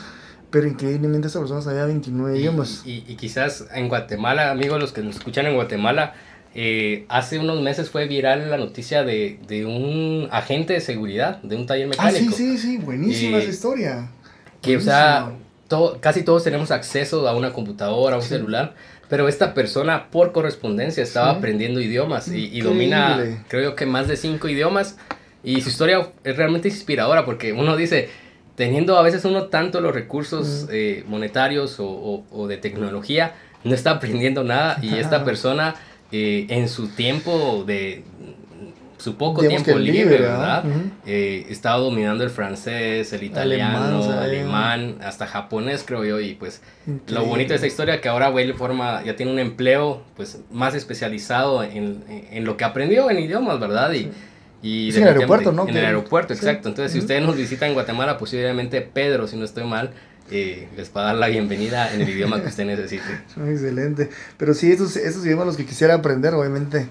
Pero 0.49 0.67
increíblemente 0.67 1.27
esa 1.27 1.39
persona 1.39 1.61
sabía 1.61 1.85
29 1.85 2.37
idiomas. 2.37 2.83
Y, 2.85 3.03
y, 3.07 3.15
quizás 3.15 3.65
en 3.73 3.89
Guatemala, 3.89 4.51
amigos, 4.51 4.79
los 4.79 4.93
que 4.93 5.01
nos 5.01 5.15
escuchan 5.15 5.47
en 5.47 5.55
Guatemala, 5.55 6.13
eh, 6.55 7.05
hace 7.09 7.39
unos 7.39 7.61
meses 7.61 7.89
fue 7.89 8.07
viral 8.07 8.51
la 8.51 8.57
noticia 8.57 9.03
de, 9.03 9.39
de, 9.47 9.65
un 9.65 10.27
agente 10.31 10.73
de 10.73 10.81
seguridad 10.81 11.41
de 11.41 11.55
un 11.55 11.65
taller 11.65 11.87
mecánico. 11.87 12.25
Ah, 12.29 12.35
sí, 12.35 12.57
sí, 12.57 12.57
sí, 12.59 12.77
buenísima 12.77 13.39
esa 13.39 13.49
historia. 13.49 14.09
Que, 14.61 14.77
o 14.77 14.81
sea, 14.81 15.31
casi 15.99 16.23
todos 16.23 16.43
tenemos 16.43 16.69
acceso 16.69 17.27
a 17.27 17.35
una 17.35 17.53
computadora, 17.53 18.15
a 18.15 18.19
un 18.19 18.23
celular, 18.23 18.75
pero 19.09 19.27
esta 19.27 19.55
persona 19.55 20.11
por 20.11 20.31
correspondencia 20.31 21.01
estaba 21.01 21.31
aprendiendo 21.31 21.81
idiomas 21.81 22.27
y, 22.27 22.55
y, 22.55 22.61
domina, 22.61 23.43
creo 23.47 23.75
que 23.75 23.87
más 23.87 24.07
de 24.07 24.15
cinco 24.15 24.47
idiomas. 24.47 24.97
Y 25.43 25.59
su 25.61 25.69
historia 25.69 26.07
es 26.23 26.37
realmente 26.37 26.69
inspiradora 26.69 27.25
porque 27.25 27.51
uno 27.51 27.75
dice, 27.75 28.09
teniendo 28.55 28.97
a 28.97 29.01
veces 29.01 29.25
uno 29.25 29.45
tanto 29.47 29.81
los 29.81 29.93
recursos 29.93 30.67
eh, 30.71 31.03
monetarios 31.07 31.79
o, 31.79 31.87
o, 31.87 32.25
o 32.31 32.47
de 32.47 32.57
tecnología, 32.57 33.33
no 33.63 33.73
está 33.73 33.91
aprendiendo 33.91 34.43
nada 34.43 34.77
y 34.81 34.95
esta 34.95 35.25
persona 35.25 35.75
eh, 36.13 36.45
en 36.49 36.69
su 36.69 36.87
tiempo 36.89 37.63
de 37.65 38.03
su 38.99 39.17
poco 39.17 39.41
tiempo 39.41 39.77
libre, 39.77 40.19
¿verdad? 40.19 40.63
Eh, 41.05 41.47
estaba 41.49 41.77
dominando 41.77 42.23
el 42.23 42.29
francés, 42.29 43.11
el 43.11 43.23
italiano, 43.23 44.05
el 44.05 44.17
alemán, 44.19 44.97
hasta 45.03 45.27
japonés 45.27 45.83
creo 45.85 46.05
yo 46.05 46.21
y 46.21 46.35
pues 46.35 46.61
lo 47.07 47.25
bonito 47.25 47.49
de 47.49 47.55
esa 47.57 47.67
historia 47.67 47.99
que 47.99 48.07
ahora 48.07 48.29
Whale 48.29 48.53
forma 48.53 49.03
ya 49.03 49.15
tiene 49.17 49.31
un 49.33 49.39
empleo 49.39 50.03
pues 50.15 50.39
más 50.51 50.73
especializado 50.75 51.63
en, 51.63 52.03
en 52.07 52.45
lo 52.45 52.55
que 52.55 52.63
aprendió 52.63 53.09
en 53.09 53.19
idiomas, 53.19 53.59
¿verdad? 53.59 53.91
Y, 53.91 54.09
y 54.61 54.95
en 54.95 55.01
el 55.01 55.09
aeropuerto, 55.09 55.51
¿no? 55.51 55.67
En 55.67 55.75
el 55.75 55.85
aeropuerto, 55.85 56.33
exacto. 56.33 56.69
Entonces, 56.69 56.93
si 56.93 56.99
ustedes 56.99 57.21
nos 57.21 57.35
visitan 57.35 57.69
en 57.69 57.73
Guatemala, 57.73 58.17
posiblemente 58.17 58.79
Pedro, 58.81 59.27
si 59.27 59.35
no 59.35 59.43
estoy 59.43 59.65
mal, 59.65 59.89
eh, 60.31 60.67
les 60.75 60.95
va 60.95 61.01
a 61.01 61.05
dar 61.05 61.15
la 61.15 61.27
bienvenida 61.27 61.93
en 61.93 62.01
el 62.01 62.09
idioma 62.09 62.41
que 62.41 62.47
usted 62.47 62.65
necesite. 62.65 63.03
Excelente. 63.47 64.09
Pero 64.37 64.53
sí, 64.53 64.71
esos, 64.71 64.95
esos 64.95 65.25
idiomas 65.25 65.45
los 65.45 65.57
que 65.57 65.65
quisiera 65.65 65.95
aprender, 65.95 66.33
obviamente, 66.33 66.87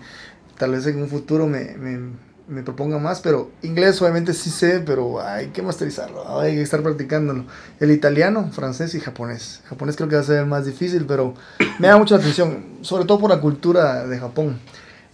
tal 0.58 0.72
vez 0.72 0.86
en 0.86 1.02
un 1.02 1.08
futuro 1.08 1.46
me, 1.46 1.76
me, 1.76 2.10
me 2.48 2.62
proponga 2.62 2.98
más, 2.98 3.20
pero 3.20 3.50
inglés 3.62 4.00
obviamente 4.02 4.34
sí 4.34 4.50
sé, 4.50 4.80
pero 4.80 5.20
hay 5.20 5.48
que 5.48 5.62
masterizarlo, 5.62 6.40
hay 6.40 6.54
que 6.54 6.62
estar 6.62 6.82
practicándolo. 6.82 7.44
El 7.80 7.90
italiano, 7.90 8.50
francés 8.52 8.94
y 8.94 9.00
japonés. 9.00 9.62
Japonés 9.64 9.96
creo 9.96 10.08
que 10.08 10.16
va 10.16 10.22
a 10.22 10.24
ser 10.24 10.46
más 10.46 10.66
difícil, 10.66 11.06
pero 11.06 11.34
me 11.78 11.88
da 11.88 11.96
mucha 11.96 12.16
atención, 12.16 12.64
sobre 12.82 13.04
todo 13.04 13.18
por 13.18 13.30
la 13.30 13.40
cultura 13.40 14.06
de 14.06 14.18
Japón. 14.18 14.60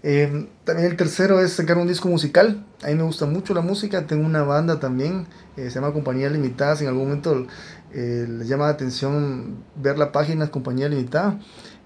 Eh, 0.03 0.47
también 0.65 0.89
el 0.91 0.97
tercero 0.97 1.41
es 1.41 1.53
sacar 1.53 1.77
un 1.77 1.89
disco 1.89 2.09
musical. 2.09 2.65
A 2.83 2.89
mí 2.89 2.95
me 2.95 3.03
gusta 3.03 3.27
mucho 3.27 3.55
la 3.55 3.61
música. 3.61 4.07
Tengo 4.07 4.25
una 4.25 4.43
banda 4.43 4.79
también. 4.79 5.27
Eh, 5.57 5.71
se 5.71 5.81
llama 5.81 5.93
Compañía 5.93 6.31
Limitada. 6.31 6.77
Si 6.77 6.85
en 6.85 6.89
algún 6.89 7.09
momento 7.09 7.47
eh, 7.93 8.27
les 8.29 8.49
llama 8.49 8.65
la 8.65 8.71
atención 8.71 9.57
ver 9.77 9.99
la 9.99 10.13
página 10.13 10.51
Compañía 10.51 10.89
Limitada. 10.89 11.39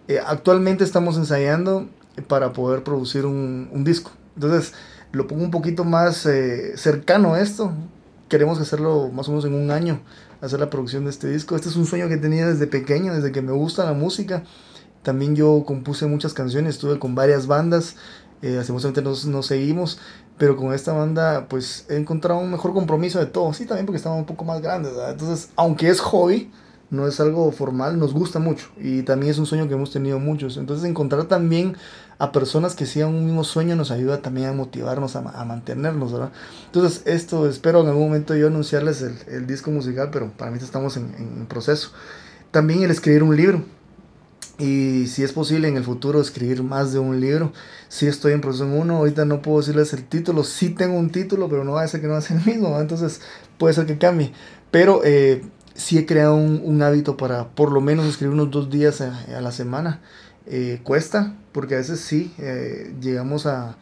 Eh, 0.08 0.18
actualmente 0.24 0.84
estamos 0.84 1.16
ensayando 1.16 1.88
para 2.28 2.52
poder 2.52 2.82
producir 2.82 3.26
un, 3.26 3.68
un, 3.72 3.84
disco. 3.84 4.12
Entonces 4.34 4.74
lo 5.12 5.26
pongo 5.26 5.44
un 5.44 5.50
poquito 5.50 5.84
más 5.84 6.28
cercano 6.76 7.34
a 7.34 7.40
esto. 7.40 7.72
Queremos 8.28 8.60
hacerlo 8.60 9.10
más 9.12 9.28
o 9.28 9.32
menos 9.32 9.44
en 9.44 9.54
un 9.54 9.70
año. 9.70 10.00
Hacer 10.40 10.58
la 10.58 10.70
producción 10.70 11.04
de 11.04 11.10
este 11.10 11.28
disco. 11.28 11.54
Este 11.54 11.68
es 11.68 11.76
un 11.76 11.86
sueño 11.86 12.08
que 12.08 12.16
tenía 12.16 12.48
desde 12.48 12.66
pequeño, 12.66 13.14
desde 13.14 13.30
que 13.30 13.42
me 13.42 13.52
gusta 13.52 13.84
la 13.84 13.92
música. 13.92 14.42
También 15.02 15.34
yo 15.34 15.64
compuse 15.66 16.06
muchas 16.06 16.32
canciones, 16.32 16.76
estuve 16.76 16.98
con 16.98 17.14
varias 17.14 17.46
bandas, 17.46 17.96
eh, 18.40 18.58
hace 18.58 18.72
nos, 18.72 19.26
nos 19.26 19.46
seguimos, 19.46 19.98
pero 20.42 20.56
con 20.56 20.74
esta 20.74 20.92
banda 20.92 21.46
pues 21.48 21.86
he 21.88 21.94
encontrado 21.94 22.40
un 22.40 22.50
mejor 22.50 22.72
compromiso 22.72 23.20
de 23.20 23.26
todos, 23.26 23.56
sí, 23.56 23.64
también 23.64 23.86
porque 23.86 23.98
estamos 23.98 24.18
un 24.18 24.24
poco 24.26 24.44
más 24.44 24.60
grandes, 24.60 24.90
¿verdad? 24.90 25.12
Entonces, 25.12 25.50
aunque 25.54 25.88
es 25.88 26.00
hobby, 26.00 26.50
no 26.90 27.06
es 27.06 27.20
algo 27.20 27.52
formal, 27.52 27.96
nos 27.96 28.12
gusta 28.12 28.40
mucho 28.40 28.66
y 28.76 29.02
también 29.04 29.30
es 29.30 29.38
un 29.38 29.46
sueño 29.46 29.68
que 29.68 29.74
hemos 29.74 29.92
tenido 29.92 30.18
muchos. 30.18 30.56
Entonces 30.56 30.84
encontrar 30.90 31.26
también 31.26 31.76
a 32.18 32.32
personas 32.32 32.74
que 32.74 32.86
sigan 32.86 33.10
un 33.10 33.24
mismo 33.24 33.44
sueño 33.44 33.76
nos 33.76 33.92
ayuda 33.92 34.20
también 34.20 34.48
a 34.48 34.52
motivarnos, 34.52 35.14
a, 35.14 35.44
mantenernos, 35.44 36.12
¿verdad? 36.12 36.32
Entonces 36.66 37.02
esto 37.04 37.48
espero 37.48 37.82
en 37.82 37.86
algún 37.86 38.08
momento 38.08 38.34
yo 38.34 38.48
anunciarles 38.48 39.00
el, 39.28 39.46
disco 39.46 39.70
musical, 39.70 40.08
pero 40.10 40.28
para 40.32 40.50
mí 40.50 40.58
estamos 40.60 40.96
en, 40.96 41.14
en 41.18 41.46
proceso. 41.46 41.92
También 42.50 42.82
el 42.82 42.90
escribir 42.90 43.22
un 43.22 43.36
libro 43.36 43.62
y 44.62 45.08
si 45.08 45.24
es 45.24 45.32
posible 45.32 45.66
en 45.66 45.76
el 45.76 45.82
futuro 45.82 46.20
escribir 46.20 46.62
más 46.62 46.92
de 46.92 47.00
un 47.00 47.20
libro. 47.20 47.52
Si 47.88 48.06
estoy 48.06 48.32
en 48.32 48.40
proceso 48.40 48.64
en 48.64 48.74
uno, 48.74 48.98
ahorita 48.98 49.24
no 49.24 49.42
puedo 49.42 49.58
decirles 49.58 49.92
el 49.92 50.04
título. 50.04 50.44
Sí 50.44 50.70
tengo 50.70 50.96
un 50.96 51.10
título, 51.10 51.48
pero 51.48 51.64
no 51.64 51.72
va 51.72 51.82
a 51.82 51.88
ser 51.88 52.00
que 52.00 52.06
no 52.06 52.12
va 52.12 52.20
a 52.20 52.22
ser 52.22 52.36
el 52.36 52.46
mismo, 52.46 52.80
entonces 52.80 53.20
puede 53.58 53.74
ser 53.74 53.86
que 53.86 53.98
cambie. 53.98 54.32
Pero 54.70 55.00
eh, 55.04 55.42
sí 55.74 55.98
he 55.98 56.06
creado 56.06 56.36
un, 56.36 56.80
hábito 56.80 57.16
para 57.16 57.48
por 57.48 57.72
lo 57.72 57.80
menos 57.80 58.06
escribir 58.06 58.34
unos 58.34 58.52
dos 58.52 58.70
días 58.70 59.00
a, 59.00 59.40
la 59.40 59.50
semana. 59.50 60.00
Eh, 60.46 60.80
cuesta, 60.84 61.34
porque 61.50 61.74
a 61.74 61.78
veces 61.78 61.98
sí 61.98 62.32
eh, 62.38 62.94
llegamos 63.00 63.46
a, 63.46 63.76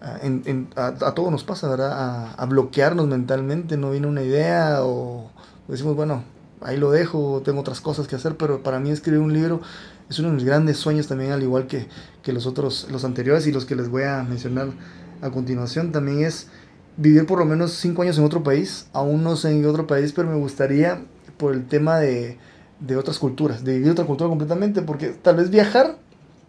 a, 0.00 1.14
todo 1.14 1.32
nos 1.32 1.42
pasa, 1.42 1.68
¿verdad? 1.68 2.34
A, 2.38 2.46
bloquearnos 2.46 3.08
mentalmente, 3.08 3.76
no 3.76 3.90
viene 3.90 4.06
una 4.06 4.22
idea 4.22 4.84
o 4.84 5.28
decimos, 5.66 5.96
bueno, 5.96 6.22
ahí 6.60 6.76
lo 6.76 6.92
dejo, 6.92 7.42
tengo 7.44 7.60
otras 7.60 7.80
cosas 7.80 8.06
que 8.06 8.14
hacer, 8.14 8.36
pero 8.36 8.62
para 8.62 8.78
mí 8.78 8.90
escribir 8.90 9.20
un 9.20 9.32
libro 9.32 9.60
es 10.10 10.18
uno 10.18 10.28
de 10.28 10.34
mis 10.34 10.44
grandes 10.44 10.76
sueños 10.76 11.06
también, 11.06 11.32
al 11.32 11.42
igual 11.42 11.66
que, 11.66 11.86
que 12.22 12.32
los 12.32 12.46
otros, 12.46 12.88
los 12.90 13.04
anteriores 13.04 13.46
y 13.46 13.52
los 13.52 13.64
que 13.64 13.76
les 13.76 13.88
voy 13.88 14.02
a 14.02 14.22
mencionar 14.22 14.68
a 15.22 15.30
continuación, 15.30 15.92
también 15.92 16.24
es 16.24 16.48
vivir 16.96 17.24
por 17.24 17.38
lo 17.38 17.46
menos 17.46 17.72
cinco 17.72 18.02
años 18.02 18.18
en 18.18 18.24
otro 18.24 18.42
país, 18.42 18.88
aún 18.92 19.22
no 19.22 19.36
sé 19.36 19.52
en 19.52 19.64
otro 19.64 19.86
país, 19.86 20.12
pero 20.12 20.28
me 20.28 20.36
gustaría 20.36 21.02
por 21.38 21.54
el 21.54 21.66
tema 21.66 21.98
de, 21.98 22.36
de 22.80 22.96
otras 22.96 23.18
culturas, 23.18 23.64
de 23.64 23.74
vivir 23.74 23.92
otra 23.92 24.04
cultura 24.04 24.28
completamente, 24.28 24.82
porque 24.82 25.08
tal 25.08 25.36
vez 25.36 25.50
viajar, 25.50 25.96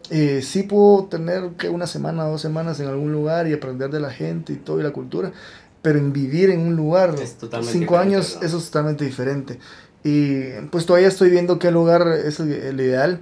eh, 0.09 0.41
sí 0.41 0.63
puedo 0.63 1.05
tener 1.05 1.51
que 1.51 1.69
una 1.69 1.87
semana, 1.87 2.25
dos 2.25 2.41
semanas 2.41 2.79
en 2.79 2.87
algún 2.87 3.13
lugar 3.13 3.47
y 3.47 3.53
aprender 3.53 3.91
de 3.91 3.99
la 3.99 4.09
gente 4.09 4.53
y 4.53 4.55
todo 4.57 4.79
y 4.79 4.83
la 4.83 4.91
cultura, 4.91 5.31
pero 5.81 5.99
en 5.99 6.13
vivir 6.13 6.49
en 6.49 6.61
un 6.61 6.75
lugar 6.75 7.15
cinco 7.63 7.97
años, 7.97 8.37
eso 8.41 8.57
es 8.57 8.65
totalmente 8.65 9.05
diferente. 9.05 9.59
Y 10.03 10.41
pues 10.71 10.85
todavía 10.85 11.07
estoy 11.07 11.29
viendo 11.29 11.59
qué 11.59 11.71
lugar 11.71 12.07
es 12.07 12.39
el, 12.39 12.79
ideal, 12.79 13.19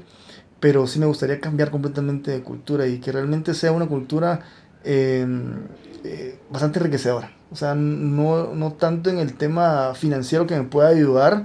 pero 0.59 0.87
sí 0.87 0.99
me 0.99 1.05
gustaría 1.05 1.39
cambiar 1.39 1.71
completamente 1.71 2.31
de 2.31 2.41
cultura 2.41 2.87
y 2.87 2.99
que 2.99 3.11
realmente 3.11 3.53
sea 3.53 3.71
una 3.71 3.87
cultura 3.87 4.41
em, 4.83 5.67
eh, 6.03 6.39
bastante 6.49 6.79
enriquecedora. 6.79 7.31
O 7.51 7.55
sea, 7.55 7.75
no, 7.75 8.53
no, 8.53 8.73
tanto 8.73 9.09
en 9.09 9.17
el 9.19 9.33
tema 9.35 9.93
financiero 9.95 10.45
que 10.45 10.55
me 10.55 10.63
pueda 10.63 10.89
ayudar 10.89 11.43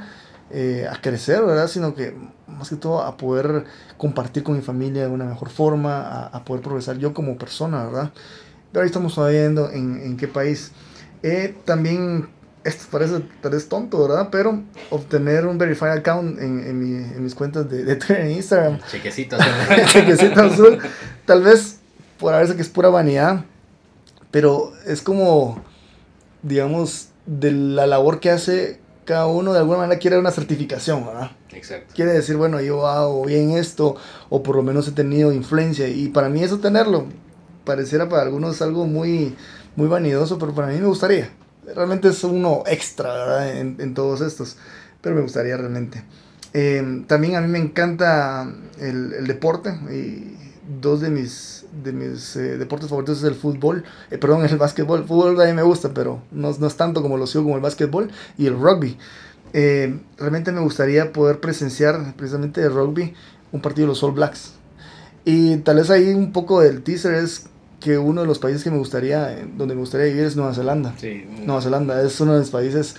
eh, 0.51 0.87
a 0.91 1.01
crecer, 1.01 1.45
¿verdad? 1.45 1.69
Sino 1.69 1.95
que 1.95 2.15
más 2.47 2.69
que 2.69 2.77
todo 2.77 3.03
a 3.03 3.17
poder 3.17 3.65
compartir 3.97 4.43
con 4.43 4.57
mi 4.57 4.63
familia 4.63 5.03
de 5.03 5.09
una 5.09 5.25
mejor 5.25 5.49
forma, 5.49 6.03
a, 6.03 6.27
a 6.27 6.45
poder 6.45 6.63
progresar 6.63 6.99
yo 6.99 7.15
como 7.15 7.39
persona, 7.39 7.85
¿verdad? 7.85 8.13
Pero 8.73 8.83
ahí 8.83 8.87
estamos 8.87 9.17
viendo 9.31 9.71
en, 9.71 10.01
en 10.01 10.17
qué 10.17 10.29
país. 10.29 10.73
Eh, 11.23 11.57
también 11.65 12.29
esto 12.65 12.85
parece 12.91 13.21
tal 13.43 13.53
vez 13.53 13.69
tonto, 13.69 14.01
¿verdad? 14.01 14.29
Pero 14.33 14.63
obtener 14.91 15.47
un 15.47 15.59
verified 15.59 15.91
account 15.91 16.39
en, 16.41 16.67
en, 16.67 16.79
mi, 16.79 16.97
en 16.97 17.23
mis 17.23 17.35
cuentas 17.35 17.69
de, 17.69 17.85
de, 17.85 17.97
Twitter 17.97 18.21
e 18.23 18.33
Instagram. 18.33 18.81
Chequecito 18.91 19.37
azul. 19.39 19.87
Chequecito 19.87 20.41
azul. 20.41 20.79
Tal 21.27 21.43
vez 21.43 21.79
por 22.19 22.33
veces 22.33 22.57
que 22.57 22.63
es 22.63 22.69
pura 22.71 22.89
vanidad, 22.89 23.45
pero 24.31 24.73
es 24.87 25.03
como, 25.03 25.63
digamos, 26.43 27.09
de 27.27 27.53
la 27.53 27.87
labor 27.87 28.21
que 28.21 28.31
hace 28.31 28.81
cada 29.05 29.27
uno, 29.27 29.53
de 29.53 29.59
alguna 29.59 29.79
manera 29.79 29.99
quiere 29.99 30.19
una 30.19 30.31
certificación, 30.31 31.05
¿verdad? 31.05 31.33
Exacto. 31.53 31.93
Quiere 31.95 32.13
decir, 32.13 32.37
bueno, 32.37 32.63
yo 32.63 32.87
hago 32.87 33.27
bien 33.27 33.51
esto, 33.51 33.97
o 34.31 34.43
por 34.43 34.57
lo 34.57 34.63
menos 34.63 34.89
he 34.89 34.93
tenido 34.93 35.33
influencia, 35.33 35.87
y 35.89 36.09
para 36.09 36.31
mí 36.31 36.43
eso 36.43 36.59
tenerlo, 36.59 37.07
pareciera 37.65 38.09
para 38.09 38.23
algunos 38.23 38.63
algo 38.63 38.87
muy, 38.87 39.37
muy 39.77 39.89
vanidoso, 39.89 40.39
pero 40.39 40.55
para 40.55 40.69
mí 40.69 40.81
me 40.81 40.87
gustaría 40.87 41.31
realmente 41.75 42.09
es 42.09 42.25
uno 42.25 42.63
extra 42.67 43.59
En, 43.59 43.77
en, 43.79 43.95
todos 43.95 44.21
estos, 44.21 44.57
pero 45.01 45.15
me 45.15 45.23
gustaría 45.23 45.57
realmente. 45.57 46.03
Em, 46.53 47.05
también 47.05 47.37
a 47.37 47.41
mí 47.41 47.49
me 47.49 47.59
encanta 47.59 48.49
el, 48.79 49.13
el, 49.13 49.27
deporte 49.27 49.71
y 49.91 50.37
dos 50.81 51.01
de 51.01 51.11
mis, 51.11 51.67
de 51.83 51.93
mis 51.93 52.37
eh, 52.37 52.59
deportes 52.59 52.89
favoritos 52.89 53.19
es 53.19 53.25
el 53.25 53.35
fútbol, 53.35 53.85
eh, 54.11 54.19
perdón, 54.19 54.45
el 54.45 54.57
básquetbol. 54.57 55.01
El 55.01 55.07
fútbol 55.07 55.41
a 55.41 55.47
mí 55.47 55.53
me 55.53 55.63
gusta, 55.63 55.93
pero 55.93 56.23
no, 56.31 56.53
no 56.59 56.67
es 56.67 56.77
tanto 56.77 57.03
como 57.03 57.17
lo 57.17 57.27
sigo 57.27 57.45
como 57.45 57.57
el 57.57 57.63
básquetbol 57.63 58.11
y 58.39 58.47
el 58.47 58.59
rugby. 58.59 58.97
Em, 59.53 60.01
realmente 60.19 60.53
me 60.53 60.61
gustaría 60.61 61.13
poder 61.13 61.41
presenciar 61.41 62.15
precisamente 62.17 62.61
de 62.61 62.69
rugby 62.69 63.15
un 63.53 63.61
partido 63.61 63.87
de 63.87 63.93
los 63.93 64.03
All 64.03 64.13
Blacks. 64.13 64.53
Y 65.25 65.59
tal 65.59 65.77
vez 65.77 65.91
ahí 65.91 66.13
un 66.13 66.33
poco 66.33 66.61
del 66.61 66.83
teaser 66.83 67.15
es 67.15 67.47
que 67.85 67.99
uno 67.99 68.23
de 68.23 68.27
los 68.27 68.39
países 68.39 68.65
que 68.65 68.71
me 68.71 68.79
gustaría, 68.79 69.47
donde 69.59 69.75
me 69.75 69.81
gustaría 69.83 70.07
vivir 70.07 70.25
es 70.25 70.37
Nueva 70.37 70.55
Zelanda. 70.55 70.95
Sí. 70.97 71.27
Nueva 71.45 71.61
Zelanda 71.61 72.01
es 72.01 72.19
uno 72.19 72.33
de 72.33 72.39
los 72.39 72.49
países 72.49 72.97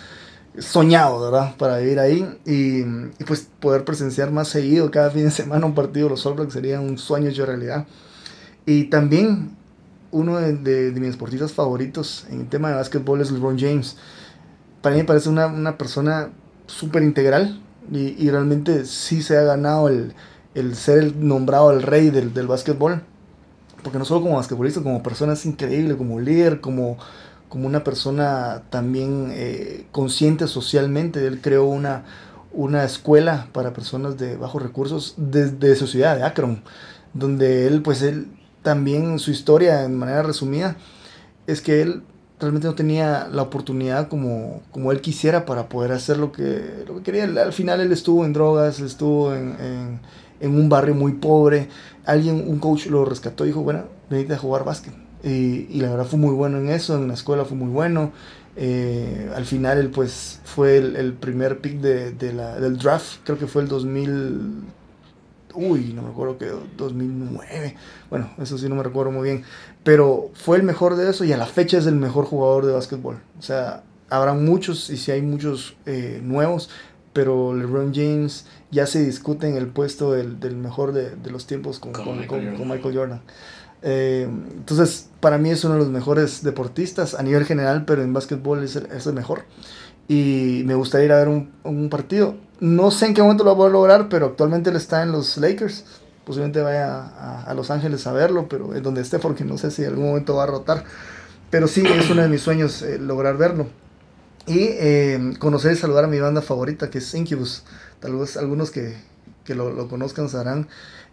soñados, 0.59 1.23
¿verdad? 1.23 1.55
Para 1.57 1.79
vivir 1.79 1.99
ahí 1.99 2.23
y, 2.45 2.81
y, 2.81 3.23
pues 3.25 3.49
poder 3.59 3.83
presenciar 3.83 4.29
más 4.29 4.47
seguido 4.47 4.91
cada 4.91 5.09
fin 5.09 5.23
de 5.23 5.31
semana 5.31 5.65
un 5.65 5.73
partido 5.73 6.05
de 6.05 6.11
los 6.11 6.25
All 6.27 6.36
Blacks 6.36 6.53
sería 6.53 6.79
un 6.79 6.99
sueño 6.99 7.29
hecho 7.29 7.47
realidad. 7.47 7.88
Y 8.67 8.86
también 8.86 9.57
uno 10.11 10.38
de, 10.38 10.53
de, 10.53 10.99
mis 10.99 11.13
deportistas 11.13 11.51
favoritos 11.51 12.27
en 12.29 12.41
el 12.41 12.47
tema 12.47 12.69
de 12.69 12.75
básquetbol 12.75 13.21
es 13.21 13.31
LeBron 13.31 13.57
James. 13.57 13.97
Para 14.83 14.95
mí 14.95 15.01
me 15.01 15.07
parece 15.07 15.29
una, 15.29 15.47
una 15.47 15.79
persona 15.79 16.29
súper 16.67 17.01
integral 17.01 17.59
y, 17.91 18.23
y, 18.23 18.29
realmente 18.29 18.86
sí 18.86 19.23
se 19.23 19.36
ha 19.36 19.41
ganado 19.41 19.89
el, 19.89 20.13
el 20.53 20.75
ser 20.75 20.99
el 20.99 21.27
nombrado 21.27 21.71
el 21.71 21.81
rey 21.81 22.11
del, 22.11 22.36
del 22.36 22.45
básquetbol 22.45 23.01
porque 23.86 23.99
no 23.99 24.05
solo 24.05 24.21
como 24.21 24.38
basquetbolista, 24.38 24.81
como 24.81 25.03
persona 25.03 25.33
es 25.33 25.45
increíble, 25.45 25.95
como 25.95 26.19
líder, 26.19 26.59
como, 26.59 26.97
como 27.49 27.67
una 27.67 27.83
persona 27.83 28.63
también 28.71 29.29
eh, 29.31 29.86
consciente 29.91 30.47
socialmente. 30.47 31.27
Él 31.27 31.39
creó 31.39 31.65
una, 31.65 32.03
una 32.51 32.83
escuela 32.83 33.47
para 33.51 33.73
personas 33.73 34.17
de 34.17 34.38
bajos 34.38 34.63
recursos 34.63 35.13
desde 35.17 35.75
su 35.75 35.86
ciudad, 35.86 36.17
de 36.17 36.23
Akron, 36.23 36.63
donde 37.13 37.67
él, 37.67 37.83
pues 37.83 38.01
él 38.01 38.27
también, 38.63 39.19
su 39.19 39.29
historia, 39.29 39.83
en 39.83 39.95
manera 39.95 40.23
resumida, 40.23 40.77
es 41.45 41.61
que 41.61 41.83
él 41.83 42.01
realmente 42.39 42.67
no 42.67 42.73
tenía 42.73 43.27
la 43.31 43.43
oportunidad 43.43 44.07
como, 44.07 44.63
como 44.71 44.91
él 44.91 44.99
quisiera 44.99 45.45
para 45.45 45.69
poder 45.69 45.91
hacer 45.91 46.17
lo 46.17 46.31
que, 46.31 46.86
lo 46.88 46.95
que 46.95 47.03
quería. 47.03 47.25
Al 47.25 47.53
final 47.53 47.81
él 47.81 47.91
estuvo 47.91 48.25
en 48.25 48.33
drogas, 48.33 48.79
estuvo 48.79 49.31
en 49.36 49.99
un 50.41 50.69
barrio 50.69 50.95
muy 50.95 51.13
pobre. 51.13 51.69
Alguien, 52.05 52.43
un 52.47 52.59
coach 52.59 52.88
lo 52.88 53.05
rescató 53.05 53.45
y 53.45 53.47
dijo, 53.47 53.61
bueno, 53.61 53.86
venite 54.09 54.33
a 54.33 54.38
jugar 54.38 54.63
básquet. 54.63 54.93
Y, 55.23 55.67
y, 55.69 55.81
la 55.81 55.89
verdad 55.89 56.05
fue 56.05 56.19
muy 56.19 56.33
bueno 56.36 56.59
en 56.59 56.69
eso, 56.69 56.95
en 56.97 57.07
la 57.07 57.15
escuela 57.15 57.45
fue 57.45 57.57
muy 57.57 57.69
bueno. 57.69 58.11
Eh, 58.57 59.29
al 59.36 59.45
final 59.45 59.77
él 59.79 59.89
pues 59.89 60.39
fue 60.45 60.77
el, 60.77 60.95
el 60.95 61.13
primer 61.13 61.59
pick 61.59 61.79
de, 61.81 62.11
de 62.11 62.31
la, 62.31 62.57
del 62.57 62.77
draft, 62.77 63.17
creo 63.25 63.38
que 63.38 63.47
fue 63.47 63.61
el 63.63 63.67
2000, 63.67 64.63
uy, 65.55 65.91
no 65.93 66.03
me 66.03 66.09
acuerdo 66.09 66.38
que 66.38 66.49
2009, 66.77 67.75
bueno, 68.09 68.29
eso 68.41 68.57
sí 68.57 68.69
no 68.69 68.75
me 68.75 68.83
recuerdo 68.83 69.11
muy 69.11 69.23
bien, 69.23 69.43
pero 69.83 70.29
fue 70.36 70.55
el 70.55 70.63
mejor 70.63 70.95
de 70.95 71.09
eso 71.09 71.25
y 71.25 71.33
a 71.33 71.38
la 71.38 71.47
fecha 71.47 71.77
es 71.77 71.86
el 71.86 71.95
mejor 71.95 72.25
jugador 72.25 72.65
de 72.65 72.71
básquetbol. 72.71 73.19
O 73.38 73.41
sea, 73.41 73.83
habrá 74.09 74.33
muchos 74.33 74.89
y 74.89 74.95
si 74.95 75.11
hay 75.11 75.21
muchos 75.21 75.75
eh, 75.86 76.21
nuevos, 76.23 76.69
pero 77.16 77.55
LeBron 77.55 77.93
James 77.95 78.45
ya 78.72 78.86
se 78.86 79.01
discute 79.01 79.47
en 79.47 79.55
el 79.55 79.68
puesto 79.68 80.11
del, 80.11 80.38
del 80.41 80.57
mejor 80.57 80.91
de, 80.91 81.16
de, 81.16 81.32
los 81.32 81.47
tiempos 81.47 81.80
con, 81.80 81.93
con, 81.93 82.20
Michael, 82.20 82.55
con, 82.57 82.68
Michael 82.68 82.93
Jordan. 82.93 83.22
Eh, 83.84 84.28
entonces, 84.51 85.07
para 85.22 85.38
mí 85.38 85.49
es 85.49 85.63
uno 85.63 85.76
de 85.76 85.80
los 85.80 85.88
mejores 85.88 86.43
deportistas 86.43 87.16
a 87.16 87.24
nivel 87.24 87.45
general, 87.45 87.86
pero 87.86 88.03
en 88.03 88.11
básquetbol 88.11 88.66
es 88.66 88.76
el, 88.76 88.88
es 88.88 89.07
el 89.07 89.13
mejor. 89.13 89.43
Y 90.09 90.63
me 90.66 90.76
gustaría 90.76 91.05
ir 91.05 91.11
a 91.13 91.20
ver 91.20 91.30
un, 91.30 91.53
un, 91.63 91.89
partido. 91.89 92.36
No 92.59 92.91
sé 92.91 93.05
en 93.05 93.13
qué 93.13 93.22
momento 93.22 93.45
lo 93.45 93.55
voy 93.55 93.70
a 93.70 93.72
lograr, 93.72 94.09
pero 94.09 94.26
actualmente 94.26 94.70
él 94.70 94.76
está 94.76 95.01
en 95.01 95.13
los 95.13 95.38
Lakers. 95.38 95.86
Posiblemente 96.26 96.59
vaya 96.59 96.97
a, 96.97 97.43
a 97.43 97.53
Los 97.53 97.72
Ángeles 97.72 98.05
a 98.07 98.11
verlo, 98.11 98.49
pero 98.49 98.76
en 98.76 98.84
donde 98.84 98.99
esté, 98.99 99.20
porque 99.20 99.45
no 99.45 99.57
sé 99.57 99.72
si 99.72 99.84
en 99.84 99.91
algún 99.91 100.07
momento 100.07 100.36
va 100.36 100.43
a 100.43 100.47
rotar. 100.47 100.84
Pero 101.49 101.70
sí, 101.70 101.82
es 101.86 102.09
uno 102.09 102.24
de 102.24 102.28
mis 102.28 102.41
sueños 102.41 102.82
eh, 102.82 102.99
lograr 102.99 103.38
verlo. 103.38 103.68
Y 104.47 104.59
eh, 104.59 105.33
conocer 105.39 105.73
y 105.73 105.75
saludar 105.75 106.03
a 106.03 106.07
mi 106.07 106.19
banda 106.19 106.41
favorita, 106.41 106.89
que 106.89 106.99
es 106.99 107.13
Incubus. 107.13 107.63
Tal 107.99 108.15
vez 108.15 108.37
algunos 108.37 108.69
que, 108.69 108.95
que 109.43 109.55
lo, 109.55 109.71
lo, 109.71 109.87
conozcan 109.87 110.29
sabrán 110.29 110.67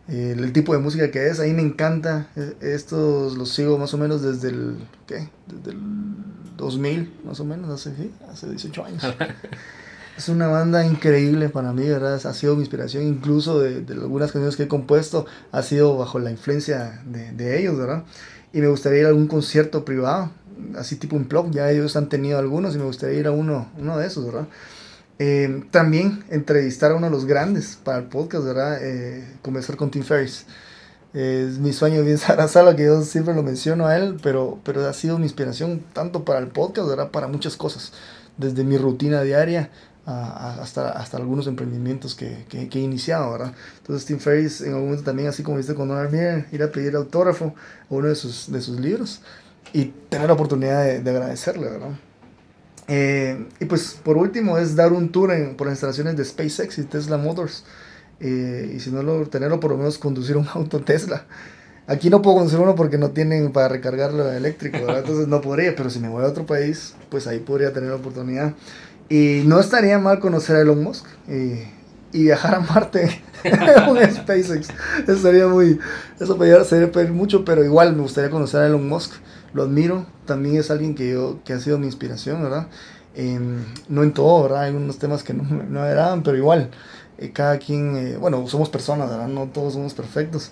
eh, 0.08 0.34
el 0.36 0.52
tipo 0.52 0.74
de 0.74 0.80
música 0.80 1.10
que 1.10 1.28
es. 1.28 1.40
A 1.40 1.44
mí 1.44 1.52
me 1.54 1.62
encanta. 1.62 2.28
Eh, 2.36 2.56
estos 2.60 3.36
los 3.38 3.48
sigo 3.50 3.78
más 3.78 3.94
o 3.94 3.98
menos 3.98 4.20
desde 4.20 4.50
el, 4.50 4.76
¿qué? 5.06 5.30
Desde 5.46 5.70
el 5.70 5.80
2000, 6.58 7.20
más 7.24 7.40
o 7.40 7.44
menos, 7.44 7.70
hace, 7.70 7.96
¿sí? 7.96 8.10
hace 8.30 8.50
18 8.50 8.84
años. 8.84 9.02
es 10.18 10.28
una 10.28 10.48
banda 10.48 10.84
increíble 10.84 11.48
para 11.48 11.72
mí, 11.72 11.88
¿verdad? 11.88 12.14
Ha 12.26 12.34
sido 12.34 12.54
mi 12.54 12.60
inspiración, 12.60 13.04
incluso 13.04 13.60
de, 13.60 13.80
de 13.80 13.94
algunas 13.94 14.30
canciones 14.30 14.56
que 14.56 14.64
he 14.64 14.68
compuesto, 14.68 15.24
ha 15.52 15.62
sido 15.62 15.96
bajo 15.96 16.18
la 16.18 16.30
influencia 16.30 17.02
de, 17.06 17.32
de 17.32 17.60
ellos, 17.60 17.78
¿verdad? 17.78 18.04
Y 18.52 18.60
me 18.60 18.68
gustaría 18.68 19.00
ir 19.00 19.06
a 19.06 19.08
algún 19.08 19.26
concierto 19.26 19.86
privado 19.86 20.30
así 20.76 20.96
tipo 20.96 21.16
un 21.16 21.28
blog, 21.28 21.50
ya 21.50 21.70
ellos 21.70 21.96
han 21.96 22.08
tenido 22.08 22.38
algunos 22.38 22.74
y 22.74 22.78
me 22.78 22.84
gustaría 22.84 23.18
ir 23.18 23.26
a 23.26 23.32
uno, 23.32 23.70
uno 23.78 23.98
de 23.98 24.06
esos, 24.06 24.24
¿verdad? 24.24 24.46
Eh, 25.18 25.64
también 25.70 26.24
entrevistar 26.30 26.90
a 26.90 26.96
uno 26.96 27.06
de 27.06 27.12
los 27.12 27.26
grandes 27.26 27.78
para 27.82 27.98
el 27.98 28.04
podcast, 28.04 28.44
¿verdad? 28.44 28.78
Eh, 28.82 29.24
comenzar 29.42 29.76
con 29.76 29.90
Tim 29.90 30.02
Ferriss. 30.02 30.46
Es 31.14 31.58
mi 31.58 31.72
sueño 31.72 32.02
bien 32.02 32.18
Sala, 32.48 32.74
que 32.74 32.84
yo 32.84 33.02
siempre 33.02 33.34
lo 33.34 33.42
menciono 33.42 33.86
a 33.86 33.96
él, 33.96 34.18
pero, 34.22 34.58
pero 34.64 34.86
ha 34.88 34.92
sido 34.92 35.18
mi 35.18 35.24
inspiración 35.24 35.84
tanto 35.92 36.24
para 36.24 36.38
el 36.38 36.48
podcast, 36.48 36.88
¿verdad? 36.88 37.10
Para 37.10 37.28
muchas 37.28 37.56
cosas, 37.56 37.92
desde 38.36 38.64
mi 38.64 38.78
rutina 38.78 39.22
diaria 39.22 39.70
hasta, 40.04 40.90
hasta 40.90 41.16
algunos 41.16 41.46
emprendimientos 41.46 42.14
que, 42.14 42.44
que, 42.48 42.78
he 42.78 42.82
iniciado, 42.82 43.30
¿verdad? 43.30 43.52
Entonces 43.78 44.04
Tim 44.04 44.18
Ferriss 44.18 44.60
en 44.60 44.70
algún 44.70 44.86
momento 44.86 45.04
también, 45.04 45.28
así 45.28 45.42
como 45.42 45.58
viste 45.58 45.74
con 45.74 45.88
Donald 45.88 46.10
Miller, 46.10 46.46
ir 46.50 46.62
a 46.62 46.72
pedir 46.72 46.96
autógrafo 46.96 47.54
a 47.88 47.94
uno 47.94 48.08
de 48.08 48.16
sus, 48.16 48.50
de 48.50 48.60
sus 48.60 48.80
libros 48.80 49.20
y 49.72 49.86
tener 50.08 50.28
la 50.28 50.34
oportunidad 50.34 50.84
de, 50.84 51.00
de 51.00 51.10
agradecerle, 51.10 51.68
¿verdad? 51.68 51.92
Eh, 52.88 53.46
y 53.60 53.64
pues 53.66 53.98
por 54.02 54.16
último 54.16 54.58
es 54.58 54.74
dar 54.74 54.92
un 54.92 55.10
tour 55.12 55.32
en, 55.32 55.54
por 55.56 55.66
las 55.66 55.74
instalaciones 55.74 56.16
de 56.16 56.24
SpaceX 56.24 56.78
y 56.78 56.84
Tesla 56.84 57.16
Motors. 57.16 57.64
Eh, 58.20 58.72
y 58.76 58.80
si 58.80 58.90
no, 58.90 59.02
lo, 59.02 59.26
tenerlo 59.28 59.60
por 59.60 59.72
lo 59.72 59.78
menos 59.78 59.98
conducir 59.98 60.36
un 60.36 60.46
auto 60.52 60.80
Tesla. 60.80 61.24
Aquí 61.86 62.10
no 62.10 62.22
puedo 62.22 62.36
conducir 62.36 62.60
uno 62.60 62.74
porque 62.74 62.98
no 62.98 63.10
tienen 63.10 63.50
para 63.52 63.68
recargarlo 63.68 64.30
eléctrico, 64.30 64.78
entonces 64.78 65.26
no 65.26 65.40
podría, 65.40 65.74
pero 65.74 65.90
si 65.90 65.98
me 65.98 66.08
voy 66.08 66.22
a 66.22 66.28
otro 66.28 66.46
país, 66.46 66.94
pues 67.10 67.26
ahí 67.26 67.40
podría 67.40 67.72
tener 67.72 67.90
la 67.90 67.96
oportunidad. 67.96 68.54
Y 69.08 69.42
no 69.46 69.58
estaría 69.58 69.98
mal 69.98 70.20
conocer 70.20 70.56
a 70.56 70.60
Elon 70.60 70.82
Musk 70.82 71.06
y, 71.28 71.64
y 72.16 72.22
viajar 72.22 72.54
a 72.54 72.60
Marte 72.60 73.22
con 73.86 73.98
SpaceX. 73.98 74.68
Eso 75.02 75.16
sería 75.16 75.48
muy, 75.48 75.80
eso 76.20 76.36
podría 76.36 76.62
ser 76.64 77.10
mucho, 77.10 77.44
pero 77.44 77.64
igual 77.64 77.96
me 77.96 78.02
gustaría 78.02 78.30
conocer 78.30 78.60
a 78.60 78.66
Elon 78.66 78.88
Musk 78.88 79.14
lo 79.54 79.62
admiro, 79.62 80.06
también 80.26 80.56
es 80.56 80.70
alguien 80.70 80.94
que, 80.94 81.12
yo, 81.12 81.40
que 81.44 81.52
ha 81.52 81.60
sido 81.60 81.78
mi 81.78 81.86
inspiración, 81.86 82.42
¿verdad? 82.42 82.68
no 83.88 84.02
en 84.02 84.12
todo, 84.14 84.44
¿verdad? 84.44 84.62
Hay 84.62 84.74
unos 84.74 84.98
temas 84.98 85.22
que 85.22 85.34
no, 85.34 85.42
no 85.44 85.82
agradan, 85.82 86.22
pero 86.22 86.36
igual, 86.38 86.70
eh, 87.18 87.30
cada 87.30 87.58
quien, 87.58 87.96
eh, 87.96 88.16
bueno, 88.16 88.46
somos 88.48 88.70
personas, 88.70 89.10
¿verdad? 89.10 89.28
No 89.28 89.48
todos 89.48 89.74
somos 89.74 89.92
perfectos, 89.92 90.50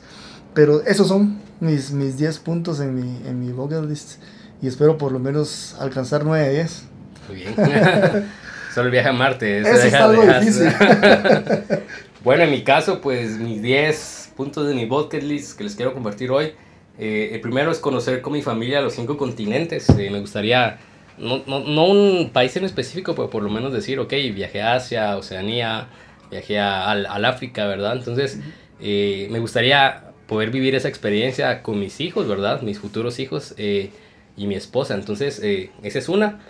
pero 0.53 0.83
esos 0.83 1.09
son 1.09 1.41
mis, 1.61 1.91
mis 1.93 2.19
10 2.19 2.39
puntos 2.41 2.81
en 2.81 2.95
mi, 2.95 3.27
en 3.27 3.41
mi 3.41 3.53
bucket 3.53 3.85
list 3.85 4.21
y 4.61 4.67
espero 4.67 4.99
por 4.99 5.13
lo 5.13 5.19
menos 5.19 5.75
alcanzar 5.79 6.25
9 6.25 6.49
de 6.49 6.55
10. 6.55 6.83
Muy 7.29 7.37
bien. 7.37 7.55
Solo 8.75 8.87
el 8.87 8.93
viaje 8.93 9.09
a 9.09 9.13
Marte. 9.13 9.61
Eso, 9.61 9.71
es 9.71 9.95
algo 9.95 10.23
difícil. 10.23 10.69
bueno, 12.25 12.45
en 12.45 12.51
mi 12.51 12.63
caso, 12.63 13.01
pues 13.01 13.39
mis 13.39 13.63
10 13.63 14.33
puntos 14.37 14.69
de 14.69 14.75
mi 14.75 14.87
bucket 14.87 15.23
list 15.23 15.57
que 15.57 15.65
les 15.65 15.75
quiero 15.75 15.93
compartir 15.93 16.31
hoy 16.31 16.53
eh, 16.99 17.31
el 17.33 17.41
primero 17.41 17.71
es 17.71 17.79
conocer 17.79 18.21
con 18.21 18.33
mi 18.33 18.43
familia 18.43 18.81
los 18.81 18.95
cinco 18.95 19.17
continentes. 19.17 19.89
Eh, 19.91 20.11
me 20.11 20.21
gustaría, 20.21 20.79
no, 21.19 21.43
no, 21.47 21.61
no, 21.61 21.87
un 21.87 22.31
país 22.33 22.57
en 22.57 22.65
específico, 22.65 23.15
pero 23.15 23.31
por 23.31 23.43
lo 23.43 23.51
menos 23.51 23.73
decir, 23.73 23.99
ok, 23.99 24.13
viajé 24.35 24.63
a 24.63 24.75
Asia, 24.75 25.17
Oceanía, 25.17 25.89
viajé 26.31 26.59
al, 26.59 27.07
al 27.07 27.25
África, 27.25 27.67
¿verdad? 27.67 27.97
Entonces, 27.97 28.41
eh, 28.81 29.29
me 29.31 29.39
gustaría 29.39 30.13
poder 30.27 30.51
vivir 30.51 30.75
esa 30.75 30.89
experiencia 30.89 31.63
con 31.63 31.81
mis 31.81 32.01
hijos, 32.01 32.29
¿verdad? 32.29 32.63
Mis 32.63 32.79
futuros 32.79 33.19
hijos 33.19 33.55
y 33.59 34.47
mi 34.47 34.55
esposa. 34.55 34.95
Entonces, 34.95 35.41
esa 35.83 35.99
es 35.99 36.09
una. 36.09 36.41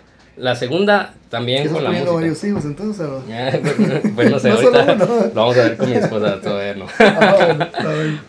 La 0.41 0.55
segunda 0.55 1.13
también 1.29 1.69
con 1.69 1.83
la 1.83 1.91
música. 1.91 2.11
varios 2.11 2.43
hijos 2.43 2.65
entonces? 2.65 3.07
pues 4.15 4.31
no 4.31 4.39
sé, 4.39 4.49
ahorita 4.51 4.95
lo 4.95 5.33
vamos 5.35 5.55
a 5.55 5.63
ver 5.63 5.77
con 5.77 5.89
mi 5.89 5.95
esposa 5.95 6.41
todavía 6.41 6.73
no. 6.73 6.87
Ah, 6.97 7.67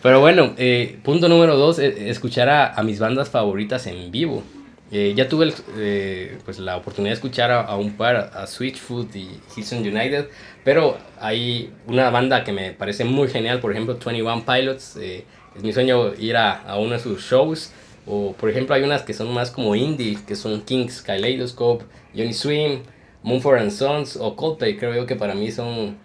Pero 0.01 0.19
bueno, 0.19 0.53
eh, 0.57 0.99
punto 1.03 1.27
número 1.27 1.57
dos, 1.57 1.79
eh, 1.79 2.09
escuchar 2.11 2.49
a, 2.49 2.73
a, 2.75 2.83
mis 2.83 2.99
bandas 2.99 3.29
favoritas 3.29 3.87
en 3.87 4.11
vivo. 4.11 4.43
Eh, 4.91 5.13
ya 5.15 5.27
tuve 5.27 5.51
eh, 5.77 6.37
pues 6.45 6.59
la 6.59 6.77
oportunidad 6.77 7.13
de 7.13 7.15
escuchar 7.15 7.49
a, 7.49 7.61
a, 7.61 7.77
un 7.77 7.93
par, 7.93 8.29
a 8.35 8.45
Switchfoot 8.45 9.15
y 9.15 9.27
Houston 9.55 9.79
United, 9.79 10.27
pero 10.63 10.99
hay 11.19 11.73
una 11.87 12.11
banda 12.11 12.43
que 12.43 12.51
me 12.51 12.73
parece 12.73 13.05
muy 13.05 13.27
genial, 13.27 13.59
por 13.59 13.71
ejemplo 13.71 13.95
21 13.95 14.45
Pilots, 14.45 14.97
es 14.97 15.63
mi 15.63 15.73
sueño 15.73 16.13
ir 16.13 16.37
a, 16.37 16.61
a 16.61 16.77
uno 16.77 16.91
de 16.93 16.99
sus 16.99 17.23
shows. 17.23 17.71
O 18.05 18.33
por 18.33 18.49
ejemplo 18.49 18.75
hay 18.75 18.83
unas 18.83 19.03
que 19.03 19.13
son 19.13 19.33
más 19.33 19.51
como 19.51 19.75
indie, 19.75 20.17
que 20.27 20.35
son 20.35 20.61
Kings, 20.61 21.01
Kaleidoscope, 21.01 21.85
Johnny 22.15 22.33
Swim, 22.33 22.81
Moonford 23.23 23.59
and 23.59 23.71
Sons 23.71 24.17
o 24.17 24.35
Coldplay. 24.35 24.77
Creo 24.77 24.93
yo 24.93 25.05
que 25.05 25.15
para 25.15 25.35
mí 25.35 25.51
son, 25.51 25.97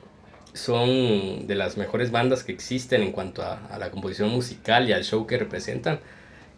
son 0.53 1.47
de 1.47 1.55
las 1.55 1.77
mejores 1.77 2.11
bandas 2.11 2.45
que 2.45 2.53
existen 2.53 3.03
en 3.03 3.13
cuanto 3.13 3.43
a, 3.43 3.67
a 3.71 3.79
la 3.79 3.91
composición 3.91 4.31
musical 4.31 4.89
y 4.89 4.93
al 4.93 5.05
show 5.05 5.27
que 5.27 5.39
representan. 5.39 6.01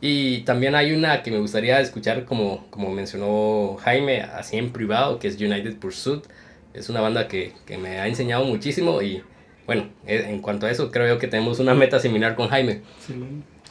Y 0.03 0.43
también 0.43 0.75
hay 0.75 0.93
una 0.93 1.23
que 1.23 1.31
me 1.31 1.39
gustaría 1.39 1.79
escuchar, 1.81 2.25
como, 2.25 2.67
como 2.71 2.91
mencionó 2.91 3.77
Jaime, 3.81 4.23
así 4.23 4.57
en 4.57 4.73
privado, 4.73 5.19
que 5.19 5.29
es 5.29 5.39
United 5.39 5.77
Pursuit. 5.77 6.25
Es 6.73 6.89
una 6.89 7.01
banda 7.01 7.29
que, 7.29 7.53
que 7.67 7.77
me 7.77 8.01
ha 8.01 8.07
enseñado 8.07 8.45
muchísimo 8.45 9.03
y 9.03 9.23
bueno, 9.67 9.89
en 10.07 10.41
cuanto 10.41 10.67
a 10.67 10.71
eso, 10.71 10.91
creo 10.91 11.07
yo 11.07 11.19
que 11.19 11.29
tenemos 11.29 11.61
una 11.61 11.75
meta 11.75 12.01
similar 12.01 12.35
con 12.35 12.49
Jaime. 12.49 12.81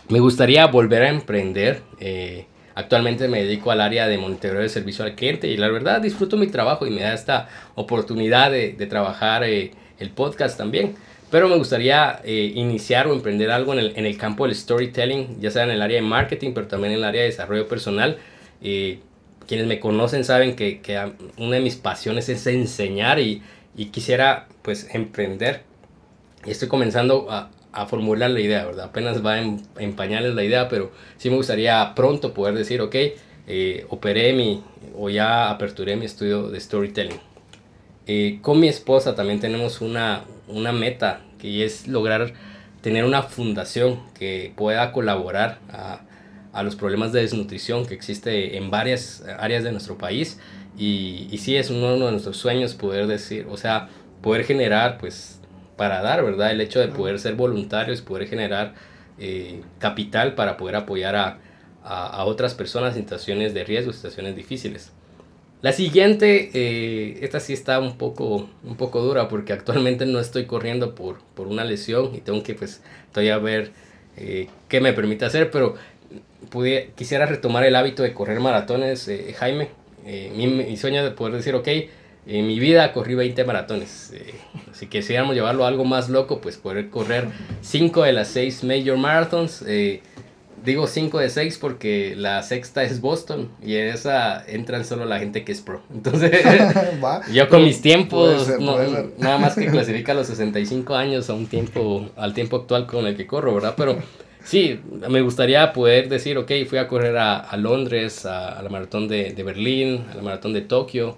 Me 0.10 0.20
gustaría 0.20 0.66
volver 0.66 1.04
a 1.04 1.10
emprender. 1.10 1.84
Eh, 2.00 2.48
actualmente 2.74 3.28
me 3.28 3.44
dedico 3.44 3.70
al 3.70 3.80
área 3.80 4.08
de 4.08 4.18
monitoreo 4.18 4.62
de 4.62 4.70
servicio 4.70 5.06
al 5.06 5.14
cliente 5.14 5.48
y 5.48 5.56
la 5.56 5.68
verdad 5.70 6.02
disfruto 6.02 6.36
mi 6.36 6.48
trabajo 6.48 6.88
y 6.88 6.90
me 6.90 7.02
da 7.02 7.14
esta 7.14 7.48
oportunidad 7.76 8.50
de, 8.50 8.74
trabajar 8.90 9.44
eh, 9.44 9.72
el 10.00 10.10
podcast 10.10 10.58
también. 10.58 10.96
Pero 11.30 11.48
me 11.48 11.58
gustaría 11.58 12.22
eh, 12.24 12.52
iniciar 12.56 13.06
o 13.06 13.14
emprender 13.14 13.52
algo 13.52 13.76
en 13.76 14.06
el, 14.06 14.18
campo 14.18 14.48
del 14.48 14.56
storytelling, 14.56 15.40
ya 15.40 15.52
sea 15.52 15.64
en 15.66 15.70
el 15.70 15.82
área 15.84 16.02
de 16.02 16.08
marketing, 16.08 16.54
pero 16.56 16.68
también 16.68 16.94
en 16.94 17.00
el 17.00 17.06
área 17.06 17.22
de 17.22 17.28
desarrollo 17.28 17.68
personal. 17.68 18.18
quienes 18.60 19.68
me 19.68 19.80
conocen 19.80 20.24
saben 20.24 20.56
que, 20.56 20.82
que, 20.82 20.98
una 21.38 21.58
de 21.58 21.62
mis 21.62 21.76
pasiones 21.76 22.30
es 22.30 22.48
enseñar 22.48 23.20
y, 23.20 23.44
y 23.78 23.86
quisiera 23.86 24.48
pues 24.64 24.88
emprender. 24.96 25.62
Y 26.48 26.50
estoy 26.50 26.68
comenzando 26.68 27.28
a, 27.30 27.52
a 27.72 27.86
formular 27.86 28.32
la 28.32 28.40
idea, 28.40 28.66
¿verdad? 28.66 28.86
Apenas 28.86 29.24
va 29.26 29.40
en, 29.40 29.62
en, 29.78 29.96
la 30.36 30.44
idea, 30.44 30.70
pero 30.70 30.92
sí 31.18 31.30
me 31.30 31.36
gustaría 31.36 31.94
pronto 31.96 32.34
poder 32.34 32.56
decir, 32.56 32.82
ok, 32.82 32.96
eh, 33.48 33.86
operé 33.90 34.34
mi, 34.34 34.64
o 34.98 35.10
ya 35.10 35.50
aperturé 35.50 35.96
mi 35.96 36.06
estudio 36.06 36.50
de 36.50 36.60
storytelling. 36.60 37.20
Eh, 38.08 38.40
con 38.42 38.60
mi 38.60 38.68
esposa 38.68 39.16
también 39.16 39.40
tenemos 39.40 39.82
una, 39.82 40.24
una 40.48 40.72
meta, 40.72 41.22
que 41.38 41.64
es 41.64 41.88
lograr 41.88 42.34
tener 42.82 43.06
una 43.06 43.24
fundación 43.24 44.00
que 44.18 44.52
pueda 44.56 44.92
colaborar 44.92 45.60
a, 45.70 46.02
a 46.54 46.64
los 46.64 46.76
problemas 46.76 47.12
de 47.12 47.22
desnutrición 47.22 47.86
que 47.86 47.94
existe 47.94 48.58
en 48.58 48.72
varias 48.72 49.24
áreas 49.38 49.64
de 49.64 49.72
nuestro 49.72 49.98
país. 49.98 50.40
Y, 50.78 51.28
y 51.30 51.38
sí 51.40 51.56
es 51.56 51.70
uno 51.70 51.94
de 51.94 52.12
nuestros 52.12 52.38
sueños 52.38 52.74
poder 52.74 53.06
decir, 53.06 53.48
o 53.50 53.58
sea, 53.58 53.90
poder 54.22 54.46
generar 54.46 54.98
pues 54.98 55.39
para 55.80 56.02
dar, 56.02 56.26
¿verdad? 56.26 56.52
El 56.52 56.60
hecho 56.60 56.82
de 56.82 56.90
poder 56.90 57.20
ser 57.20 57.36
voluntarios, 57.36 58.02
poder 58.02 58.28
generar 58.28 58.74
eh, 59.18 59.62
capital 59.78 60.36
para 60.36 60.58
poder 60.58 60.76
apoyar 60.76 61.16
a, 61.16 61.40
a, 61.86 62.26
otras 62.26 62.54
personas 62.54 62.98
en 62.98 63.04
situaciones 63.04 63.54
de 63.54 63.64
riesgo, 63.64 63.94
situaciones 63.94 64.36
difíciles. 64.36 64.92
La 65.62 65.72
siguiente, 65.72 66.52
eh, 66.54 67.20
esta 67.22 67.40
sí 67.40 67.54
está 67.54 67.80
un 67.80 67.98
poco, 67.98 68.50
un 68.66 68.76
poco 68.76 69.00
dura 69.00 69.30
porque 69.30 69.54
actualmente 69.54 70.06
no 70.06 70.20
estoy 70.20 70.48
corriendo 70.48 70.96
por, 70.96 71.20
por 71.34 71.48
una 71.48 71.64
lesión 71.64 72.14
y 72.14 72.20
tengo 72.20 72.44
que 72.44 72.56
pues 72.56 72.82
todavía 73.14 73.38
ver 73.38 73.72
eh, 74.18 74.50
qué 74.68 74.82
me 74.82 74.92
permite 74.92 75.24
hacer, 75.24 75.50
pero 75.50 75.76
pude, 76.50 76.92
quisiera 76.98 77.26
retomar 77.26 77.64
el 77.64 77.78
hábito 77.78 78.04
de 78.04 78.14
correr 78.14 78.42
maratones, 78.42 79.10
Jaime. 79.38 79.70
Mi, 80.36 80.48
mi, 80.48 80.76
sueño 80.76 81.06
de 81.06 81.12
poder 81.12 81.36
decir, 81.36 81.56
ok, 81.56 81.68
en 82.30 82.46
mi 82.46 82.60
vida 82.60 82.94
corrí 82.94 83.16
20 83.16 83.44
maratones. 83.44 84.12
Eh, 84.14 84.36
si 84.72 84.86
quisiéramos 84.86 85.36
llevarlo 85.36 85.66
a 85.66 85.68
algo 85.68 85.84
más 85.84 86.10
loco, 86.10 86.42
pues 86.42 86.58
poder 86.58 86.90
correr 86.90 87.28
5 87.62 88.04
de 88.04 88.14
las 88.14 88.28
6 88.30 88.64
major 88.66 88.98
marathons. 88.98 89.64
Eh, 89.68 90.02
digo 90.64 90.86
5 90.86 91.20
de 91.20 91.30
6 91.30 91.58
porque 91.58 92.14
la 92.16 92.44
sexta 92.44 92.84
es 92.84 93.02
Boston 93.02 93.50
y 93.64 93.76
en 93.78 93.88
esa 93.88 94.46
entran 94.46 94.86
solo 94.86 95.06
la 95.06 95.18
gente 95.18 95.44
que 95.44 95.52
es 95.52 95.62
pro. 95.62 95.82
Entonces, 95.94 96.32
yo 97.34 97.50
con 97.50 97.64
mis 97.64 97.82
tiempos, 97.82 98.48
nada 99.18 99.40
más 99.40 99.56
que 99.56 99.66
clasifica 99.72 100.12
a 100.12 100.16
los 100.16 100.28
65 100.28 100.96
años 100.96 101.32
a 101.32 101.34
un 101.34 101.48
tiempo, 101.48 102.10
al 102.16 102.36
tiempo 102.36 102.58
actual 102.58 102.86
con 102.86 103.08
el 103.08 103.18
que 103.18 103.26
corro, 103.26 103.56
¿verdad? 103.56 103.74
Pero 103.76 103.98
sí, 104.44 104.80
me 105.10 105.22
gustaría 105.22 105.74
poder 105.74 106.10
decir, 106.10 106.38
ok, 106.38 106.52
fui 106.68 106.78
a 106.78 106.88
correr 106.88 107.18
a, 107.18 107.40
a 107.40 107.58
Londres, 107.58 108.28
a, 108.28 108.50
a, 108.50 108.62
la 108.62 108.70
maratón 108.70 109.08
de, 109.08 109.32
de 109.32 109.44
Berlín, 109.44 110.06
a 110.12 110.16
la 110.16 110.22
maratón 110.22 110.54
de 110.54 110.62
Tokio 110.62 111.18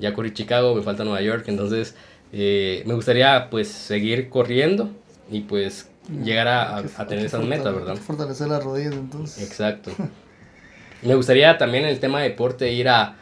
ya 0.00 0.14
corrí 0.14 0.32
Chicago, 0.32 0.74
me 0.74 0.82
falta 0.82 1.04
Nueva 1.04 1.22
York, 1.22 1.44
entonces 1.46 1.94
eh, 2.32 2.82
me 2.86 2.94
gustaría 2.94 3.48
pues 3.50 3.68
seguir 3.68 4.28
corriendo 4.28 4.90
y 5.30 5.40
pues 5.40 5.88
llegar 6.24 6.48
a, 6.48 6.78
a, 6.78 7.06
tener 7.06 7.26
esas 7.26 7.44
metas, 7.44 7.74
¿verdad? 7.74 7.96
Fortalecer 7.96 8.48
las 8.48 8.64
rodillas 8.64 8.94
entonces. 8.94 9.46
Exacto. 9.46 9.92
me 11.02 11.14
gustaría 11.14 11.56
también 11.58 11.84
en 11.84 11.90
el 11.90 12.00
tema 12.00 12.20
de 12.20 12.30
deporte 12.30 12.72
ir 12.72 12.88
a, 12.88 13.16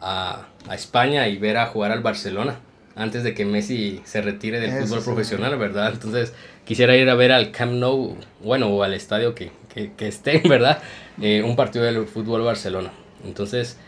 a, 0.00 0.48
a, 0.68 0.74
España 0.74 1.28
y 1.28 1.38
ver 1.38 1.56
a 1.56 1.66
jugar 1.66 1.92
al 1.92 2.00
Barcelona 2.00 2.60
antes 2.96 3.22
de 3.22 3.32
que 3.32 3.44
Messi 3.44 4.02
se 4.04 4.20
retire 4.20 4.58
del 4.60 4.72
fútbol 4.72 5.04
profesional, 5.04 5.56
¿verdad? 5.56 5.92
Entonces 5.92 6.32
quisiera 6.64 6.96
ir 6.96 7.08
a 7.08 7.14
ver 7.14 7.30
al 7.30 7.52
Camp 7.52 7.72
Nou, 7.72 8.16
bueno, 8.42 8.68
o 8.68 8.82
al 8.82 8.92
estadio 8.92 9.34
que, 9.34 9.52
que, 9.72 9.92
que 9.92 10.08
esté, 10.08 10.42
¿verdad? 10.48 10.82
Eh, 11.22 11.42
un 11.42 11.54
partido 11.54 11.84
del 11.84 12.06
fútbol 12.06 12.42
Barcelona. 12.42 12.90
Entonces, 13.24 13.78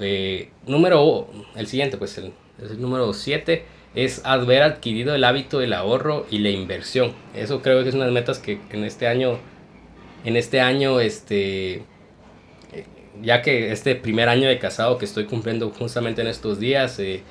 eh, 0.00 0.50
número, 0.66 1.28
el 1.54 1.66
siguiente, 1.66 1.96
pues 1.96 2.18
el 2.18 2.32
número 2.80 3.12
7, 3.12 3.64
es 3.94 4.22
haber 4.24 4.62
adquirido 4.62 5.14
el 5.14 5.24
hábito 5.24 5.58
del 5.58 5.72
ahorro 5.72 6.26
y 6.30 6.38
la 6.38 6.50
inversión. 6.50 7.12
Eso 7.34 7.62
creo 7.62 7.82
que 7.82 7.90
es 7.90 7.94
una 7.94 8.04
de 8.04 8.10
las 8.10 8.22
metas 8.22 8.38
que 8.38 8.58
en 8.70 8.84
este 8.84 9.06
año, 9.06 9.38
en 10.24 10.36
este 10.36 10.60
año, 10.60 11.00
este, 11.00 11.74
eh, 12.72 12.84
ya 13.22 13.42
que 13.42 13.70
este 13.70 13.94
primer 13.94 14.28
año 14.28 14.48
de 14.48 14.58
casado 14.58 14.98
que 14.98 15.04
estoy 15.04 15.26
cumpliendo 15.26 15.70
justamente 15.70 16.22
en 16.22 16.28
estos 16.28 16.58
días, 16.58 16.98
eh, 16.98 17.22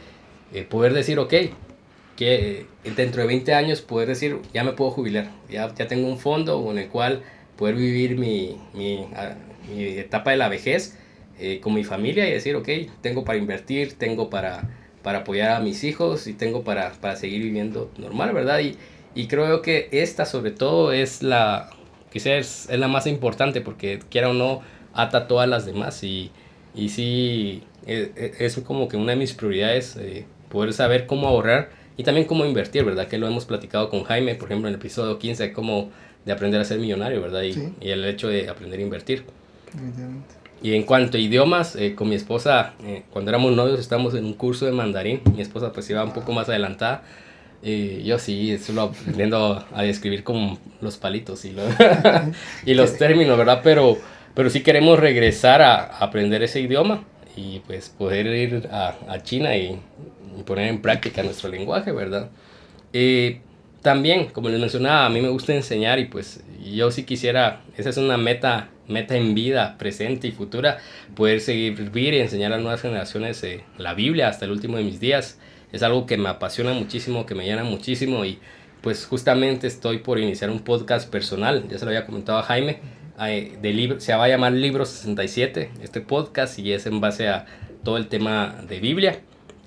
poder 0.70 0.94
decir, 0.94 1.20
ok, 1.20 1.34
que 2.16 2.68
dentro 2.96 3.22
de 3.22 3.28
20 3.28 3.54
años 3.56 3.82
poder 3.82 4.08
decir, 4.08 4.38
ya 4.54 4.64
me 4.64 4.74
puedo 4.74 4.92
jubilar, 4.92 5.32
ya, 5.50 5.74
ya 5.74 5.88
tengo 5.88 6.08
un 6.08 6.20
fondo 6.20 6.66
en 6.72 6.78
el 6.78 6.88
cual 6.88 7.24
poder 7.58 7.76
vivir 7.76 8.18
mi, 8.18 8.58
mi, 8.74 9.08
mi 9.68 9.84
etapa 9.98 10.32
de 10.32 10.38
la 10.38 10.48
vejez 10.48 10.98
eh, 11.40 11.60
con 11.60 11.74
mi 11.74 11.84
familia 11.84 12.28
y 12.28 12.32
decir, 12.32 12.56
ok, 12.56 12.70
tengo 13.02 13.24
para 13.26 13.38
invertir, 13.38 13.94
tengo 13.94 14.30
para, 14.30 14.70
para 15.02 15.20
apoyar 15.20 15.52
a 15.52 15.60
mis 15.60 15.84
hijos 15.84 16.28
y 16.28 16.34
tengo 16.34 16.64
para, 16.64 16.92
para 16.94 17.16
seguir 17.16 17.42
viviendo 17.42 17.90
normal, 17.98 18.34
¿verdad? 18.34 18.60
Y, 18.60 18.78
y 19.16 19.28
creo 19.28 19.62
que 19.62 19.90
esta 19.92 20.26
sobre 20.26 20.52
todo 20.52 20.92
es 20.92 21.24
la, 21.24 21.70
quizás 22.12 22.70
es 22.70 22.80
la 22.80 22.88
más 22.88 23.08
importante 23.08 23.62
porque 23.62 24.00
quiera 24.10 24.30
o 24.30 24.34
no, 24.34 24.62
ata 24.94 25.28
todas 25.28 25.50
las 25.50 25.66
demás 25.66 26.04
y, 26.04 26.32
y 26.76 26.90
sí, 26.90 27.64
es, 27.86 28.10
e, 28.16 28.34
es 28.40 28.56
como 28.60 28.88
que 28.88 28.98
una 28.98 29.14
de 29.14 29.18
mis 29.18 29.34
prioridades, 29.34 29.96
eh, 29.98 30.26
poder 30.50 30.74
saber 30.74 31.08
cómo 31.08 31.28
ahorrar 31.28 31.72
y 31.98 32.04
también 32.04 32.28
cómo 32.28 32.46
invertir, 32.46 32.84
¿verdad? 32.84 33.08
Que 33.08 33.18
lo 33.18 33.28
hemos 33.28 33.46
platicado 33.46 33.90
con 33.90 34.04
Jaime, 34.04 34.36
por 34.36 34.50
ejemplo, 34.50 34.68
en 34.68 34.76
el 34.76 34.80
episodio 34.80 35.18
15, 35.20 35.52
cómo 35.52 35.90
de 36.26 36.32
aprender 36.32 36.62
a 36.62 36.64
ser 36.64 36.80
millonario, 36.80 37.22
¿verdad? 37.22 37.42
Y, 37.44 37.56
y 37.82 37.90
el 37.90 38.06
hecho 38.06 38.28
de 38.28 38.50
aprender 38.50 38.80
a 38.80 38.84
invertir. 38.84 39.26
Y 40.64 40.74
en 40.74 40.84
cuanto 40.84 41.18
a 41.18 41.20
idiomas, 41.20 41.76
eh, 41.76 41.94
con 41.94 42.08
mi 42.10 42.16
esposa, 42.16 42.74
eh, 42.86 43.04
cuando 43.12 43.30
éramos 43.30 43.52
novios, 43.52 43.80
estábamos 43.80 44.16
en 44.16 44.24
un 44.24 44.34
curso 44.34 44.66
de 44.66 44.72
mandarín. 44.72 45.22
Mi 45.36 45.42
esposa 45.42 45.74
pues 45.74 45.90
iba 45.90 46.04
un 46.04 46.14
poco 46.14 46.32
más 46.32 46.48
adelantada. 46.48 47.04
Y 47.62 48.04
yo 48.04 48.18
sí, 48.18 48.58
solo 48.58 48.84
aprendiendo 48.84 49.66
a 49.74 49.84
describir 49.84 50.24
como 50.24 50.58
los 50.82 50.98
palitos 50.98 51.46
y, 51.46 51.56
y 52.66 52.74
los 52.74 52.98
términos, 52.98 53.38
¿verdad? 53.38 53.62
Pero, 53.64 53.98
pero 54.34 54.50
sí 54.50 54.64
queremos 54.64 55.00
regresar 55.00 55.62
a, 55.62 55.98
aprender 55.98 56.42
ese 56.44 56.62
idioma 56.62 57.04
y 57.36 57.60
pues 57.60 57.90
poder 57.90 58.28
ir 58.28 58.70
a, 58.72 58.96
a 59.08 59.22
China 59.22 59.56
y, 59.56 59.80
y, 60.38 60.44
poner 60.44 60.70
en 60.70 60.82
práctica 60.82 61.24
nuestro 61.24 61.50
lenguaje, 61.50 61.92
¿verdad? 61.92 62.30
Eh, 62.94 63.42
también, 63.82 64.28
como 64.28 64.50
les 64.50 64.60
mencionaba, 64.60 65.06
a 65.06 65.10
mí 65.10 65.22
me 65.22 65.30
gusta 65.30 65.54
enseñar 65.54 66.00
y 66.00 66.06
pues 66.06 66.44
yo 66.64 66.90
sí 66.92 67.04
quisiera, 67.04 67.62
esa 67.78 67.90
es 67.90 67.98
una 67.98 68.18
meta, 68.18 68.70
meta 68.88 69.16
en 69.16 69.34
vida, 69.34 69.78
presente 69.78 70.28
y 70.28 70.32
futura, 70.32 70.80
poder 71.16 71.40
seguir 71.40 71.76
vivir 71.76 72.14
y 72.14 72.20
enseñar 72.20 72.54
a 72.54 72.58
nuevas 72.58 72.82
generaciones 72.82 73.44
eh, 73.44 73.64
la 73.78 73.94
Biblia 73.94 74.28
hasta 74.28 74.46
el 74.46 74.52
último 74.52 74.78
de 74.78 74.84
mis 74.84 75.00
días. 75.00 75.40
Es 75.72 75.84
algo 75.84 76.06
que 76.06 76.18
me 76.18 76.30
apasiona 76.30 76.74
muchísimo, 76.74 77.26
que 77.26 77.36
me 77.36 77.46
llena 77.46 77.64
muchísimo 77.64 78.26
y 78.26 78.40
pues 78.82 79.06
justamente 79.06 79.68
estoy 79.68 80.00
por 80.00 80.20
iniciar 80.20 80.50
un 80.50 80.60
podcast 80.60 81.10
personal, 81.10 81.68
ya 81.70 81.80
se 81.80 81.86
lo 81.86 81.92
había 81.92 82.06
comentado 82.06 82.38
a 82.38 82.44
Jaime, 82.44 82.80
eh, 83.22 83.58
de 83.62 83.96
se 84.00 84.14
va 84.14 84.26
a 84.26 84.28
llamar 84.28 84.52
Libro 84.52 84.86
67, 84.86 85.72
este 85.82 86.02
podcast, 86.02 86.60
y 86.60 86.74
es 86.74 86.86
en 86.86 87.00
base 87.00 87.30
a 87.30 87.46
todo 87.84 87.98
el 87.98 88.08
tema 88.08 88.56
de 88.68 88.80
Biblia. 88.80 89.20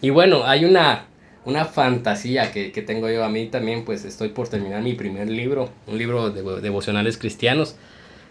Y 0.02 0.10
bueno, 0.10 0.44
hay 0.44 0.64
una 0.64 1.06
una 1.46 1.64
fantasía 1.64 2.50
que, 2.50 2.72
que, 2.72 2.82
tengo 2.82 3.08
yo 3.08 3.24
a 3.24 3.28
mí 3.28 3.46
también, 3.46 3.84
pues 3.84 4.04
estoy 4.04 4.30
por 4.30 4.48
terminar 4.48 4.82
mi 4.82 4.94
primer 4.94 5.30
libro, 5.30 5.70
un 5.86 5.96
libro 5.96 6.30
de 6.30 6.60
devocionales 6.60 7.16
cristianos. 7.16 7.76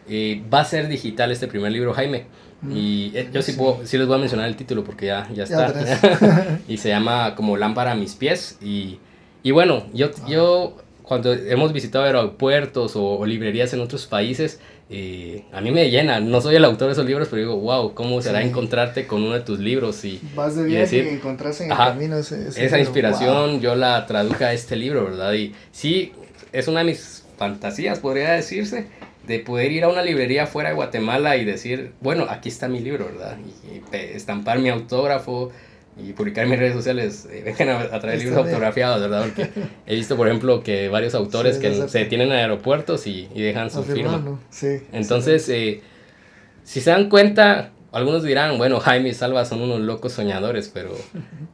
Y 0.08 0.42
va 0.42 0.62
a 0.62 0.66
ser 0.66 0.88
digital 0.88 1.32
este 1.32 1.48
primer 1.48 1.72
libro, 1.72 1.94
Jaime. 1.94 2.26
Mm. 2.62 2.72
Y 2.76 3.12
eh, 3.16 3.30
yo 3.32 3.42
sí, 3.42 3.54
puedo, 3.54 3.80
sí 3.86 3.98
les 3.98 4.08
voy 4.08 4.18
a 4.18 4.20
mencionar 4.20 4.48
el 4.48 4.56
título 4.56 4.84
porque 4.84 5.08
ya, 5.08 5.30
ya 5.34 5.44
está. 5.44 6.60
y 6.68 6.78
se 6.78 6.90
llama 6.90 7.36
como 7.36 7.58
Lámpara 7.58 7.92
a 7.92 7.96
mis 7.96 8.16
pies. 8.16 8.58
Y, 8.62 9.00
y 9.44 9.52
bueno, 9.52 9.86
yo, 9.94 10.12
ah. 10.16 10.26
yo 10.28 10.78
cuando 11.02 11.34
hemos 11.34 11.74
visitado 11.74 12.06
aeropuertos 12.06 12.96
o, 12.96 13.20
o 13.20 13.26
librerías 13.26 13.74
en 13.74 13.82
otros 13.82 14.08
países, 14.08 14.60
a 15.52 15.62
mí 15.62 15.72
me 15.72 15.90
llena. 15.90 16.20
No 16.20 16.42
soy 16.42 16.56
el 16.56 16.66
autor 16.66 16.88
de 16.88 16.94
esos 16.94 17.06
libros, 17.06 17.28
pero 17.30 17.42
digo, 17.42 17.58
wow, 17.58 17.94
¿cómo 17.94 18.22
será 18.22 18.44
encontrarte 18.44 19.08
con 19.08 19.24
uno 19.24 19.34
de 19.34 19.42
tus 19.42 19.60
libros? 19.60 20.04
Y, 20.06 20.22
Vas 20.36 20.56
de 20.56 20.64
viaje 20.64 20.98
y, 20.98 21.00
decir, 21.00 21.08
en 21.08 21.72
el 21.72 21.78
camino 21.78 22.18
esa 22.18 22.80
inspiración 22.80 23.62
yo 23.62 23.76
la 23.76 24.06
traduje 24.06 24.46
a 24.46 24.54
este 24.54 24.76
libro, 24.76 25.06
¿verdad? 25.06 25.34
Y 25.34 25.54
sí, 25.72 26.14
es 26.52 26.68
una 26.68 26.80
de 26.80 26.86
mis 26.86 27.24
fantasías, 27.38 28.00
podría 28.00 28.34
decirse, 28.34 28.88
de 29.28 29.40
poder 29.40 29.72
ir 29.72 29.84
a 29.84 29.90
una 29.90 30.02
librería 30.02 30.48
fuera 30.48 30.70
de 30.70 30.76
Guatemala 30.76 31.38
y 31.38 31.46
decir, 31.46 31.94
bueno, 32.02 32.28
aquí 32.30 32.50
está 32.50 32.68
mi 32.68 32.80
libro, 32.80 33.06
¿verdad? 33.06 33.38
y 33.40 33.96
estampar 33.96 34.60
mi 34.60 34.70
autógrafo, 34.70 35.52
y 35.98 36.12
publicar 36.12 36.44
en 36.44 36.50
mis 36.50 36.60
redes 36.60 36.74
sociales, 36.74 37.28
eh, 37.32 37.42
vengan 37.46 37.88
a, 37.94 38.00
traer 38.00 38.20
libros 38.20 38.46
autografiados, 38.46 39.02
¿verdad? 39.02 39.24
Porque 39.24 39.50
he 39.86 39.96
visto, 39.96 40.18
por 40.18 40.28
ejemplo, 40.28 40.62
que 40.62 40.90
varios 40.90 41.16
autores 41.16 41.58
que 41.58 41.88
se 41.88 42.00
detienen 42.00 42.28
en 42.28 42.34
aeropuertos 42.34 43.08
y, 43.08 43.30
y 43.34 43.42
dejan 43.42 43.72
su 43.72 43.84
firma. 43.84 44.40
Sí, 44.50 44.82
Entonces, 44.92 45.48
eh, 45.50 45.82
si 46.64 46.82
se 46.82 46.90
dan 46.90 47.10
cuenta, 47.10 47.72
algunos 47.96 48.24
dirán, 48.24 48.58
bueno, 48.58 48.82
Jaime 48.82 49.10
y 49.10 49.14
Salva 49.14 49.46
son 49.46 49.62
unos 49.62 49.80
locos 49.80 50.12
soñadores, 50.12 50.70
pero 50.74 50.92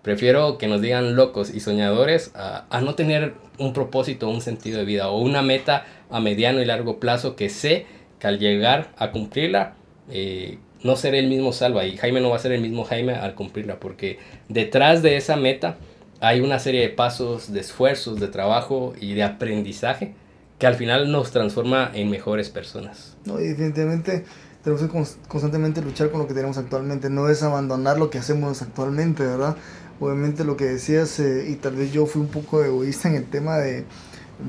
prefiero 0.01 0.57
que 0.57 0.67
nos 0.67 0.81
digan 0.81 1.15
locos 1.15 1.53
y 1.53 1.59
soñadores 1.59 2.31
a, 2.33 2.65
a 2.71 2.81
no 2.81 2.95
tener 2.95 3.35
un 3.59 3.73
propósito, 3.73 4.27
un 4.27 4.41
sentido 4.41 4.79
de 4.79 4.85
vida 4.85 5.09
o 5.09 5.19
una 5.19 5.43
meta 5.43 5.85
a 6.09 6.19
mediano 6.19 6.59
y 6.59 6.65
largo 6.65 6.99
plazo 6.99 7.35
que 7.35 7.49
sé 7.49 7.85
que 8.17 8.25
al 8.25 8.39
llegar 8.39 8.89
a 8.97 9.11
cumplirla, 9.11 9.75
eh, 10.09 10.57
no 10.81 10.95
seré 10.95 11.19
el 11.19 11.27
mismo 11.27 11.53
Salva 11.53 11.85
y 11.85 11.95
Jaime 11.95 12.21
no 12.21 12.31
va 12.31 12.37
a 12.37 12.39
ser 12.39 12.53
el 12.53 12.61
mismo 12.61 12.85
Jaime 12.85 13.13
al 13.13 13.35
cumplirla, 13.35 13.79
porque 13.79 14.17
detrás 14.49 15.03
de 15.03 15.17
esa 15.17 15.35
meta 15.35 15.77
hay 16.21 16.41
una 16.41 16.57
serie 16.57 16.81
de 16.81 16.89
pasos, 16.89 17.53
de 17.53 17.59
esfuerzos, 17.59 18.19
de 18.19 18.27
trabajo 18.27 18.93
y 18.99 19.13
de 19.13 19.21
aprendizaje 19.21 20.15
que 20.57 20.67
al 20.67 20.75
final 20.75 21.11
nos 21.11 21.31
transforma 21.31 21.91
en 21.93 22.09
mejores 22.09 22.49
personas. 22.49 23.15
No, 23.25 23.37
definitivamente 23.37 24.25
tenemos 24.63 24.83
que 24.83 25.27
constantemente 25.27 25.81
luchar 25.81 26.11
con 26.11 26.21
lo 26.21 26.27
que 26.27 26.33
tenemos 26.33 26.57
actualmente, 26.57 27.09
no 27.09 27.29
es 27.29 27.43
abandonar 27.43 27.97
lo 27.97 28.09
que 28.09 28.17
hacemos 28.17 28.61
actualmente, 28.61 29.25
¿verdad? 29.25 29.55
Obviamente 29.99 30.43
lo 30.43 30.57
que 30.57 30.65
decías, 30.65 31.19
eh, 31.19 31.47
y 31.49 31.55
tal 31.55 31.75
vez 31.75 31.91
yo 31.91 32.05
fui 32.05 32.21
un 32.21 32.27
poco 32.27 32.63
egoísta 32.63 33.09
en 33.09 33.15
el 33.15 33.25
tema 33.25 33.57
de, 33.57 33.85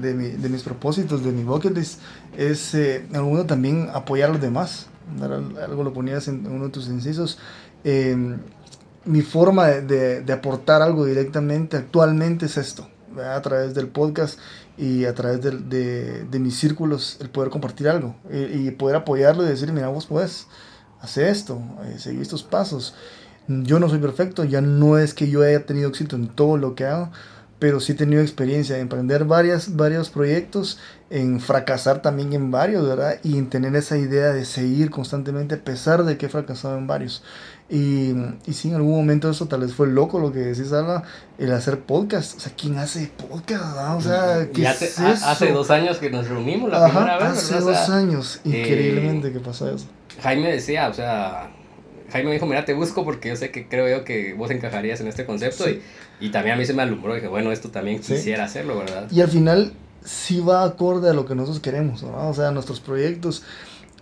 de, 0.00 0.14
mi, 0.14 0.28
de 0.28 0.48
mis 0.48 0.62
propósitos, 0.62 1.24
de 1.24 1.32
mi 1.32 1.44
bucket 1.44 1.76
list, 1.76 2.00
es 2.36 2.74
eh, 2.74 3.04
en 3.08 3.16
algún 3.16 3.46
también 3.46 3.88
apoyar 3.92 4.30
a 4.30 4.32
los 4.32 4.42
demás 4.42 4.88
algo 5.20 5.84
lo 5.84 5.92
ponías 5.92 6.28
en 6.28 6.46
uno 6.46 6.64
de 6.66 6.70
tus 6.70 6.88
incisos. 6.88 7.38
Em, 7.84 8.38
mi 9.04 9.22
forma 9.22 9.66
de, 9.66 10.20
de, 10.20 10.32
aportar 10.32 10.80
algo 10.80 11.04
directamente 11.04 11.76
actualmente 11.76 12.46
es 12.46 12.56
esto, 12.56 12.86
a 13.18 13.40
través 13.42 13.74
del 13.74 13.88
podcast 13.88 14.38
y 14.76 15.04
a 15.04 15.14
través 15.14 15.40
de, 15.42 16.24
de, 16.24 16.38
mis 16.38 16.58
círculos, 16.58 17.18
el 17.20 17.30
poder 17.30 17.50
compartir 17.50 17.88
algo 17.88 18.16
y, 18.30 18.70
poder 18.72 18.96
apoyarlo 18.96 19.44
y 19.44 19.48
decir, 19.48 19.72
mira, 19.72 19.88
vos 19.88 20.06
puedes 20.06 20.46
hacer 21.00 21.28
esto, 21.28 21.60
eh, 21.84 21.98
seguir 21.98 22.22
estos 22.22 22.42
pasos. 22.42 22.94
Yo 23.48 23.78
no 23.80 23.88
soy 23.88 23.98
perfecto, 23.98 24.44
ya 24.44 24.60
no 24.60 24.98
es 24.98 25.14
que 25.14 25.28
yo 25.28 25.42
haya 25.42 25.66
tenido 25.66 25.88
éxito 25.88 26.16
en 26.16 26.28
todo 26.28 26.56
lo 26.56 26.74
que 26.74 26.86
hago, 26.86 27.10
pero 27.62 27.78
sí 27.78 27.92
he 27.92 27.94
tenido 27.94 28.20
experiencia 28.22 28.74
en 28.74 28.82
emprender 28.82 29.24
varias, 29.24 29.76
varios 29.76 30.10
proyectos, 30.10 30.80
en 31.10 31.38
fracasar 31.38 32.02
también 32.02 32.32
en 32.32 32.50
varios, 32.50 32.84
¿verdad? 32.84 33.20
Y 33.22 33.38
en 33.38 33.50
tener 33.50 33.76
esa 33.76 33.96
idea 33.96 34.32
de 34.32 34.44
seguir 34.44 34.90
constantemente 34.90 35.54
a 35.54 35.58
pesar 35.58 36.02
de 36.02 36.18
que 36.18 36.26
he 36.26 36.28
fracasado 36.28 36.76
en 36.76 36.88
varios. 36.88 37.22
Y, 37.70 38.16
y 38.46 38.52
sí, 38.54 38.70
en 38.70 38.74
algún 38.74 38.96
momento 38.96 39.30
eso 39.30 39.46
tal 39.46 39.60
vez 39.60 39.74
fue 39.74 39.86
loco 39.86 40.18
lo 40.18 40.32
que 40.32 40.40
decís, 40.40 40.72
Alba, 40.72 41.04
el 41.38 41.52
hacer 41.52 41.78
podcast. 41.78 42.36
O 42.36 42.40
sea, 42.40 42.52
¿quién 42.56 42.78
hace 42.78 43.12
podcast? 43.28 43.76
O 43.96 44.00
sea, 44.00 44.48
¿qué 44.52 44.66
hace, 44.66 44.86
es 44.86 44.98
eso? 44.98 45.24
hace 45.24 45.52
dos 45.52 45.70
años 45.70 45.98
que 45.98 46.10
nos 46.10 46.26
reunimos 46.26 46.68
la 46.68 46.88
primera 46.88 47.18
vez. 47.18 47.28
Hace 47.28 47.60
dos 47.60 47.88
años, 47.90 48.40
eh, 48.44 48.58
increíblemente 48.58 49.32
que 49.32 49.38
pasó 49.38 49.72
eso. 49.72 49.86
Jaime 50.20 50.50
decía, 50.50 50.88
o 50.88 50.94
sea, 50.94 51.48
Jaime 52.12 52.28
me 52.28 52.34
dijo, 52.34 52.46
mira, 52.46 52.64
te 52.64 52.74
busco 52.74 53.04
porque 53.04 53.30
yo 53.30 53.36
sé 53.36 53.50
que 53.50 53.66
creo 53.68 53.88
yo 53.88 54.04
que 54.04 54.34
vos 54.34 54.50
encajarías 54.50 55.00
en 55.00 55.08
este 55.08 55.24
concepto. 55.24 55.68
Y, 55.68 55.80
y, 56.20 56.30
también 56.30 56.56
a 56.56 56.58
mí 56.58 56.66
se 56.66 56.74
me 56.74 56.82
alumbró. 56.82 57.12
Y 57.12 57.16
dije, 57.16 57.28
bueno, 57.28 57.50
esto 57.52 57.70
también 57.70 58.00
quisiera 58.00 58.44
hacerlo, 58.44 58.78
¿verdad? 58.78 59.10
Y 59.10 59.22
al 59.22 59.28
final 59.28 59.72
sí 60.04 60.40
va 60.40 60.64
acorde 60.64 61.08
a 61.08 61.14
lo 61.14 61.24
que 61.24 61.34
nosotros 61.34 61.60
queremos, 61.60 62.02
¿verdad? 62.02 62.28
O 62.28 62.34
sea, 62.34 62.50
nuestros 62.50 62.80
proyectos. 62.80 63.44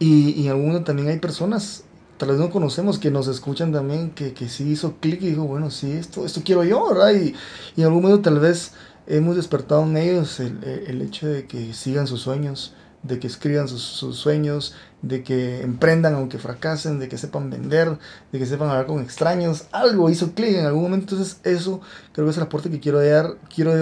Y, 0.01 0.31
y 0.31 0.47
en 0.47 0.51
alguno 0.51 0.83
también 0.83 1.09
hay 1.09 1.19
personas, 1.19 1.85
tal 2.19 2.31
vez 2.31 2.39
no 2.39 2.51
conocemos, 2.51 2.99
que 2.99 3.13
nos 3.13 3.29
escuchan 3.29 3.73
también, 3.73 4.11
que, 4.11 4.33
que 4.33 4.49
sí 4.49 4.69
hizo 4.69 4.97
clic 4.99 5.23
y 5.23 5.29
dijo, 5.29 5.45
bueno, 5.45 5.71
sí, 5.71 5.93
esto, 5.93 6.27
esto 6.27 6.43
quiero 6.45 6.65
yo, 6.65 6.89
¿verdad? 6.89 7.13
Y, 7.15 7.35
y 7.77 7.81
en 7.81 7.85
algún 7.85 8.03
momento 8.03 8.23
tal 8.23 8.41
vez 8.41 8.73
hemos 9.07 9.37
despertado 9.37 9.85
en 9.85 9.97
ellos 9.97 10.41
el, 10.41 10.65
el 10.65 11.01
hecho 11.03 11.29
de 11.29 11.47
que 11.47 11.75
sigan 11.75 12.07
sus 12.07 12.23
sueños 12.23 12.75
de 13.03 13.19
que 13.19 13.27
escriban 13.27 13.69
sus, 13.69 14.17
sueños, 14.17 14.75
de 15.03 15.23
que 15.23 15.63
emprendan 15.63 16.15
aunque 16.15 16.39
fracasen, 16.39 16.99
de 16.99 17.09
que 17.09 17.17
sepan 17.17 17.51
vender, 17.51 17.99
de 18.33 18.39
que 18.39 18.47
sepan 18.47 18.69
hablar 18.69 18.87
con 18.87 19.03
extraños. 19.03 19.65
Algo 19.73 20.11
hizo 20.11 20.33
clic 20.33 20.57
en 20.57 20.67
algún 20.67 20.83
momento. 20.83 21.15
Entonces 21.15 21.41
eso 21.45 21.81
creo 22.13 22.27
que 22.27 22.33
es 22.33 22.37
el 22.37 22.43
aporte 22.43 22.71
que 22.71 22.81
quiero 22.81 23.01
dar, 23.01 23.37
quiero 23.55 23.73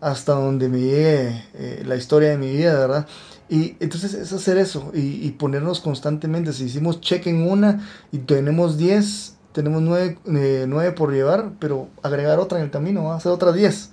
hasta 0.00 0.32
donde 0.32 0.68
me 0.68 0.80
llegue 0.80 1.44
eh, 1.54 1.82
la 1.86 1.96
historia 1.96 2.30
de 2.30 2.38
mi 2.38 2.50
vida, 2.50 2.78
¿verdad? 2.78 3.06
Y 3.50 3.76
entonces 3.80 4.14
es 4.14 4.32
hacer 4.32 4.58
eso 4.58 4.90
y, 4.94 5.26
y 5.26 5.30
ponernos 5.32 5.80
constantemente. 5.80 6.52
Si 6.52 6.64
hicimos 6.64 7.00
check 7.00 7.26
en 7.26 7.48
una 7.48 7.86
y 8.12 8.18
tenemos 8.18 8.76
10, 8.76 9.38
tenemos 9.52 9.82
nueve, 9.82 10.18
eh, 10.26 10.66
nueve 10.68 10.92
por 10.92 11.12
llevar, 11.12 11.50
pero 11.58 11.88
agregar 12.02 12.38
otra 12.38 12.58
en 12.58 12.64
el 12.64 12.70
camino, 12.70 13.04
¿va? 13.04 13.16
hacer 13.16 13.32
otras 13.32 13.54
diez. 13.54 13.90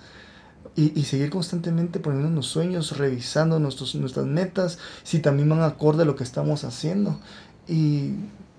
Y, 0.78 0.92
y, 1.00 1.04
seguir 1.04 1.30
constantemente 1.30 2.02
poniendo 2.02 2.30
los 2.30 2.48
sueños, 2.48 2.98
revisando 2.98 3.60
nuestros, 3.60 3.96
nuestras 3.96 4.26
metas, 4.26 4.78
si 5.04 5.20
también 5.20 5.48
van 5.48 5.62
acorde 5.62 6.04
a 6.04 6.06
lo 6.06 6.18
que 6.18 6.26
estamos 6.26 6.66
haciendo. 6.66 7.18
Y 7.66 8.16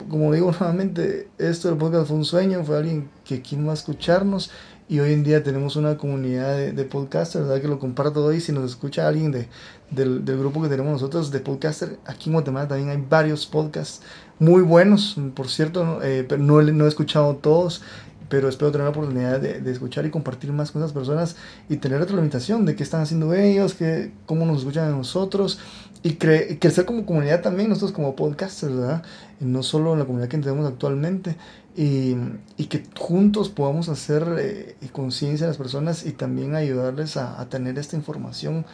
como 0.09 0.33
digo 0.33 0.51
nuevamente, 0.61 1.29
esto 1.39 1.69
del 1.69 1.77
podcast 1.77 2.09
fue 2.09 2.17
un 2.17 2.25
sueño, 2.25 2.65
fue 2.65 2.79
alguien 2.79 3.11
que 3.25 3.43
a 3.45 3.73
escucharnos 3.73 4.51
y 4.89 5.01
hoy 5.01 5.13
en 5.13 5.25
día 5.25 5.43
tenemos 5.43 5.75
una 5.75 5.97
comunidad 5.97 6.57
de, 6.57 6.71
de 6.71 6.85
podcasters, 6.85 7.47
¿verdad? 7.47 7.61
Que 7.61 7.67
lo 7.67 7.81
comparto 7.81 8.25
hoy. 8.25 8.41
Si 8.41 8.53
nos 8.53 8.71
escucha 8.71 9.09
alguien 9.09 9.33
de, 9.33 9.49
del, 9.91 10.25
del, 10.25 10.39
grupo 10.39 10.63
que 10.63 10.69
tenemos 10.69 10.93
nosotros 10.93 11.33
de 11.33 11.41
podcaster, 11.41 11.99
aquí 12.07 12.31
en 12.31 12.35
Guatemala 12.35 12.69
también 12.69 12.91
hay 12.91 13.05
varios 13.09 13.47
podcasts 13.47 14.01
muy 14.39 14.63
buenos, 14.63 15.17
por 15.35 15.49
cierto, 15.49 16.01
eh, 16.05 16.25
pero 16.29 16.41
no, 16.41 16.63
no 16.63 16.85
he 16.85 16.89
escuchado 16.89 17.35
todos 17.37 17.83
pero 18.29 18.49
espero 18.49 18.73
tener 18.73 18.85
la 18.85 18.91
oportunidad 18.91 19.41
de, 19.41 19.61
de, 19.61 19.73
escuchar 19.73 20.07
y 20.07 20.11
compartir 20.11 20.53
más 20.53 20.71
con 20.71 20.83
esas 20.83 20.93
personas 20.93 21.37
y 21.69 21.77
tener 21.77 22.01
retroalimentación 22.01 22.65
de 22.65 22.77
qué 22.77 22.83
están 22.83 23.03
haciendo 23.03 23.35
ellos, 23.35 23.75
qué, 23.75 24.13
cómo 24.27 24.47
nos 24.47 24.59
escuchan 24.59 24.89
a 24.89 24.97
nosotros 24.97 25.59
y 26.03 26.15
cre 26.15 26.59
crecer 26.59 26.85
como 26.85 27.05
comunidad 27.05 27.43
también, 27.43 27.69
nosotros 27.69 27.93
como 27.93 28.15
podcasters, 28.15 28.77
¿verdad? 28.77 29.03
Y 29.41 29.45
no 29.45 29.63
solo 29.63 29.93
en 29.93 29.99
la 29.99 30.05
comunidad 30.05 30.29
que 30.29 30.39
tenemos 30.39 30.67
actualmente 30.67 31.37
y, 31.77 32.17
y 32.57 32.67
que 32.67 32.85
juntos 32.99 33.49
podamos 33.49 33.89
hacer 33.89 34.25
eh, 34.39 34.77
conciencia 34.93 35.47
a 35.47 35.49
las 35.49 35.59
personas 35.59 36.07
y 36.07 36.13
también 36.13 36.55
ayudarles 36.55 37.17
a, 37.17 37.41
a 37.41 37.49
tener 37.49 37.79
esta 37.79 37.97
información 37.97 38.65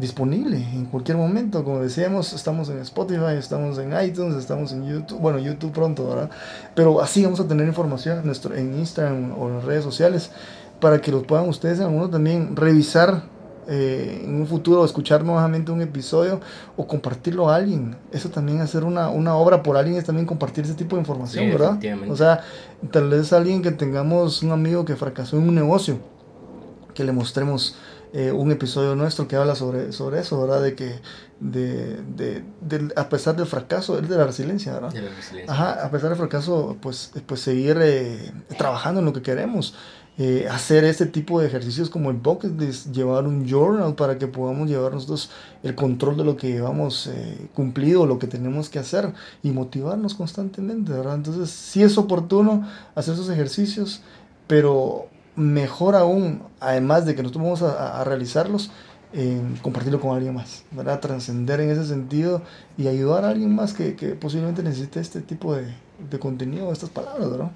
disponible 0.00 0.56
en 0.56 0.86
cualquier 0.86 1.16
momento. 1.16 1.62
Como 1.62 1.80
decíamos, 1.80 2.32
estamos 2.32 2.68
en 2.70 2.78
Spotify, 2.78 3.34
estamos 3.38 3.78
en 3.78 3.92
iTunes, 4.02 4.36
estamos 4.36 4.72
en 4.72 4.86
YouTube, 4.86 5.18
bueno, 5.18 5.38
YouTube 5.38 5.72
pronto, 5.72 6.08
¿verdad? 6.08 6.30
Pero 6.74 7.00
así 7.00 7.22
vamos 7.22 7.40
a 7.40 7.46
tener 7.46 7.66
información 7.66 8.18
en, 8.18 8.26
nuestro, 8.26 8.54
en 8.54 8.78
Instagram 8.78 9.38
o 9.38 9.48
en 9.48 9.56
las 9.56 9.64
redes 9.64 9.84
sociales 9.84 10.30
para 10.80 11.00
que 11.00 11.12
los 11.12 11.24
puedan 11.24 11.48
ustedes 11.48 11.78
en 11.78 11.84
algunos 11.84 12.10
también 12.10 12.56
revisar 12.56 13.22
eh, 13.68 14.22
en 14.24 14.34
un 14.34 14.46
futuro, 14.46 14.84
escuchar 14.84 15.22
nuevamente 15.22 15.70
un 15.70 15.80
episodio 15.80 16.40
o 16.76 16.86
compartirlo 16.86 17.50
a 17.50 17.56
alguien. 17.56 17.94
Eso 18.10 18.30
también, 18.30 18.60
hacer 18.60 18.84
una, 18.84 19.10
una 19.10 19.36
obra 19.36 19.62
por 19.62 19.76
alguien 19.76 19.96
es 19.96 20.04
también 20.04 20.26
compartir 20.26 20.64
ese 20.64 20.74
tipo 20.74 20.96
de 20.96 21.02
información, 21.02 21.44
sí, 21.44 21.50
¿verdad? 21.50 21.78
O 22.10 22.16
sea, 22.16 22.40
tal 22.90 23.10
vez 23.10 23.32
alguien 23.32 23.62
que 23.62 23.70
tengamos 23.70 24.42
un 24.42 24.50
amigo 24.50 24.84
que 24.84 24.96
fracasó 24.96 25.36
en 25.36 25.48
un 25.48 25.54
negocio, 25.54 25.98
que 26.94 27.04
le 27.04 27.12
mostremos 27.12 27.76
eh, 28.12 28.32
un 28.32 28.50
episodio 28.50 28.94
nuestro 28.96 29.28
que 29.28 29.36
habla 29.36 29.54
sobre, 29.54 29.92
sobre 29.92 30.20
eso, 30.20 30.40
¿verdad? 30.40 30.62
De 30.62 30.74
que 30.74 31.00
de, 31.38 31.96
de, 32.02 32.44
de, 32.60 32.92
a 32.96 33.08
pesar 33.08 33.36
del 33.36 33.46
fracaso, 33.46 33.98
es 33.98 34.08
de 34.08 34.16
la 34.16 34.26
resiliencia, 34.26 34.74
¿verdad? 34.74 34.92
De 34.92 35.02
la 35.02 35.10
resiliencia. 35.10 35.54
Ajá, 35.54 35.86
a 35.86 35.90
pesar 35.90 36.10
del 36.10 36.18
fracaso, 36.18 36.76
pues, 36.80 37.12
pues 37.26 37.40
seguir 37.40 37.78
eh, 37.80 38.32
trabajando 38.58 39.00
en 39.00 39.06
lo 39.06 39.12
que 39.12 39.22
queremos. 39.22 39.74
Eh, 40.18 40.46
hacer 40.50 40.84
este 40.84 41.06
tipo 41.06 41.40
de 41.40 41.46
ejercicios 41.46 41.88
como 41.88 42.10
el 42.10 42.16
bucket 42.16 42.60
list, 42.60 42.92
llevar 42.92 43.26
un 43.26 43.46
journal 43.48 43.94
para 43.94 44.18
que 44.18 44.26
podamos 44.26 44.68
llevar 44.68 44.92
nosotros 44.92 45.30
el 45.62 45.74
control 45.74 46.18
de 46.18 46.24
lo 46.24 46.36
que 46.36 46.52
llevamos 46.52 47.06
eh, 47.06 47.48
cumplido, 47.54 48.04
lo 48.04 48.18
que 48.18 48.26
tenemos 48.26 48.68
que 48.68 48.78
hacer 48.78 49.14
y 49.42 49.50
motivarnos 49.50 50.14
constantemente, 50.14 50.92
¿verdad? 50.92 51.14
Entonces, 51.14 51.48
sí 51.48 51.82
es 51.82 51.96
oportuno 51.96 52.68
hacer 52.94 53.14
esos 53.14 53.30
ejercicios, 53.30 54.02
pero 54.46 55.08
mejor 55.36 55.94
aún, 55.94 56.42
además 56.60 57.06
de 57.06 57.14
que 57.14 57.22
nosotros 57.22 57.44
vamos 57.44 57.62
a, 57.62 58.02
realizarlos, 58.04 58.70
eh, 59.12 59.40
compartirlo 59.62 60.00
con 60.00 60.14
alguien 60.14 60.34
más, 60.34 60.64
¿verdad? 60.70 61.00
Trascender 61.00 61.60
en 61.60 61.70
ese 61.70 61.84
sentido 61.86 62.42
y 62.76 62.88
ayudar 62.88 63.24
a 63.24 63.30
alguien 63.30 63.54
más 63.54 63.72
que, 63.72 63.96
que 63.96 64.08
posiblemente 64.10 64.62
necesite 64.62 65.00
este 65.00 65.20
tipo 65.20 65.54
de, 65.54 65.66
de 66.10 66.18
contenido, 66.18 66.72
estas 66.72 66.90
palabras, 66.90 67.30
¿verdad? 67.30 67.50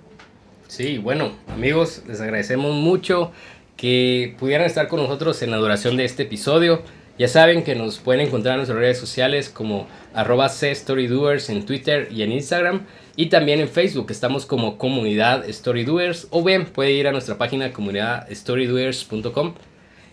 Sí, 0.69 0.99
bueno, 0.99 1.33
amigos, 1.49 2.03
les 2.09 2.21
agradecemos 2.21 2.75
mucho 2.75 3.31
que 3.77 4.35
pudieran 4.39 4.67
estar 4.67 4.89
con 4.89 5.01
nosotros 5.01 5.43
en 5.43 5.51
la 5.51 5.57
duración 5.59 5.97
de 5.97 6.05
este 6.05 6.25
episodio. 6.25 6.83
Ya 7.19 7.29
saben 7.29 7.63
que 7.63 7.75
nos 7.75 7.99
pueden 7.99 8.27
encontrar 8.27 8.55
en 8.55 8.59
nuestras 8.59 8.79
redes 8.79 8.99
sociales 8.99 9.49
como 9.49 9.87
arroba 10.15 10.49
Storydoers 10.49 11.49
en 11.51 11.65
Twitter 11.65 12.09
y 12.11 12.23
en 12.23 12.33
Instagram. 12.33 12.87
Y 13.17 13.27
también 13.27 13.61
en 13.61 13.69
Facebook 13.69 14.07
estamos 14.11 14.45
como 14.45 14.77
comunidad 14.77 15.45
Storydoers. 15.49 16.27
O 16.31 16.43
bien 16.43 16.67
puede 16.67 16.93
ir 16.93 17.07
a 17.07 17.13
nuestra 17.13 17.39
página 17.39 17.73
comunidadstorydoers.com. 17.73 19.55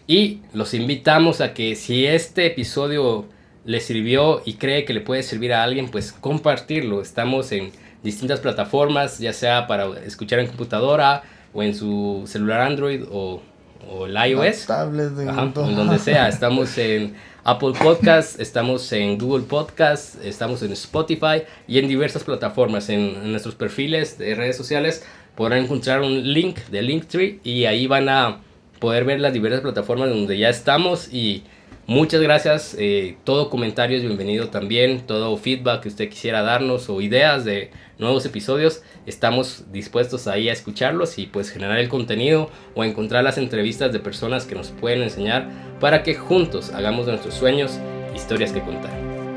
Y 0.07 0.41
los 0.53 0.73
invitamos 0.73 1.41
a 1.41 1.53
que 1.53 1.75
si 1.75 2.05
este 2.05 2.45
episodio 2.45 3.25
le 3.65 3.79
sirvió 3.79 4.41
y 4.45 4.55
cree 4.55 4.85
que 4.85 4.93
le 4.93 5.01
puede 5.01 5.23
servir 5.23 5.53
a 5.53 5.63
alguien, 5.63 5.89
pues 5.89 6.11
compartirlo. 6.11 7.01
Estamos 7.01 7.51
en 7.51 7.71
distintas 8.03 8.39
plataformas, 8.39 9.19
ya 9.19 9.33
sea 9.33 9.67
para 9.67 9.87
escuchar 10.05 10.39
en 10.39 10.47
computadora 10.47 11.23
o 11.53 11.63
en 11.63 11.75
su 11.75 12.23
celular 12.25 12.61
Android 12.61 13.03
o, 13.11 13.41
o 13.89 14.05
el 14.05 14.15
iOS. 14.31 14.65
Tablet, 14.65 15.11
de 15.11 15.29
Ajá, 15.29 15.43
en 15.43 15.75
donde 15.75 15.99
sea. 15.99 16.27
Estamos 16.29 16.77
en 16.77 17.15
Apple 17.43 17.73
Podcast, 17.73 18.39
estamos 18.39 18.91
en 18.93 19.17
Google 19.17 19.45
Podcast, 19.45 20.23
estamos 20.23 20.61
en 20.61 20.71
Spotify 20.73 21.41
y 21.67 21.79
en 21.79 21.87
diversas 21.87 22.23
plataformas. 22.23 22.89
En, 22.89 22.99
en 22.99 23.31
nuestros 23.31 23.55
perfiles 23.55 24.19
de 24.19 24.35
redes 24.35 24.55
sociales 24.55 25.03
podrán 25.35 25.63
encontrar 25.63 26.01
un 26.01 26.33
link 26.33 26.59
de 26.69 26.83
Linktree 26.83 27.39
y 27.43 27.65
ahí 27.65 27.87
van 27.87 28.09
a 28.09 28.41
poder 28.77 29.05
ver 29.05 29.19
las 29.19 29.33
diversas 29.33 29.61
plataformas 29.61 30.09
donde 30.09 30.37
ya 30.37 30.49
estamos 30.49 31.11
y 31.11 31.43
Muchas 31.87 32.21
gracias. 32.21 32.75
Eh, 32.79 33.17
todo 33.23 33.49
comentario 33.49 33.97
es 33.97 34.03
bienvenido 34.03 34.49
también. 34.49 35.01
Todo 35.01 35.35
feedback 35.37 35.81
que 35.81 35.89
usted 35.89 36.09
quisiera 36.09 36.41
darnos 36.41 36.89
o 36.89 37.01
ideas 37.01 37.43
de 37.43 37.71
nuevos 38.01 38.25
episodios, 38.25 38.81
estamos 39.05 39.71
dispuestos 39.71 40.27
ahí 40.27 40.49
a 40.49 40.53
escucharlos 40.53 41.19
y 41.19 41.27
pues 41.27 41.51
generar 41.51 41.77
el 41.77 41.87
contenido 41.87 42.49
o 42.73 42.83
encontrar 42.83 43.23
las 43.23 43.37
entrevistas 43.37 43.93
de 43.93 43.99
personas 43.99 44.45
que 44.45 44.55
nos 44.55 44.69
pueden 44.71 45.03
enseñar 45.03 45.47
para 45.79 46.01
que 46.01 46.15
juntos 46.15 46.71
hagamos 46.71 47.05
de 47.05 47.13
nuestros 47.13 47.35
sueños 47.35 47.79
historias 48.15 48.51
que 48.51 48.61
contar. 48.61 48.91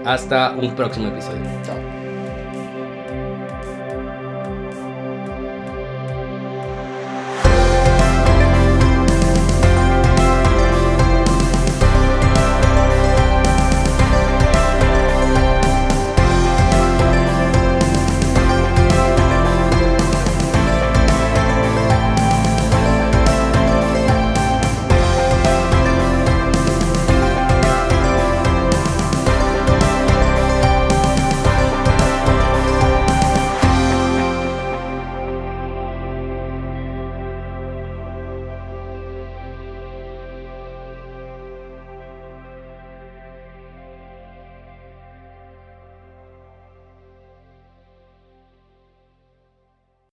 Hasta 0.04 0.52
un 0.52 0.74
próximo 0.74 1.08
episodio. 1.08 1.42
Chao. 1.64 2.03